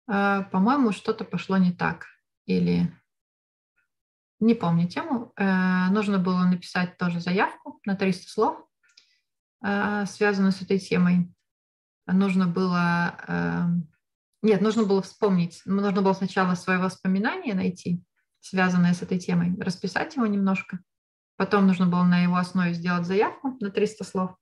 по-моему, 0.07 0.93
что-то 0.93 1.25
пошло 1.25 1.57
не 1.57 1.73
так, 1.73 2.05
или 2.45 2.95
не 4.39 4.55
помню 4.55 4.87
тему, 4.87 5.33
нужно 5.39 6.19
было 6.19 6.45
написать 6.45 6.99
тоже 6.99 7.21
заявку 7.21 7.81
на 7.87 7.97
300 7.97 8.31
слов, 8.31 8.69
связанную 10.07 10.53
с 10.53 10.61
этой 10.61 10.79
темой 10.79 11.35
нужно 12.07 12.46
было... 12.46 13.16
Эм, 13.26 13.88
нет, 14.42 14.61
нужно 14.61 14.84
было 14.84 15.02
вспомнить, 15.02 15.62
нужно 15.64 16.02
было 16.02 16.12
сначала 16.12 16.55
свое 16.55 16.78
воспоминание 16.78 17.55
найти, 17.55 18.02
связанное 18.40 18.92
с 18.92 19.02
этой 19.02 19.18
темой, 19.18 19.57
расписать 19.59 20.16
его 20.16 20.26
немножко. 20.26 20.80
Потом 21.36 21.66
нужно 21.66 21.86
было 21.86 22.05
на 22.05 22.22
его 22.22 22.36
основе 22.36 22.74
сделать 22.74 23.07
заявку 23.07 23.57
на 23.61 23.70
300 23.70 24.05
слов. 24.05 24.36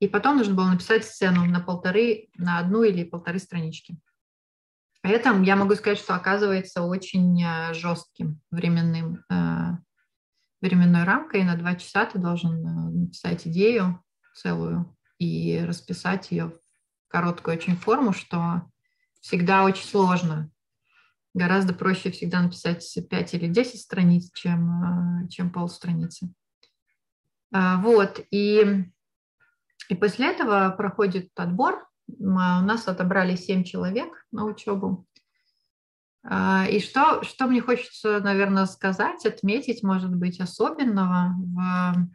И 0.00 0.08
потом 0.08 0.38
нужно 0.38 0.54
было 0.54 0.68
написать 0.68 1.04
сцену 1.04 1.44
на 1.44 1.60
полторы, 1.60 2.28
на 2.36 2.58
одну 2.58 2.82
или 2.82 3.04
полторы 3.04 3.38
странички. 3.38 3.98
Это, 5.02 5.30
я 5.42 5.56
могу 5.56 5.74
сказать, 5.74 5.98
что 5.98 6.14
оказывается 6.14 6.82
очень 6.82 7.42
э, 7.42 7.72
жестким 7.74 8.40
временным, 8.50 9.24
э, 9.30 9.76
временной 10.60 11.04
рамкой. 11.04 11.44
На 11.44 11.56
два 11.56 11.76
часа 11.76 12.06
ты 12.06 12.18
должен 12.18 12.66
э, 12.66 12.90
написать 12.90 13.46
идею 13.46 14.02
целую 14.34 14.96
и 15.18 15.64
расписать 15.64 16.30
ее 16.32 16.52
короткую 17.16 17.56
очень 17.56 17.76
форму, 17.76 18.12
что 18.12 18.70
всегда 19.22 19.64
очень 19.64 19.86
сложно. 19.86 20.50
Гораздо 21.32 21.72
проще 21.72 22.10
всегда 22.10 22.42
написать 22.42 22.98
5 23.08 23.34
или 23.34 23.46
10 23.46 23.80
страниц, 23.80 24.30
чем, 24.34 25.24
э, 25.24 25.28
чем 25.30 25.50
полстраницы. 25.50 26.30
А, 27.54 27.78
вот, 27.78 28.20
и, 28.30 28.84
и 29.88 29.94
после 29.94 30.32
этого 30.32 30.68
проходит 30.76 31.30
отбор. 31.36 31.88
У 32.06 32.28
нас 32.28 32.86
отобрали 32.86 33.34
7 33.34 33.64
человек 33.64 34.26
на 34.30 34.44
учебу. 34.44 35.06
А, 36.22 36.66
и 36.68 36.80
что, 36.80 37.22
что 37.22 37.46
мне 37.46 37.62
хочется, 37.62 38.20
наверное, 38.20 38.66
сказать, 38.66 39.24
отметить, 39.24 39.82
может 39.82 40.14
быть, 40.14 40.38
особенного, 40.38 41.34
в 41.38 42.08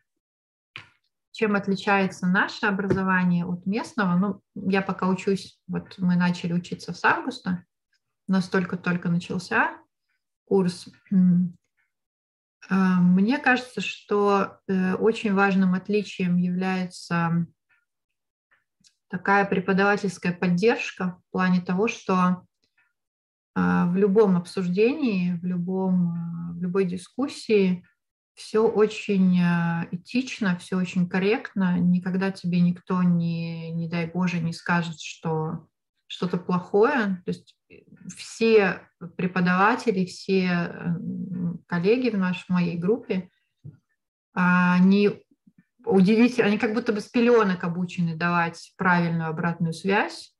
чем 1.41 1.55
отличается 1.55 2.27
наше 2.27 2.67
образование 2.67 3.47
от 3.47 3.65
местного. 3.65 4.15
Ну, 4.15 4.41
я 4.53 4.83
пока 4.83 5.07
учусь, 5.07 5.59
вот 5.65 5.95
мы 5.97 6.15
начали 6.15 6.53
учиться 6.53 6.93
с 6.93 7.03
августа, 7.03 7.65
у 8.27 8.33
нас 8.33 8.47
только-только 8.47 9.09
начался 9.09 9.75
курс. 10.45 10.87
А, 12.69 13.01
мне 13.01 13.39
кажется, 13.39 13.81
что 13.81 14.59
э, 14.67 14.93
очень 14.93 15.33
важным 15.33 15.73
отличием 15.73 16.37
является 16.37 17.47
такая 19.07 19.45
преподавательская 19.45 20.33
поддержка 20.33 21.19
в 21.27 21.31
плане 21.31 21.59
того, 21.59 21.87
что 21.87 22.45
а, 23.55 23.87
в 23.87 23.95
любом 23.95 24.37
обсуждении, 24.37 25.39
в, 25.41 25.43
любом, 25.43 26.11
а, 26.11 26.53
в 26.53 26.61
любой 26.61 26.85
дискуссии 26.85 27.83
все 28.41 28.67
очень 28.67 29.39
а, 29.41 29.87
этично, 29.91 30.57
все 30.57 30.75
очень 30.75 31.07
корректно. 31.07 31.77
Никогда 31.79 32.31
тебе 32.31 32.59
никто 32.59 33.03
не, 33.03 33.71
не 33.71 33.87
дай 33.87 34.07
Боже, 34.07 34.39
не 34.39 34.53
скажет, 34.53 34.99
что 34.99 35.67
что-то 36.07 36.37
плохое. 36.37 37.21
То 37.25 37.31
есть 37.31 37.55
все 38.15 38.81
преподаватели, 39.15 40.05
все 40.05 40.95
коллеги 41.67 42.09
в 42.09 42.17
нашей 42.17 42.45
моей 42.49 42.77
группе, 42.77 43.29
они 44.33 45.23
удивительно, 45.85 46.47
они 46.47 46.57
как 46.57 46.73
будто 46.73 46.91
бы 46.91 46.99
с 46.99 47.07
пеленок 47.07 47.63
обучены 47.63 48.15
давать 48.15 48.73
правильную 48.77 49.29
обратную 49.29 49.73
связь, 49.73 50.33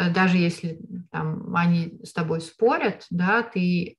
Э, 0.00 0.10
даже 0.10 0.36
если 0.38 0.80
там, 1.10 1.54
они 1.54 2.00
с 2.02 2.12
тобой 2.12 2.40
спорят, 2.40 3.06
да, 3.10 3.42
ты 3.42 3.96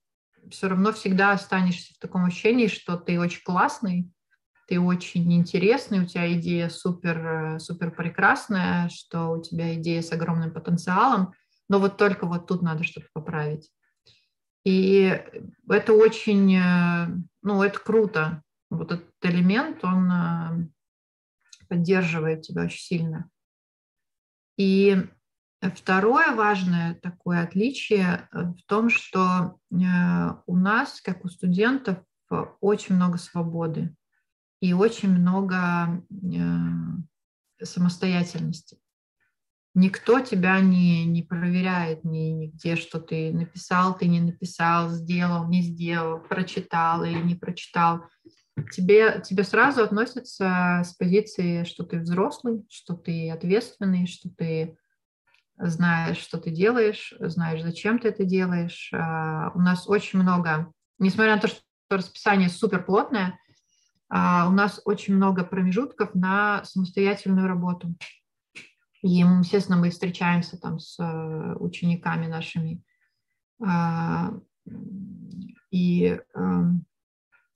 все 0.50 0.68
равно 0.68 0.92
всегда 0.92 1.32
останешься 1.32 1.94
в 1.94 1.98
таком 1.98 2.26
ощущении, 2.26 2.68
что 2.68 2.98
ты 2.98 3.20
очень 3.20 3.44
классный, 3.44 4.12
ты 4.68 4.80
очень 4.80 5.32
интересный, 5.34 6.00
у 6.00 6.06
тебя 6.06 6.32
идея 6.34 6.70
супер, 6.70 7.56
э, 7.56 7.60
супер 7.60 7.92
прекрасная, 7.92 8.90
что 8.90 9.32
у 9.32 9.42
тебя 9.42 9.76
идея 9.76 10.02
с 10.02 10.12
огромным 10.12 10.54
потенциалом, 10.54 11.34
но 11.68 11.80
вот 11.80 11.98
только 11.98 12.26
вот 12.26 12.48
тут 12.48 12.62
надо 12.62 12.84
что-то 12.84 13.08
поправить. 13.14 13.70
И 14.64 15.22
это 15.68 15.94
очень, 15.94 16.56
э, 16.56 17.08
ну, 17.42 17.64
это 17.64 17.80
круто. 17.80 18.44
Вот 18.70 18.92
этот 18.92 19.10
элемент, 19.22 19.84
он 19.84 20.72
поддерживает 21.68 22.44
тебя 22.44 22.64
очень 22.64 22.80
сильно. 22.80 23.30
И 24.58 24.98
Второе 25.62 26.34
важное 26.34 26.96
такое 26.96 27.44
отличие 27.44 28.28
э, 28.32 28.44
в 28.46 28.64
том, 28.66 28.90
что 28.90 29.60
э, 29.72 29.76
у 30.48 30.56
нас, 30.56 31.02
как 31.02 31.24
у 31.24 31.30
студентов, 31.30 32.00
очень 32.62 32.96
много 32.96 33.18
свободы 33.18 33.94
и 34.60 34.74
очень 34.74 35.10
много 35.10 36.04
э, 36.10 37.64
самостоятельности. 37.64 38.78
Никто 39.76 40.20
тебя 40.20 40.60
не, 40.60 41.06
не 41.06 41.22
проверяет 41.22 42.04
ни, 42.04 42.32
нигде, 42.32 42.76
что 42.76 43.00
ты 43.00 43.32
написал, 43.32 43.96
ты 43.96 44.08
не 44.08 44.20
написал, 44.20 44.90
сделал, 44.90 45.48
не 45.48 45.62
сделал, 45.62 46.20
прочитал 46.20 47.04
или 47.04 47.22
не 47.22 47.36
прочитал. 47.36 48.02
Тебе, 48.72 49.22
тебе 49.24 49.44
сразу 49.44 49.84
относятся 49.84 50.82
с 50.84 50.94
позиции, 50.96 51.64
что 51.66 51.84
ты 51.84 52.00
взрослый, 52.00 52.66
что 52.70 52.96
ты 52.96 53.30
ответственный, 53.30 54.08
что 54.08 54.30
ты 54.30 54.78
знаешь, 55.62 56.18
что 56.18 56.38
ты 56.38 56.50
делаешь, 56.50 57.14
знаешь, 57.20 57.62
зачем 57.62 58.00
ты 58.00 58.10
это 58.10 58.24
делаешь. 58.24 58.92
А, 58.94 59.52
у 59.54 59.60
нас 59.60 59.88
очень 59.88 60.20
много, 60.20 60.72
несмотря 60.98 61.36
на 61.36 61.42
то, 61.42 61.48
что 61.48 61.62
расписание 61.90 62.50
супер 62.50 62.84
плотное, 62.84 63.40
а, 64.10 64.48
у 64.48 64.52
нас 64.52 64.82
очень 64.86 65.16
много 65.16 65.44
промежутков 65.44 66.16
на 66.16 66.64
самостоятельную 66.66 67.48
работу. 67.48 67.96
И, 69.02 69.10
естественно, 69.10 69.78
мы 69.78 69.90
встречаемся 69.90 70.60
там 70.60 70.80
с 70.80 71.00
э, 71.00 71.56
учениками 71.56 72.28
нашими 72.28 72.84
а, 73.64 74.32
и 75.72 76.20
эм, 76.36 76.86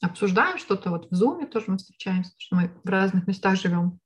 обсуждаем 0.02 0.58
что-то. 0.58 0.90
Вот 0.90 1.12
в 1.12 1.14
Zoom 1.14 1.46
тоже 1.48 1.66
мы 1.68 1.78
встречаемся, 1.78 2.32
потому 2.32 2.42
что 2.42 2.56
мы 2.56 2.82
в 2.84 2.90
разных 2.90 3.28
местах 3.28 3.60
живем. 3.60 4.00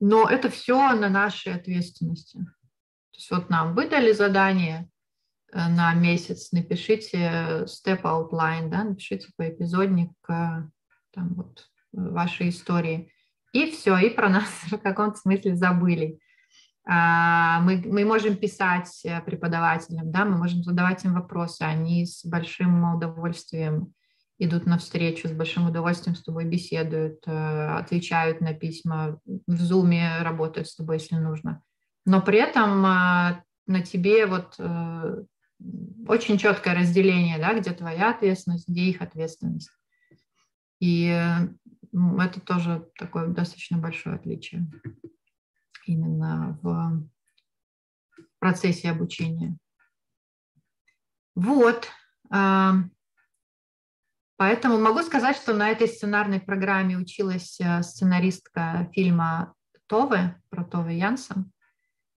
Но 0.00 0.28
это 0.28 0.48
все 0.48 0.94
на 0.94 1.08
нашей 1.08 1.54
ответственности. 1.54 2.38
То 2.38 3.16
есть 3.16 3.30
вот 3.30 3.50
нам 3.50 3.74
выдали 3.74 4.12
задание 4.12 4.88
э, 5.52 5.68
на 5.68 5.92
месяц, 5.94 6.52
напишите 6.52 7.64
step 7.64 8.02
outline, 8.02 8.68
да, 8.68 8.84
напишите 8.84 9.28
по 9.36 9.48
эпизодник 9.48 10.12
э, 10.28 10.62
там 11.12 11.34
вот 11.34 11.68
вашей 11.92 12.50
истории. 12.50 13.12
И 13.52 13.70
все, 13.70 13.98
и 13.98 14.10
про 14.10 14.28
нас 14.28 14.48
в 14.70 14.78
каком-то 14.78 15.18
смысле 15.18 15.56
забыли. 15.56 16.20
А, 16.90 17.60
мы, 17.60 17.82
мы 17.84 18.04
можем 18.04 18.36
писать 18.36 19.02
э, 19.04 19.20
преподавателям, 19.20 20.10
да, 20.10 20.24
мы 20.24 20.38
можем 20.38 20.62
задавать 20.62 21.04
им 21.04 21.14
вопросы, 21.14 21.62
они 21.62 22.06
с 22.06 22.24
большим 22.24 22.94
удовольствием 22.94 23.92
идут 24.38 24.66
навстречу, 24.66 25.28
с 25.28 25.32
большим 25.32 25.66
удовольствием 25.66 26.14
с 26.14 26.22
тобой 26.22 26.44
беседуют, 26.44 27.26
э, 27.26 27.68
отвечают 27.76 28.40
на 28.40 28.54
письма, 28.54 29.20
в 29.26 29.60
зуме 29.60 30.22
работают 30.22 30.68
с 30.68 30.76
тобой, 30.76 30.96
если 30.96 31.16
нужно. 31.16 31.62
Но 32.06 32.22
при 32.22 32.38
этом 32.38 32.84
э, 32.86 33.42
на 33.66 33.82
тебе 33.82 34.26
вот 34.26 34.54
э, 34.58 35.24
очень 36.06 36.38
четкое 36.38 36.74
разделение, 36.74 37.38
да, 37.38 37.58
где 37.58 37.72
твоя 37.72 38.10
ответственность, 38.10 38.68
где 38.68 38.82
их 38.82 39.02
ответственность. 39.02 39.70
И 40.80 41.06
это 41.08 42.40
тоже 42.44 42.88
такое 42.96 43.26
достаточно 43.26 43.78
большое 43.78 44.14
отличие 44.14 44.70
именно 45.84 46.56
в 46.62 47.08
процессе 48.38 48.90
обучения. 48.90 49.58
Вот. 51.34 51.88
Поэтому 54.38 54.78
могу 54.78 55.02
сказать, 55.02 55.36
что 55.36 55.52
на 55.52 55.68
этой 55.68 55.88
сценарной 55.88 56.40
программе 56.40 56.96
училась 56.96 57.58
э, 57.60 57.82
сценаристка 57.82 58.88
фильма 58.94 59.52
Тове 59.88 60.40
про 60.48 60.64
Тове 60.64 60.96
Янсен, 60.96 61.50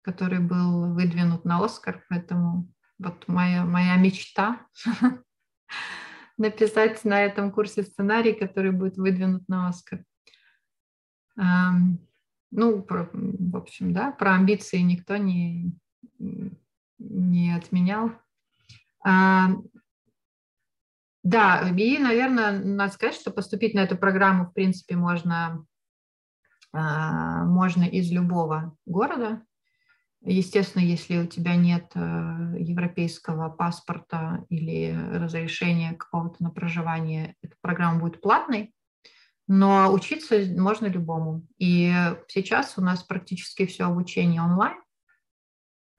который 0.03 0.37
был 0.37 0.93
выдвинут 0.93 1.45
на 1.45 1.65
Оскар. 1.65 2.05
Поэтому 2.09 2.69
вот 2.99 3.27
моя, 3.27 3.65
моя 3.65 3.95
мечта 3.95 4.67
написать 6.37 7.03
на 7.05 7.23
этом 7.23 7.51
курсе 7.51 7.81
сценарий, 7.81 8.33
который 8.33 8.71
будет 8.71 8.97
выдвинут 8.97 9.49
на 9.49 9.69
Оскар. 9.69 10.05
Ну, 11.35 12.83
про, 12.83 13.09
в 13.13 13.57
общем, 13.57 13.93
да, 13.93 14.11
про 14.11 14.35
амбиции 14.35 14.77
никто 14.77 15.17
не, 15.17 15.75
не 16.99 17.55
отменял. 17.55 18.11
Да, 21.23 21.69
и, 21.77 21.97
наверное, 21.99 22.51
надо 22.51 22.93
сказать, 22.93 23.15
что 23.15 23.31
поступить 23.31 23.73
на 23.75 23.81
эту 23.81 23.95
программу, 23.95 24.45
в 24.45 24.53
принципе, 24.53 24.95
можно, 24.95 25.65
а, 26.73 27.45
можно 27.45 27.83
из 27.83 28.11
любого 28.11 28.75
города. 28.85 29.43
Естественно, 30.23 30.83
если 30.83 31.17
у 31.17 31.25
тебя 31.25 31.55
нет 31.55 31.91
э, 31.95 31.99
европейского 32.59 33.49
паспорта 33.49 34.45
или 34.49 34.95
разрешения 35.15 35.93
какого-то 35.93 36.43
на 36.43 36.51
проживание, 36.51 37.35
эта 37.41 37.55
программа 37.59 37.99
будет 37.99 38.21
платной, 38.21 38.71
но 39.47 39.91
учиться 39.91 40.35
можно 40.55 40.85
любому. 40.85 41.47
И 41.57 41.91
сейчас 42.27 42.77
у 42.77 42.81
нас 42.81 43.01
практически 43.01 43.65
все 43.65 43.85
обучение 43.85 44.43
онлайн 44.43 44.77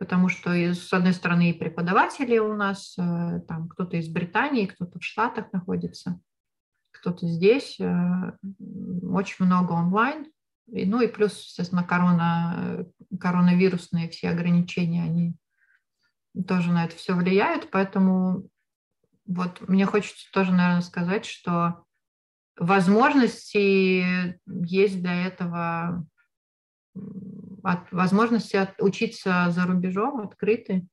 потому 0.03 0.29
что, 0.29 0.51
с 0.51 0.93
одной 0.93 1.13
стороны, 1.13 1.51
и 1.51 1.53
преподаватели 1.53 2.37
у 2.37 2.55
нас, 2.55 2.97
э, 2.99 3.41
там 3.47 3.69
кто-то 3.69 3.97
из 3.97 4.09
Британии, 4.09 4.67
кто-то 4.67 4.99
в 4.99 5.05
Штатах 5.05 5.53
находится, 5.53 6.19
кто-то 6.91 7.25
здесь, 7.29 7.79
э, 7.79 8.33
очень 9.05 9.45
много 9.45 9.75
онлайн, 9.75 10.27
и, 10.67 10.87
ну 10.87 11.01
и 11.03 11.07
плюс, 11.07 11.39
естественно, 11.47 11.85
корона, 11.85 12.85
коронавирусные 13.21 14.09
все 14.09 14.31
ограничения, 14.31 15.05
они 15.05 15.37
тоже 16.49 16.73
на 16.73 16.87
это 16.87 16.97
все 16.97 17.15
влияют, 17.15 17.71
поэтому 17.71 18.49
вот 19.25 19.61
мне 19.69 19.87
хочется 19.87 20.27
тоже, 20.33 20.51
наверное, 20.51 20.81
сказать, 20.81 21.27
что 21.27 21.85
возможности 22.59 24.37
есть 24.47 25.01
для 25.01 25.27
этого 25.29 26.05
от 27.63 27.91
возможности 27.93 28.57
от, 28.57 28.81
учиться 28.81 29.47
за 29.51 29.65
рубежом 29.65 30.21
открыты 30.21 30.87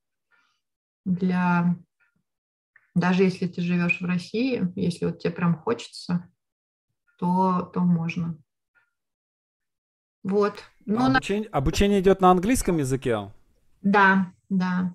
для 1.06 1.76
даже 2.96 3.24
если 3.24 3.48
ты 3.48 3.62
живешь 3.62 4.02
в 4.02 4.06
России, 4.06 4.72
если 4.76 5.06
вот 5.06 5.20
тебе 5.20 5.32
прям 5.32 5.56
хочется, 5.58 6.30
то, 7.18 7.62
то 7.74 7.82
можно. 7.82 8.38
Вот. 10.24 10.64
Ну, 10.86 11.06
обучение, 11.06 11.50
на... 11.50 11.58
обучение 11.58 12.02
идет 12.02 12.22
на 12.22 12.32
английском 12.32 12.78
языке? 12.78 13.32
Да, 13.82 14.34
да. 14.50 14.94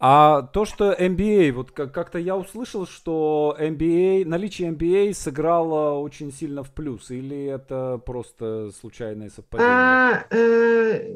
А 0.00 0.42
то, 0.42 0.64
что 0.64 0.92
MBA, 0.92 1.52
вот 1.52 1.72
как-то 1.72 2.18
я 2.18 2.36
услышал, 2.36 2.86
что 2.86 3.56
MBA, 3.58 4.24
наличие 4.24 4.70
MBA 4.70 5.12
сыграло 5.12 5.98
очень 5.98 6.32
сильно 6.32 6.62
в 6.62 6.72
плюс, 6.72 7.10
или 7.10 7.46
это 7.46 8.00
просто 8.04 8.70
случайное 8.70 9.30
совпадение? 9.30 9.72
А, 9.72 10.26
э, 10.30 11.14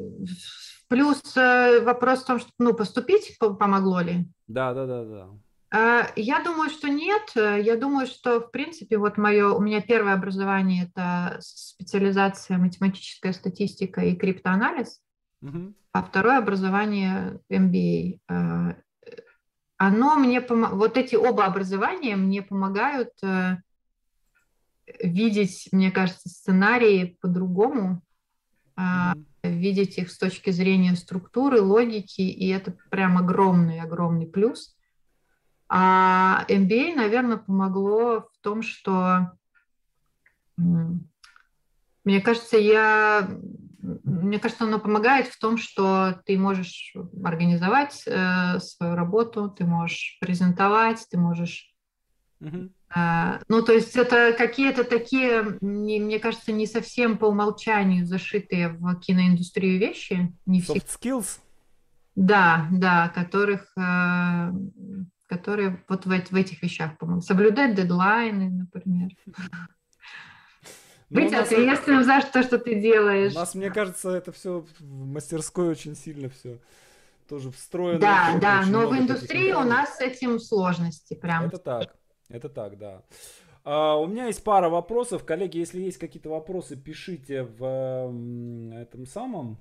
плюс 0.87 1.21
э, 1.37 1.81
вопрос 1.81 2.23
в 2.23 2.25
том, 2.25 2.39
что 2.39 2.49
ну, 2.59 2.73
поступить 2.73 3.37
помогло 3.39 4.01
ли? 4.01 4.27
Да, 4.47 4.73
да, 4.73 4.85
да, 4.85 5.03
да. 5.05 5.29
А, 5.75 6.07
я 6.15 6.43
думаю, 6.43 6.69
что 6.69 6.87
нет. 6.87 7.31
Я 7.35 7.77
думаю, 7.77 8.05
что, 8.05 8.41
в 8.41 8.51
принципе, 8.51 8.97
вот 8.97 9.17
мое, 9.17 9.49
у 9.49 9.59
меня 9.59 9.81
первое 9.81 10.13
образование– 10.13 10.91
это 10.95 11.37
специализация 11.39 12.59
математическая 12.59 13.33
статистика 13.33 14.01
и 14.01 14.15
криптоанализ. 14.15 14.99
Угу. 15.43 15.73
А 15.91 16.03
второе 16.03 16.37
образование 16.37 17.39
MBA. 17.51 18.19
А, 18.27 18.75
оно 19.77 20.15
мне 20.15 20.41
пом... 20.41 20.77
вот 20.77 20.97
эти 20.97 21.15
оба 21.15 21.45
образования 21.45 22.15
мне 22.15 22.41
помогают 22.41 23.11
э, 23.21 23.57
видеть, 25.03 25.67
мне 25.71 25.91
кажется, 25.91 26.29
сценарии 26.29 27.17
по-другому, 27.21 28.01
mm-hmm. 28.77 29.25
видеть 29.43 29.97
их 29.97 30.09
с 30.09 30.17
точки 30.17 30.51
зрения 30.51 30.95
структуры, 30.95 31.61
логики, 31.61 32.21
и 32.21 32.47
это 32.47 32.75
прям 32.89 33.17
огромный, 33.17 33.81
огромный 33.81 34.25
плюс. 34.25 34.77
А 35.67 36.45
MBA, 36.47 36.95
наверное, 36.95 37.37
помогло 37.37 38.29
в 38.31 38.37
том, 38.41 38.61
что 38.61 39.33
мне 40.55 42.21
кажется, 42.21 42.57
я 42.57 43.27
мне 43.83 44.39
кажется, 44.39 44.63
оно 44.63 44.79
помогает 44.79 45.27
в 45.27 45.37
том, 45.37 45.57
что 45.57 46.21
ты 46.25 46.37
можешь 46.37 46.95
организовать 47.23 48.03
э, 48.05 48.59
свою 48.59 48.95
работу, 48.95 49.49
ты 49.49 49.65
можешь 49.65 50.17
презентовать, 50.21 51.05
ты 51.11 51.17
можешь... 51.17 51.69
Э, 52.39 53.39
ну, 53.49 53.61
то 53.61 53.73
есть 53.73 53.95
это 53.97 54.33
какие-то 54.37 54.85
такие, 54.85 55.57
не, 55.59 55.99
мне 55.99 56.19
кажется, 56.19 56.53
не 56.53 56.65
совсем 56.65 57.17
по 57.17 57.25
умолчанию 57.25 58.05
зашитые 58.05 58.69
в 58.69 58.95
киноиндустрию 58.99 59.79
вещи. 59.79 60.33
Не 60.45 60.61
Soft 60.61 60.85
все... 60.87 60.97
skills? 61.09 61.39
Да, 62.15 62.67
да, 62.71 63.09
которых, 63.09 63.73
э, 63.75 64.51
которые 65.27 65.83
вот 65.89 66.05
в, 66.05 66.09
в 66.09 66.35
этих 66.35 66.63
вещах 66.63 66.97
помогут. 66.97 67.25
Соблюдать 67.25 67.75
дедлайны, 67.75 68.49
например. 68.49 69.09
Быть 71.13 71.33
ответственным 71.33 72.03
за 72.03 72.21
то, 72.21 72.43
что 72.43 72.57
ты 72.57 72.75
делаешь. 72.75 73.33
У 73.33 73.35
нас, 73.35 73.55
мне 73.55 73.69
кажется, 73.69 74.09
это 74.09 74.31
все 74.31 74.65
в 74.79 75.05
мастерской 75.07 75.69
очень 75.69 75.95
сильно 75.95 76.29
все 76.29 76.59
тоже 77.27 77.51
встроено. 77.51 77.99
Да, 77.99 78.37
да, 78.41 78.63
но 78.67 78.87
в 78.87 78.97
индустрии 78.97 79.51
у 79.53 79.63
нас 79.63 79.97
с 79.97 80.01
этим 80.01 80.39
сложности 80.39 81.13
прям. 81.13 81.45
Это 81.45 81.57
так, 81.57 81.95
это 82.29 82.49
так, 82.49 82.77
да. 82.77 83.03
Uh, 83.65 84.03
у 84.03 84.07
меня 84.07 84.25
есть 84.25 84.43
пара 84.43 84.69
вопросов. 84.69 85.23
Коллеги, 85.23 85.57
если 85.57 85.79
есть 85.79 85.97
какие-то 85.97 86.29
вопросы, 86.29 86.75
пишите 86.75 87.43
в 87.43 87.63
uh, 87.63 88.77
этом 88.77 89.05
самом. 89.05 89.57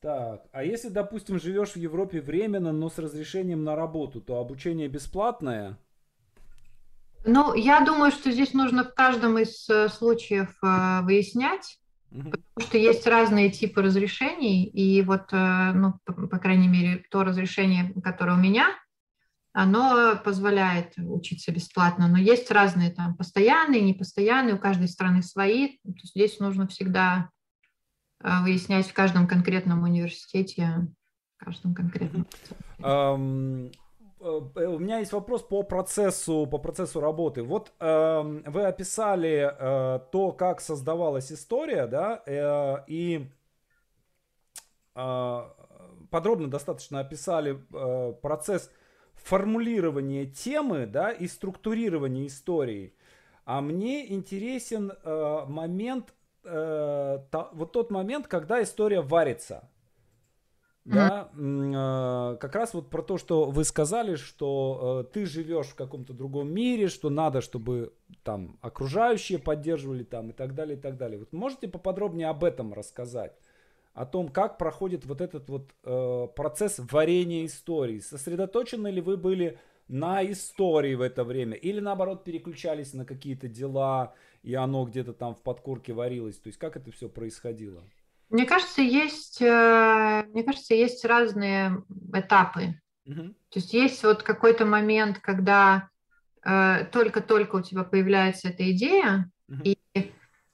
Так, 0.00 0.46
а 0.50 0.64
если, 0.64 0.88
допустим, 0.88 1.38
живешь 1.38 1.72
в 1.72 1.76
Европе 1.76 2.22
временно, 2.22 2.72
но 2.72 2.88
с 2.88 2.98
разрешением 2.98 3.64
на 3.64 3.76
работу, 3.76 4.20
то 4.22 4.38
обучение 4.40 4.88
бесплатное? 4.88 5.78
Ну, 7.24 7.54
я 7.54 7.80
думаю, 7.80 8.10
что 8.10 8.32
здесь 8.32 8.52
нужно 8.52 8.84
в 8.84 8.94
каждом 8.94 9.38
из 9.38 9.68
э, 9.68 9.88
случаев 9.88 10.56
э, 10.62 11.00
выяснять, 11.02 11.78
потому 12.10 12.42
что 12.58 12.78
есть 12.78 13.06
разные 13.06 13.50
типы 13.50 13.80
разрешений, 13.80 14.64
и 14.64 15.02
вот, 15.02 15.32
э, 15.32 15.72
ну, 15.72 15.94
по, 16.04 16.12
по 16.12 16.38
крайней 16.38 16.68
мере, 16.68 17.04
то 17.10 17.22
разрешение, 17.22 17.92
которое 18.02 18.36
у 18.36 18.40
меня, 18.40 18.66
оно 19.52 20.16
позволяет 20.16 20.94
учиться 20.96 21.52
бесплатно, 21.52 22.08
но 22.08 22.18
есть 22.18 22.50
разные 22.50 22.90
там 22.90 23.14
постоянные, 23.16 23.82
непостоянные, 23.82 24.56
у 24.56 24.58
каждой 24.58 24.88
страны 24.88 25.22
свои. 25.22 25.78
Здесь 26.02 26.40
нужно 26.40 26.66
всегда 26.66 27.28
выяснять 28.18 28.88
в 28.88 28.94
каждом 28.94 29.26
конкретном 29.26 29.82
университете, 29.82 30.88
в 31.36 31.44
каждом 31.44 31.74
конкретном. 31.74 32.26
Э, 34.22 34.66
у 34.66 34.78
меня 34.78 34.98
есть 34.98 35.12
вопрос 35.12 35.42
по 35.42 35.62
процессу, 35.62 36.46
по 36.46 36.58
процессу 36.58 37.00
работы. 37.00 37.42
Вот 37.42 37.72
э, 37.80 38.42
вы 38.46 38.64
описали 38.64 39.50
э, 39.52 40.00
то, 40.10 40.32
как 40.32 40.60
создавалась 40.60 41.32
история, 41.32 41.86
да, 41.86 42.22
э, 42.26 42.76
и 42.86 43.26
э, 44.94 45.42
подробно 46.10 46.48
достаточно 46.48 47.00
описали 47.00 47.58
э, 47.72 48.12
процесс 48.22 48.70
формулирования 49.14 50.26
темы, 50.26 50.86
да, 50.86 51.10
и 51.10 51.26
структурирования 51.26 52.26
истории. 52.26 52.94
А 53.44 53.60
мне 53.60 54.12
интересен 54.12 54.92
э, 54.92 55.44
момент, 55.48 56.14
э, 56.44 57.18
та, 57.30 57.48
вот 57.52 57.72
тот 57.72 57.90
момент, 57.90 58.28
когда 58.28 58.62
история 58.62 59.00
варится. 59.00 59.68
Да, 60.84 61.30
э, 61.36 62.36
как 62.40 62.56
раз 62.56 62.74
вот 62.74 62.90
про 62.90 63.02
то, 63.02 63.16
что 63.16 63.50
вы 63.50 63.64
сказали, 63.64 64.16
что 64.16 65.04
э, 65.04 65.12
ты 65.12 65.26
живешь 65.26 65.68
в 65.68 65.74
каком-то 65.76 66.12
другом 66.12 66.52
мире, 66.52 66.88
что 66.88 67.08
надо, 67.08 67.40
чтобы 67.40 67.92
там 68.24 68.58
окружающие 68.60 69.38
поддерживали 69.38 70.02
там 70.02 70.30
и 70.30 70.32
так 70.32 70.54
далее, 70.54 70.76
и 70.76 70.80
так 70.80 70.96
далее. 70.96 71.20
Вот 71.20 71.32
можете 71.32 71.68
поподробнее 71.68 72.28
об 72.28 72.42
этом 72.42 72.74
рассказать? 72.74 73.32
О 73.94 74.06
том, 74.06 74.28
как 74.28 74.58
проходит 74.58 75.04
вот 75.04 75.20
этот 75.20 75.48
вот 75.48 75.70
э, 75.84 76.28
процесс 76.34 76.80
варения 76.90 77.46
истории. 77.46 78.00
Сосредоточены 78.00 78.88
ли 78.88 79.00
вы 79.00 79.16
были 79.16 79.58
на 79.86 80.24
истории 80.28 80.94
в 80.96 81.02
это 81.02 81.22
время? 81.22 81.56
Или 81.56 81.78
наоборот 81.78 82.24
переключались 82.24 82.92
на 82.92 83.04
какие-то 83.04 83.46
дела, 83.46 84.14
и 84.42 84.54
оно 84.54 84.84
где-то 84.84 85.12
там 85.12 85.36
в 85.36 85.42
подкорке 85.42 85.92
варилось? 85.92 86.38
То 86.38 86.48
есть 86.48 86.58
как 86.58 86.76
это 86.76 86.90
все 86.90 87.08
происходило? 87.08 87.84
Мне 88.32 88.46
кажется, 88.46 88.80
есть, 88.80 89.42
э, 89.42 90.24
мне 90.32 90.42
кажется, 90.42 90.74
есть 90.74 91.04
разные 91.04 91.84
этапы. 92.14 92.80
Угу. 93.04 93.22
То 93.22 93.58
есть 93.58 93.74
есть 93.74 94.02
вот 94.04 94.22
какой-то 94.22 94.64
момент, 94.64 95.18
когда 95.18 95.90
э, 96.42 96.86
только-только 96.90 97.56
у 97.56 97.60
тебя 97.60 97.84
появляется 97.84 98.48
эта 98.48 98.70
идея, 98.72 99.30
угу. 99.48 99.60
и 99.64 99.76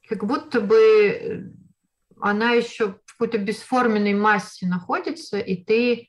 как 0.09 0.25
будто 0.25 0.61
бы 0.61 1.55
она 2.21 2.51
еще 2.51 2.95
в 3.07 3.13
какой-то 3.13 3.39
бесформенной 3.39 4.15
массе 4.15 4.67
находится, 4.67 5.39
и 5.39 5.63
ты 5.63 6.09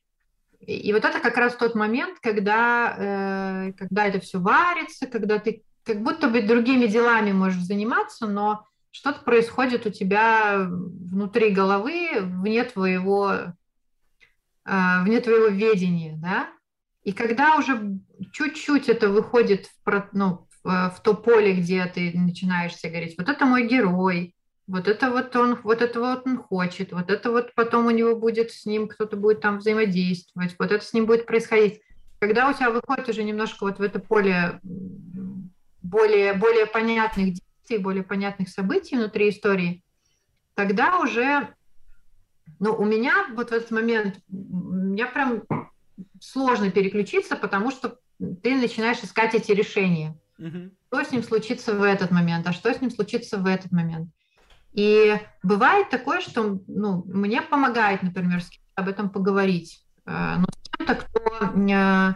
и 0.59 0.91
вот 0.91 1.05
это 1.05 1.19
как 1.19 1.37
раз 1.37 1.55
тот 1.55 1.75
момент, 1.75 2.17
когда, 2.19 2.95
э, 2.97 3.73
когда 3.73 4.07
это 4.07 4.19
все 4.19 4.39
варится, 4.39 5.05
когда 5.05 5.37
ты 5.37 5.63
как 5.83 6.01
будто 6.01 6.29
бы 6.29 6.41
другими 6.41 6.87
делами 6.87 7.31
можешь 7.31 7.61
заниматься, 7.61 8.25
но 8.25 8.65
что-то 8.91 9.21
происходит 9.21 9.85
у 9.85 9.89
тебя 9.89 10.67
внутри 10.69 11.51
головы, 11.51 12.09
вне 12.21 12.63
твоего, 12.63 13.53
а, 14.65 15.03
вне 15.03 15.19
твоего 15.21 15.47
ведения, 15.47 16.17
да, 16.17 16.49
и 17.03 17.13
когда 17.13 17.55
уже 17.55 17.99
чуть-чуть 18.31 18.89
это 18.89 19.09
выходит 19.09 19.69
в, 19.85 20.09
ну, 20.13 20.47
в, 20.63 20.93
в 20.95 21.01
то 21.01 21.13
поле, 21.13 21.53
где 21.53 21.85
ты 21.85 22.11
начинаешь 22.13 22.75
себе 22.75 22.91
говорить, 22.91 23.15
вот 23.17 23.29
это 23.29 23.45
мой 23.45 23.67
герой, 23.67 24.35
вот 24.67 24.87
это 24.87 25.09
вот 25.09 25.35
он, 25.35 25.59
вот 25.63 25.81
это 25.81 25.99
вот 25.99 26.27
он 26.27 26.37
хочет, 26.37 26.91
вот 26.91 27.09
это 27.09 27.31
вот 27.31 27.55
потом 27.55 27.87
у 27.87 27.91
него 27.91 28.15
будет 28.15 28.51
с 28.51 28.65
ним 28.65 28.87
кто-то 28.87 29.17
будет 29.17 29.41
там 29.41 29.59
взаимодействовать, 29.59 30.55
вот 30.59 30.71
это 30.71 30.85
с 30.85 30.93
ним 30.93 31.05
будет 31.05 31.25
происходить. 31.25 31.81
Когда 32.19 32.49
у 32.49 32.53
тебя 32.53 32.69
выходит 32.69 33.09
уже 33.09 33.23
немножко 33.23 33.63
вот 33.63 33.79
в 33.79 33.81
это 33.81 33.99
поле 33.99 34.59
более, 35.81 36.33
более 36.33 36.65
понятных 36.65 37.39
и 37.75 37.79
более 37.79 38.03
понятных 38.03 38.49
событий 38.49 38.95
внутри 38.95 39.29
истории, 39.29 39.83
тогда 40.53 40.99
уже, 40.99 41.53
ну, 42.59 42.73
у 42.75 42.85
меня 42.85 43.27
вот 43.33 43.49
в 43.49 43.53
этот 43.53 43.71
момент, 43.71 44.19
мне 44.27 45.05
прям 45.05 45.43
сложно 46.19 46.71
переключиться, 46.71 47.35
потому 47.35 47.71
что 47.71 47.99
ты 48.43 48.55
начинаешь 48.55 48.99
искать 48.99 49.35
эти 49.35 49.51
решения. 49.51 50.17
Mm-hmm. 50.39 50.71
Что 50.87 51.03
с 51.03 51.11
ним 51.11 51.23
случится 51.23 51.73
в 51.73 51.83
этот 51.83 52.11
момент, 52.11 52.47
а 52.47 52.53
что 52.53 52.73
с 52.73 52.81
ним 52.81 52.91
случится 52.91 53.37
в 53.37 53.45
этот 53.45 53.71
момент. 53.71 54.09
И 54.71 55.17
бывает 55.43 55.89
такое, 55.89 56.21
что 56.21 56.59
ну, 56.67 57.03
мне 57.05 57.41
помогает, 57.41 58.03
например, 58.03 58.41
с 58.41 58.49
об 58.79 58.87
этом 58.87 59.09
поговорить. 59.09 59.85
Э, 60.05 60.37
но 60.37 60.45
с 60.45 60.77
кем-то, 60.77 60.95
кто 60.95 61.21
э, 61.51 62.13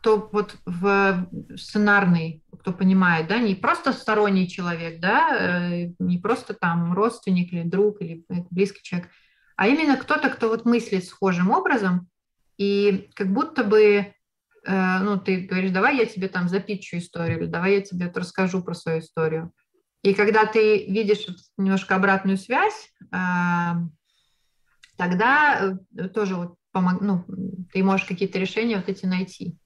кто 0.00 0.30
вот 0.32 0.56
в 0.64 1.28
сценарный, 1.56 2.42
кто 2.58 2.72
понимает, 2.72 3.28
да, 3.28 3.38
не 3.38 3.54
просто 3.54 3.92
сторонний 3.92 4.48
человек, 4.48 4.98
да, 4.98 5.28
э, 5.30 5.92
не 5.98 6.18
просто 6.18 6.54
там 6.54 6.94
родственник 6.94 7.52
или 7.52 7.64
друг 7.64 8.00
или 8.00 8.24
близкий 8.50 8.82
человек, 8.82 9.10
а 9.56 9.68
именно 9.68 9.98
кто-то, 9.98 10.30
кто 10.30 10.48
вот 10.48 10.64
мыслит 10.64 11.04
схожим 11.04 11.50
образом, 11.50 12.08
и 12.56 13.10
как 13.14 13.30
будто 13.30 13.62
бы, 13.62 14.14
э, 14.64 14.98
ну, 15.00 15.20
ты 15.20 15.42
говоришь, 15.42 15.70
давай 15.70 15.98
я 15.98 16.06
тебе 16.06 16.28
там 16.28 16.48
запитчу 16.48 16.96
историю, 16.96 17.40
или 17.40 17.46
давай 17.46 17.74
я 17.74 17.80
тебе 17.82 18.10
расскажу 18.14 18.62
про 18.62 18.72
свою 18.72 19.00
историю. 19.00 19.52
И 20.02 20.14
когда 20.14 20.46
ты 20.46 20.86
видишь 20.86 21.26
немножко 21.58 21.94
обратную 21.94 22.38
связь, 22.38 22.90
э, 23.12 23.72
тогда 24.96 25.78
тоже 26.14 26.36
вот 26.36 26.54
помог, 26.72 27.02
ну, 27.02 27.26
ты 27.70 27.82
можешь 27.82 28.06
какие-то 28.06 28.38
решения 28.38 28.76
вот 28.76 28.88
эти 28.88 29.04
найти. 29.04 29.58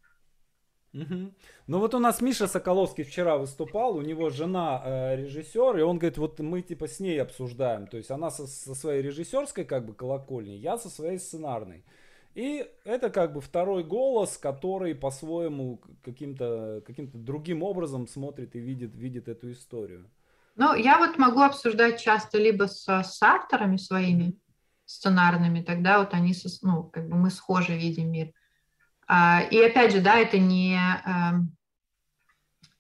Угу. 0.95 1.33
Ну 1.67 1.79
вот 1.81 1.95
у 1.95 1.99
нас 1.99 2.21
Миша 2.21 2.47
Соколовский 2.47 3.03
вчера 3.03 3.37
выступал, 3.37 3.97
у 3.97 4.03
него 4.03 4.31
жена 4.31 4.81
э, 4.85 5.17
режиссер, 5.17 5.79
и 5.79 5.83
он 5.83 5.99
говорит, 5.99 6.19
вот 6.19 6.39
мы 6.39 6.63
типа 6.63 6.87
с 6.87 7.01
ней 7.01 7.21
обсуждаем, 7.21 7.89
то 7.89 7.97
есть 7.97 8.13
она 8.13 8.31
со, 8.31 8.47
со 8.47 8.75
своей 8.75 9.03
режиссерской 9.03 9.65
как 9.65 9.85
бы 9.85 9.93
колокольней, 9.93 10.57
я 10.57 10.79
со 10.79 10.89
своей 10.89 11.19
сценарной. 11.19 11.85
И 12.37 12.67
это 12.85 13.11
как 13.11 13.33
бы 13.33 13.41
второй 13.41 13.85
голос, 13.85 14.39
который 14.39 14.95
по-своему 14.95 15.81
каким-то 16.03 16.83
каким 16.87 17.11
другим 17.13 17.63
образом 17.63 18.07
смотрит 18.07 18.55
и 18.55 18.61
видит, 18.61 18.95
видит 18.95 19.29
эту 19.29 19.51
историю. 19.51 20.09
Ну, 20.57 20.75
я 20.75 20.99
вот 20.99 21.19
могу 21.19 21.41
обсуждать 21.41 22.01
часто 22.01 22.39
либо 22.39 22.67
с, 22.69 22.87
с 22.87 23.23
авторами 23.23 23.77
своими 23.77 24.39
сценарными, 24.85 25.63
тогда 25.63 25.99
вот 25.99 26.15
они, 26.15 26.35
ну, 26.63 26.85
как 26.85 27.09
бы 27.09 27.17
мы 27.17 27.31
схожи 27.31 27.77
видим 27.77 28.13
мир. 28.13 28.33
А, 29.07 29.43
и 29.51 29.59
опять 29.61 29.93
же, 29.93 30.01
да, 30.01 30.17
это 30.17 30.39
не... 30.39 30.79
Эм, 31.07 31.55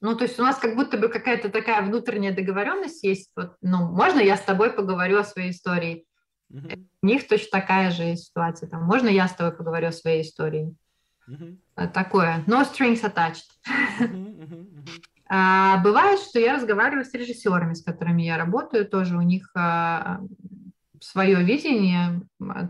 ну, 0.00 0.16
то 0.16 0.24
есть 0.24 0.38
у 0.38 0.42
нас 0.42 0.56
как 0.56 0.76
будто 0.76 0.98
бы 0.98 1.08
какая-то 1.08 1.48
такая 1.48 1.82
внутренняя 1.82 2.34
договоренность 2.34 3.02
есть. 3.04 3.30
Вот, 3.36 3.56
ну, 3.62 3.90
можно 3.90 4.20
я 4.20 4.36
с 4.36 4.42
тобой 4.42 4.70
поговорю 4.70 5.18
о 5.18 5.24
своей 5.24 5.50
истории? 5.50 6.04
Mm-hmm. 6.52 6.86
У 7.02 7.06
них 7.06 7.26
точно 7.26 7.48
такая 7.60 7.90
же 7.90 8.14
ситуация. 8.16 8.68
Там, 8.68 8.82
можно 8.84 9.08
я 9.08 9.28
с 9.28 9.34
тобой 9.34 9.56
поговорю 9.56 9.88
о 9.88 9.92
своей 9.92 10.22
истории? 10.22 10.74
Mm-hmm. 11.28 11.88
Такое. 11.92 12.44
No 12.46 12.62
strings 12.70 13.02
attached. 13.02 13.48
Mm-hmm. 14.00 14.88
А, 15.26 15.78
бывает, 15.78 16.20
что 16.20 16.38
я 16.38 16.54
разговариваю 16.54 17.04
с 17.04 17.14
режиссерами, 17.14 17.72
с 17.72 17.82
которыми 17.82 18.22
я 18.22 18.36
работаю, 18.36 18.86
тоже 18.86 19.16
у 19.16 19.22
них 19.22 19.50
а, 19.54 20.20
свое 21.00 21.42
видение 21.42 22.20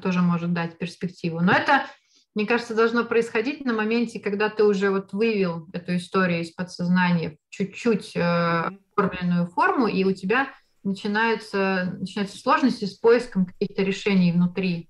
тоже 0.02 0.22
может 0.22 0.52
дать 0.52 0.78
перспективу. 0.78 1.40
Но 1.40 1.52
это, 1.52 1.86
мне 2.35 2.47
кажется, 2.47 2.74
должно 2.74 3.05
происходить 3.05 3.64
на 3.64 3.72
моменте, 3.72 4.18
когда 4.18 4.49
ты 4.49 4.64
уже 4.64 4.91
вот 4.91 5.12
вывел 5.12 5.68
эту 5.72 5.97
историю 5.97 6.41
из 6.41 6.51
подсознания 6.51 7.30
в 7.30 7.37
чуть-чуть 7.51 8.16
э, 8.16 8.70
оформленную 8.97 9.47
форму, 9.47 9.87
и 9.87 10.03
у 10.05 10.12
тебя 10.12 10.49
начинаются, 10.82 11.97
начинаются 11.99 12.37
сложности 12.37 12.87
с 12.87 12.95
поиском 12.95 13.47
каких-то 13.47 13.82
решений 13.82 14.32
внутри 14.32 14.89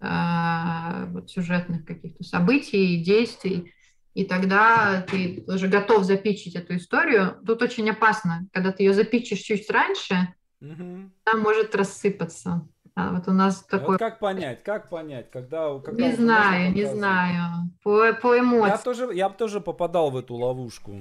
э, 0.00 1.06
вот, 1.08 1.30
сюжетных 1.30 1.84
каких-то 1.84 2.22
событий, 2.22 3.02
действий. 3.02 3.72
И 4.14 4.24
тогда 4.24 5.02
ты 5.02 5.44
уже 5.48 5.66
готов 5.66 6.04
запичить 6.04 6.54
эту 6.54 6.76
историю. 6.76 7.36
Тут 7.44 7.62
очень 7.62 7.90
опасно, 7.90 8.46
когда 8.52 8.70
ты 8.70 8.84
ее 8.84 8.94
запичишь 8.94 9.40
чуть 9.40 9.68
раньше, 9.68 10.32
угу. 10.60 11.10
она 11.24 11.40
может 11.42 11.74
рассыпаться. 11.74 12.68
А 12.96 13.12
вот 13.12 13.26
у 13.26 13.32
нас 13.32 13.64
такой... 13.64 13.88
Вот 13.88 13.98
как 13.98 14.20
понять, 14.20 14.62
как 14.62 14.88
понять, 14.88 15.30
когда... 15.30 15.78
когда 15.80 16.06
не 16.06 16.12
знаю, 16.12 16.72
не 16.72 16.84
знаю. 16.84 17.70
По, 17.82 18.12
по 18.12 18.38
эмоциям. 18.38 18.66
Я 18.66 18.78
тоже, 18.78 19.10
я 19.12 19.28
тоже 19.30 19.60
попадал 19.60 20.10
в 20.10 20.16
эту 20.16 20.36
ловушку. 20.36 20.92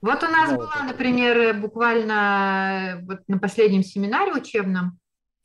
Вот 0.00 0.22
у 0.24 0.28
нас 0.28 0.52
была, 0.52 0.66
такое. 0.66 0.88
например, 0.88 1.60
буквально 1.60 3.00
вот 3.02 3.20
на 3.28 3.38
последнем 3.38 3.84
семинаре 3.84 4.32
учебном, 4.32 4.98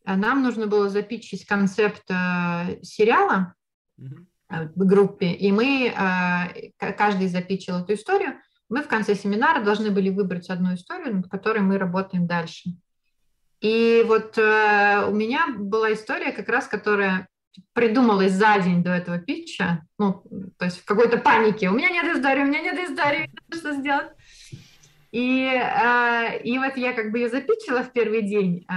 а 0.06 0.16
нам 0.16 0.42
нужно 0.42 0.66
было 0.66 0.90
запичить 0.90 1.46
концепт 1.46 2.04
э, 2.10 2.82
сериала 2.82 3.54
угу. 3.98 4.26
в 4.50 4.86
группе, 4.86 5.34
и 5.34 5.52
мы, 5.52 5.88
э, 5.88 6.94
каждый 6.94 7.28
запичил 7.28 7.80
эту 7.80 7.94
историю, 7.94 8.36
мы 8.70 8.82
в 8.82 8.88
конце 8.88 9.14
семинара 9.14 9.64
должны 9.64 9.92
были 9.92 10.10
выбрать 10.10 10.50
одну 10.50 10.74
историю, 10.74 11.18
над 11.18 11.30
которой 11.30 11.60
мы 11.60 11.78
работаем 11.78 12.26
дальше. 12.26 12.72
И 13.62 14.04
вот 14.06 14.38
э, 14.38 15.06
у 15.08 15.14
меня 15.14 15.48
была 15.58 15.94
история 15.94 16.32
как 16.32 16.50
раз, 16.50 16.68
которая 16.68 17.28
придумалась 17.74 18.34
за 18.34 18.60
день 18.60 18.84
до 18.84 18.92
этого 18.92 19.18
питча, 19.18 19.86
ну, 19.98 20.24
то 20.58 20.66
есть 20.66 20.82
в 20.82 20.86
какой-то 20.86 21.18
панике. 21.18 21.70
У 21.70 21.74
меня 21.74 21.90
нет 21.90 22.16
истории, 22.16 22.42
у 22.42 22.48
меня 22.48 22.62
нет 22.62 22.90
истории, 22.90 23.30
что 23.54 23.74
сделать? 23.74 24.12
И, 25.12 25.46
э, 25.48 26.42
и 26.44 26.58
вот 26.60 26.76
я 26.76 26.94
как 26.94 27.12
бы 27.12 27.20
ее 27.20 27.30
запичила 27.30 27.84
в 27.84 27.94
первый 27.94 28.24
день, 28.24 28.66
э, 28.70 28.74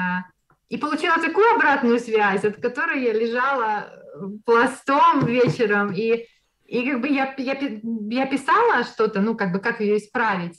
и 0.68 0.76
получила 0.76 1.16
такую 1.16 1.54
обратную 1.54 1.98
связь, 1.98 2.44
от 2.44 2.60
которой 2.60 3.02
я 3.02 3.12
лежала 3.12 3.90
пластом 4.44 5.26
вечером, 5.26 5.92
и, 5.92 6.26
и 6.66 6.90
как 6.90 7.00
бы 7.00 7.08
я, 7.08 7.34
я, 7.38 7.58
я 8.10 8.26
писала 8.26 8.84
что-то, 8.84 9.20
ну, 9.20 9.34
как 9.34 9.52
бы 9.52 9.58
как 9.58 9.80
ее 9.80 9.96
исправить, 9.96 10.58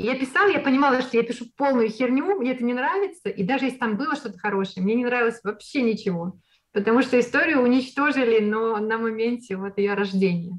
и 0.00 0.04
я 0.04 0.18
писала, 0.18 0.48
я 0.48 0.60
понимала, 0.60 1.02
что 1.02 1.18
я 1.18 1.22
пишу 1.22 1.44
полную 1.58 1.90
херню, 1.90 2.34
мне 2.36 2.52
это 2.52 2.64
не 2.64 2.72
нравится, 2.72 3.28
и 3.28 3.44
даже 3.44 3.66
если 3.66 3.76
там 3.76 3.98
было 3.98 4.16
что-то 4.16 4.38
хорошее, 4.38 4.82
мне 4.82 4.94
не 4.94 5.04
нравилось 5.04 5.40
вообще 5.44 5.82
ничего, 5.82 6.38
потому 6.72 7.02
что 7.02 7.20
историю 7.20 7.60
уничтожили, 7.60 8.40
но 8.40 8.78
на 8.78 8.96
моменте 8.96 9.56
вот 9.56 9.76
ее 9.76 9.92
рождения. 9.92 10.58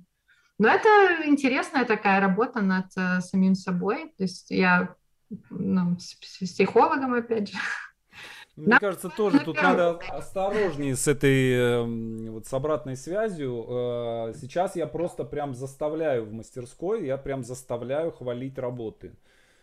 Но 0.59 0.67
это 0.67 0.87
интересная 1.25 1.85
такая 1.85 2.21
работа 2.21 2.61
над 2.61 2.95
uh, 2.95 3.19
самим 3.19 3.55
собой, 3.55 4.13
то 4.15 4.23
есть 4.23 4.51
я 4.51 4.93
ну, 5.49 5.97
с 5.97 6.13
психологом, 6.13 7.15
опять 7.15 7.49
же, 7.49 7.57
мне 8.55 8.79
кажется, 8.79 9.09
тоже 9.09 9.39
тут 9.39 9.61
надо 9.61 9.99
осторожнее 10.09 10.95
с 10.95 11.07
этой 11.07 11.53
э, 11.53 12.29
вот 12.29 12.45
с 12.45 12.53
обратной 12.53 12.97
связью. 12.97 13.65
Э, 13.67 14.33
сейчас 14.39 14.75
я 14.75 14.87
просто 14.87 15.23
прям 15.23 15.55
заставляю 15.55 16.25
в 16.25 16.33
мастерской, 16.33 17.05
я 17.05 17.17
прям 17.17 17.43
заставляю 17.43 18.11
хвалить 18.11 18.57
работы. 18.57 19.13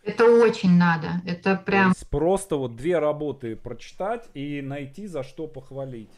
Это 0.04 0.24
очень 0.24 0.78
надо. 0.78 1.20
Это 1.26 1.56
прям... 1.56 1.92
просто 2.10 2.56
вот 2.56 2.76
две 2.76 2.98
работы 2.98 3.56
прочитать 3.56 4.28
и 4.32 4.62
найти 4.62 5.06
за 5.06 5.22
что 5.22 5.46
похвалить. 5.46 6.12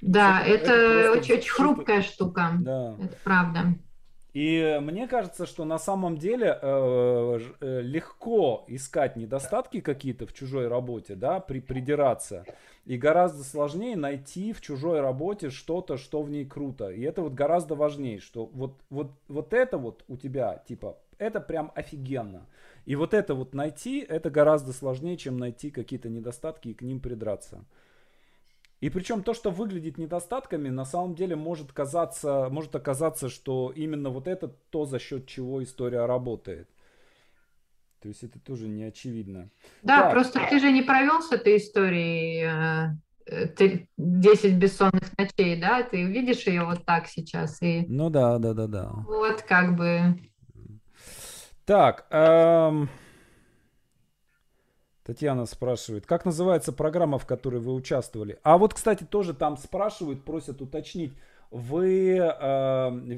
Да, 0.00 0.42
это, 0.44 0.72
это 0.72 1.12
очень, 1.12 1.34
очень 1.34 1.50
хрупкая 1.50 2.02
штука. 2.02 2.52
Да. 2.60 2.96
Это 3.00 3.16
правда. 3.24 3.74
И 4.36 4.78
мне 4.82 5.08
кажется, 5.08 5.46
что 5.46 5.64
на 5.64 5.78
самом 5.78 6.18
деле 6.18 6.58
э, 6.60 7.40
э, 7.62 7.80
легко 7.80 8.66
искать 8.68 9.16
недостатки 9.16 9.80
какие-то 9.80 10.26
в 10.26 10.34
чужой 10.34 10.68
работе, 10.68 11.14
да, 11.14 11.40
при, 11.40 11.60
придираться. 11.60 12.44
И 12.84 12.98
гораздо 12.98 13.44
сложнее 13.44 13.96
найти 13.96 14.52
в 14.52 14.60
чужой 14.60 15.00
работе 15.00 15.48
что-то, 15.48 15.96
что 15.96 16.20
в 16.20 16.28
ней 16.28 16.44
круто. 16.44 16.90
И 16.90 17.00
это 17.00 17.22
вот 17.22 17.32
гораздо 17.32 17.76
важнее, 17.76 18.18
что 18.18 18.44
вот, 18.44 18.74
вот, 18.90 19.12
вот 19.28 19.54
это 19.54 19.78
вот 19.78 20.04
у 20.06 20.18
тебя, 20.18 20.62
типа, 20.68 20.98
это 21.16 21.40
прям 21.40 21.72
офигенно. 21.74 22.46
И 22.84 22.94
вот 22.94 23.14
это 23.14 23.34
вот 23.34 23.54
найти, 23.54 24.00
это 24.00 24.28
гораздо 24.28 24.74
сложнее, 24.74 25.16
чем 25.16 25.38
найти 25.38 25.70
какие-то 25.70 26.10
недостатки 26.10 26.68
и 26.68 26.74
к 26.74 26.82
ним 26.82 27.00
придраться. 27.00 27.64
И 28.80 28.90
причем 28.90 29.22
то, 29.22 29.32
что 29.32 29.50
выглядит 29.50 29.96
недостатками, 29.96 30.68
на 30.68 30.84
самом 30.84 31.14
деле 31.14 31.34
может 31.34 31.72
казаться, 31.72 32.48
может 32.50 32.74
оказаться, 32.76 33.28
что 33.28 33.72
именно 33.74 34.10
вот 34.10 34.28
это 34.28 34.48
то, 34.48 34.84
за 34.84 34.98
счет 34.98 35.26
чего 35.26 35.62
история 35.62 36.04
работает. 36.04 36.68
То 38.00 38.08
есть 38.08 38.22
это 38.22 38.38
тоже 38.38 38.68
не 38.68 38.84
очевидно. 38.84 39.48
Да, 39.82 40.02
так. 40.02 40.12
просто 40.12 40.46
ты 40.50 40.60
же 40.60 40.70
не 40.70 40.82
провел 40.82 41.22
с 41.22 41.32
этой 41.32 41.56
историей 41.56 42.46
10 43.96 44.44
э, 44.44 44.50
бессонных 44.50 45.16
ночей, 45.16 45.58
да? 45.58 45.82
Ты 45.82 46.04
видишь 46.04 46.46
ее 46.46 46.64
вот 46.64 46.84
так 46.84 47.06
сейчас. 47.06 47.60
И... 47.62 47.86
Ну 47.88 48.10
да, 48.10 48.38
да, 48.38 48.52
да, 48.52 48.66
да. 48.66 48.90
Вот 49.06 49.42
как 49.42 49.74
бы 49.74 50.20
так, 51.66 52.06
эм... 52.10 52.88
Татьяна 55.06 55.46
спрашивает, 55.46 56.04
как 56.04 56.24
называется 56.24 56.72
программа, 56.72 57.20
в 57.20 57.26
которой 57.26 57.60
вы 57.60 57.74
участвовали? 57.74 58.40
А 58.42 58.58
вот, 58.58 58.74
кстати, 58.74 59.04
тоже 59.04 59.34
там 59.34 59.56
спрашивают, 59.56 60.24
просят 60.24 60.60
уточнить. 60.60 61.12
Вы, 61.52 62.16
э, 62.16 62.28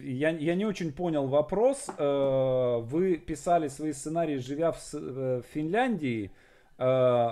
я, 0.05 0.29
я 0.29 0.55
не 0.55 0.67
очень 0.67 0.93
понял 0.93 1.29
вопрос. 1.29 1.87
Э, 1.97 2.81
вы 2.83 3.17
писали 3.17 3.69
свои 3.69 3.95
сценарии, 3.95 4.37
живя 4.37 4.73
в, 4.73 4.79
э, 4.93 5.41
в 5.41 5.55
Финляндии. 5.55 6.31
Э, 6.77 7.31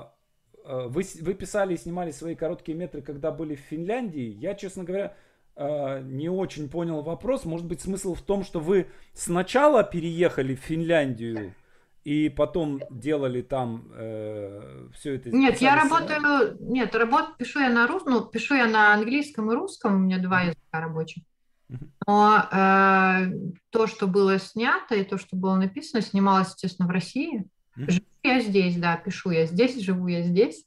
э, 0.64 0.86
вы, 0.88 1.02
вы 1.20 1.34
писали 1.34 1.74
и 1.74 1.76
снимали 1.76 2.10
свои 2.10 2.34
короткие 2.34 2.78
метры, 2.78 3.02
когда 3.02 3.30
были 3.32 3.56
в 3.56 3.60
Финляндии. 3.60 4.38
Я, 4.40 4.54
честно 4.54 4.84
говоря, 4.84 5.14
э, 5.56 6.00
не 6.00 6.30
очень 6.30 6.70
понял 6.70 7.02
вопрос. 7.02 7.44
Может 7.44 7.66
быть, 7.66 7.82
смысл 7.82 8.14
в 8.14 8.22
том, 8.22 8.42
что 8.42 8.60
вы 8.60 8.86
сначала 9.12 9.84
переехали 9.84 10.54
в 10.54 10.60
Финляндию 10.60 11.52
и 12.06 12.28
потом 12.28 12.80
делали 12.88 13.42
там 13.42 13.90
э, 13.92 14.90
все 14.94 15.16
это. 15.16 15.30
Нет, 15.30 15.60
я 15.60 15.74
работаю, 15.74 16.56
нет, 16.60 16.94
работу 16.94 17.32
пишу 17.36 17.58
я 17.58 17.68
на 17.68 17.88
русском, 17.88 18.12
ну, 18.12 18.24
пишу 18.24 18.54
я 18.54 18.68
на 18.68 18.94
английском 18.94 19.50
и 19.50 19.54
русском, 19.56 19.96
у 19.96 19.98
меня 19.98 20.18
два 20.18 20.42
языка 20.42 20.80
рабочих. 20.80 21.24
Но 22.06 22.46
э, 22.52 23.32
то, 23.70 23.88
что 23.88 24.06
было 24.06 24.38
снято 24.38 24.94
и 24.94 25.02
то, 25.02 25.18
что 25.18 25.34
было 25.34 25.56
написано, 25.56 26.00
снималось, 26.00 26.50
естественно, 26.50 26.86
в 26.86 26.92
России. 26.92 27.44
Живу 27.74 28.06
я 28.22 28.40
здесь, 28.40 28.76
да, 28.76 28.96
пишу 28.96 29.30
я 29.30 29.46
здесь, 29.46 29.80
живу 29.80 30.06
я 30.06 30.22
здесь. 30.22 30.64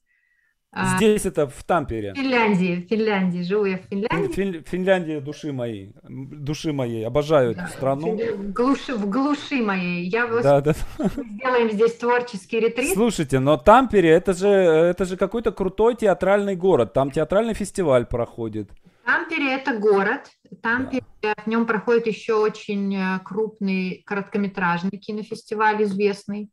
А, 0.72 0.98
Здесь 0.98 1.26
это 1.26 1.48
в 1.48 1.64
Тампере. 1.64 2.14
В 2.14 2.16
Финляндии, 2.16 2.86
в 2.86 2.90
Финляндии, 2.90 3.42
живу 3.42 3.66
я 3.66 3.78
в 3.78 3.82
Финляндии. 3.90 4.32
Фин, 4.32 4.64
Финляндия 4.64 5.20
души 5.20 5.52
моей, 5.52 5.96
души 6.08 6.72
моей, 6.74 7.08
обожаю 7.08 7.56
да. 7.56 7.64
эту 7.64 7.72
страну. 7.72 8.16
В 8.16 8.54
глуши, 8.54 8.94
в 8.94 9.10
глуши 9.10 9.64
моей. 9.64 10.08
Я 10.08 10.28
да, 10.28 10.62
да. 10.62 10.76
сделаем 11.00 11.72
здесь 11.72 11.96
творческий 11.96 12.60
ретрит. 12.60 12.94
Слушайте, 12.94 13.40
но 13.40 13.58
Тампере 13.58 14.10
это 14.10 14.34
же, 14.34 14.48
это 14.48 15.06
же 15.06 15.18
какой-то 15.18 15.52
крутой 15.52 15.96
театральный 15.96 16.56
город, 16.56 16.94
там 16.94 17.10
театральный 17.10 17.56
фестиваль 17.56 18.06
проходит. 18.06 18.70
Тампере 19.06 19.56
это 19.56 19.76
город. 19.76 20.30
Тампере 20.62 21.02
да. 21.24 21.34
в 21.36 21.48
нем 21.48 21.66
проходит 21.66 22.06
еще 22.06 22.36
очень 22.36 22.96
э, 22.96 23.20
крупный 23.26 24.04
короткометражный 24.06 25.00
кинофестиваль 25.00 25.82
известный. 25.82 26.52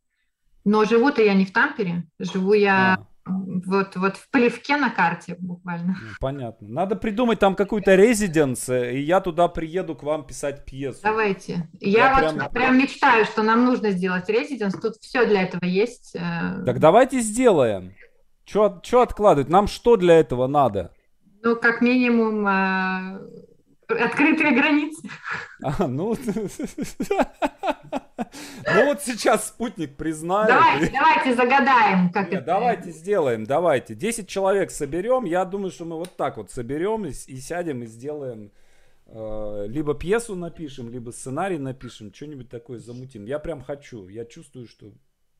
Но 0.64 0.86
живу-то 0.86 1.22
я 1.22 1.34
не 1.34 1.44
в 1.44 1.52
Тампере, 1.52 2.04
живу 2.18 2.54
я 2.54 2.94
а. 2.94 3.06
Вот, 3.26 3.96
вот 3.96 4.16
в 4.16 4.30
Плевке 4.30 4.76
на 4.76 4.90
карте 4.90 5.36
буквально. 5.38 5.96
Ну, 6.00 6.08
понятно. 6.20 6.68
Надо 6.68 6.96
придумать 6.96 7.38
там 7.38 7.56
какую-то 7.56 7.94
резиденс, 7.94 8.68
и 8.68 9.00
я 9.00 9.20
туда 9.20 9.48
приеду 9.48 9.96
к 9.96 10.02
вам 10.02 10.24
писать 10.24 10.64
пьесу. 10.64 11.00
Давайте. 11.02 11.68
Я, 11.80 12.06
я 12.06 12.20
вот 12.20 12.34
прям... 12.34 12.50
прям 12.50 12.78
мечтаю, 12.78 13.24
что 13.24 13.42
нам 13.42 13.64
нужно 13.64 13.90
сделать 13.90 14.28
резиденс. 14.28 14.74
Тут 14.74 14.96
все 15.00 15.26
для 15.26 15.42
этого 15.42 15.64
есть. 15.64 16.14
Э. 16.14 16.62
Так 16.64 16.78
давайте 16.78 17.20
сделаем. 17.20 17.94
Что 18.44 19.02
откладывать? 19.02 19.48
Нам 19.48 19.66
что 19.66 19.96
для 19.96 20.20
этого 20.20 20.46
надо? 20.46 20.92
Ну, 21.42 21.56
как 21.56 21.80
минимум, 21.80 22.46
э, 22.46 23.20
открытые 23.88 24.52
границы. 24.52 25.08
А, 25.62 25.86
ну, 25.86 26.16
ну 28.64 28.84
вот 28.86 29.02
сейчас 29.02 29.48
спутник 29.48 29.96
признает. 29.96 30.48
Давайте, 30.48 30.92
давайте 30.92 31.34
загадаем, 31.34 32.10
как 32.10 32.30
Нет, 32.30 32.42
это. 32.42 32.46
Давайте 32.46 32.90
сделаем, 32.90 33.44
давайте. 33.44 33.94
10 33.94 34.28
человек 34.28 34.70
соберем. 34.70 35.24
Я 35.24 35.44
думаю, 35.44 35.70
что 35.70 35.84
мы 35.84 35.96
вот 35.96 36.16
так 36.16 36.36
вот 36.36 36.50
соберем 36.50 37.06
и, 37.06 37.10
и 37.10 37.36
сядем 37.40 37.82
и 37.82 37.86
сделаем. 37.86 38.50
Э, 39.06 39.66
либо 39.68 39.94
пьесу 39.94 40.34
напишем, 40.34 40.90
либо 40.90 41.10
сценарий 41.10 41.58
напишем, 41.58 42.12
что-нибудь 42.12 42.48
такое 42.48 42.78
замутим. 42.78 43.24
Я 43.24 43.38
прям 43.38 43.62
хочу. 43.62 44.08
Я 44.08 44.24
чувствую, 44.24 44.66
что 44.66 44.92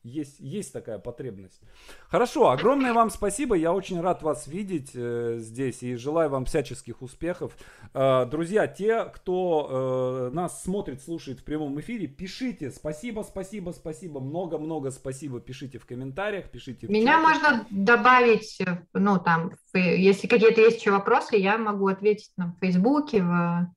есть, 0.07 0.39
есть 0.39 0.73
такая 0.73 0.99
потребность. 0.99 1.61
Хорошо, 2.09 2.49
огромное 2.49 2.93
вам 2.93 3.09
спасибо. 3.09 3.55
Я 3.55 3.73
очень 3.73 3.99
рад 3.99 4.23
вас 4.23 4.47
видеть 4.47 4.91
э, 4.93 5.37
здесь 5.39 5.83
и 5.83 5.95
желаю 5.95 6.29
вам 6.29 6.45
всяческих 6.45 7.01
успехов. 7.01 7.57
Э, 7.93 8.25
друзья, 8.25 8.67
те, 8.67 9.05
кто 9.05 10.29
э, 10.31 10.35
нас 10.35 10.63
смотрит, 10.63 11.01
слушает 11.01 11.39
в 11.39 11.43
прямом 11.43 11.79
эфире, 11.79 12.07
пишите. 12.07 12.71
Спасибо, 12.71 13.23
спасибо, 13.23 13.71
спасибо. 13.71 14.19
Много-много 14.19 14.91
спасибо. 14.91 15.39
Пишите 15.39 15.79
в 15.79 15.85
комментариях, 15.85 16.49
пишите 16.49 16.87
в 16.87 16.89
Меня 16.89 17.21
чате. 17.21 17.21
можно 17.21 17.67
добавить, 17.69 18.59
ну 18.93 19.19
там, 19.19 19.51
если 19.73 20.27
какие-то 20.27 20.61
есть 20.61 20.79
еще 20.79 20.91
вопросы, 20.91 21.35
я 21.35 21.57
могу 21.57 21.87
ответить 21.87 22.31
на 22.37 22.55
Фейсбуке, 22.61 23.21
в 23.21 23.67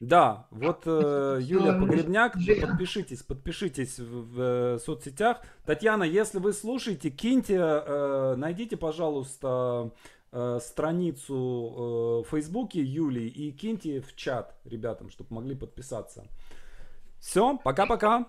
да, 0.00 0.46
вот 0.50 0.82
э, 0.84 1.38
Юлия 1.40 1.72
Погребняк, 1.72 2.34
подпишитесь, 2.34 3.22
подпишитесь 3.22 3.98
в, 3.98 4.34
в 4.34 4.40
э, 4.40 4.78
соцсетях. 4.78 5.40
Татьяна, 5.64 6.02
если 6.04 6.38
вы 6.38 6.52
слушаете, 6.52 7.08
киньте, 7.08 7.56
э, 7.56 8.34
найдите, 8.36 8.76
пожалуйста, 8.76 9.92
э, 10.32 10.58
страницу 10.62 11.34
э, 11.34 12.28
в 12.28 12.30
Фейсбуке 12.30 12.82
Юлии 12.82 13.26
и 13.26 13.52
киньте 13.52 14.02
в 14.02 14.14
чат 14.16 14.54
ребятам, 14.64 15.08
чтобы 15.08 15.34
могли 15.34 15.54
подписаться. 15.54 16.26
Все, 17.18 17.56
пока-пока. 17.64 18.26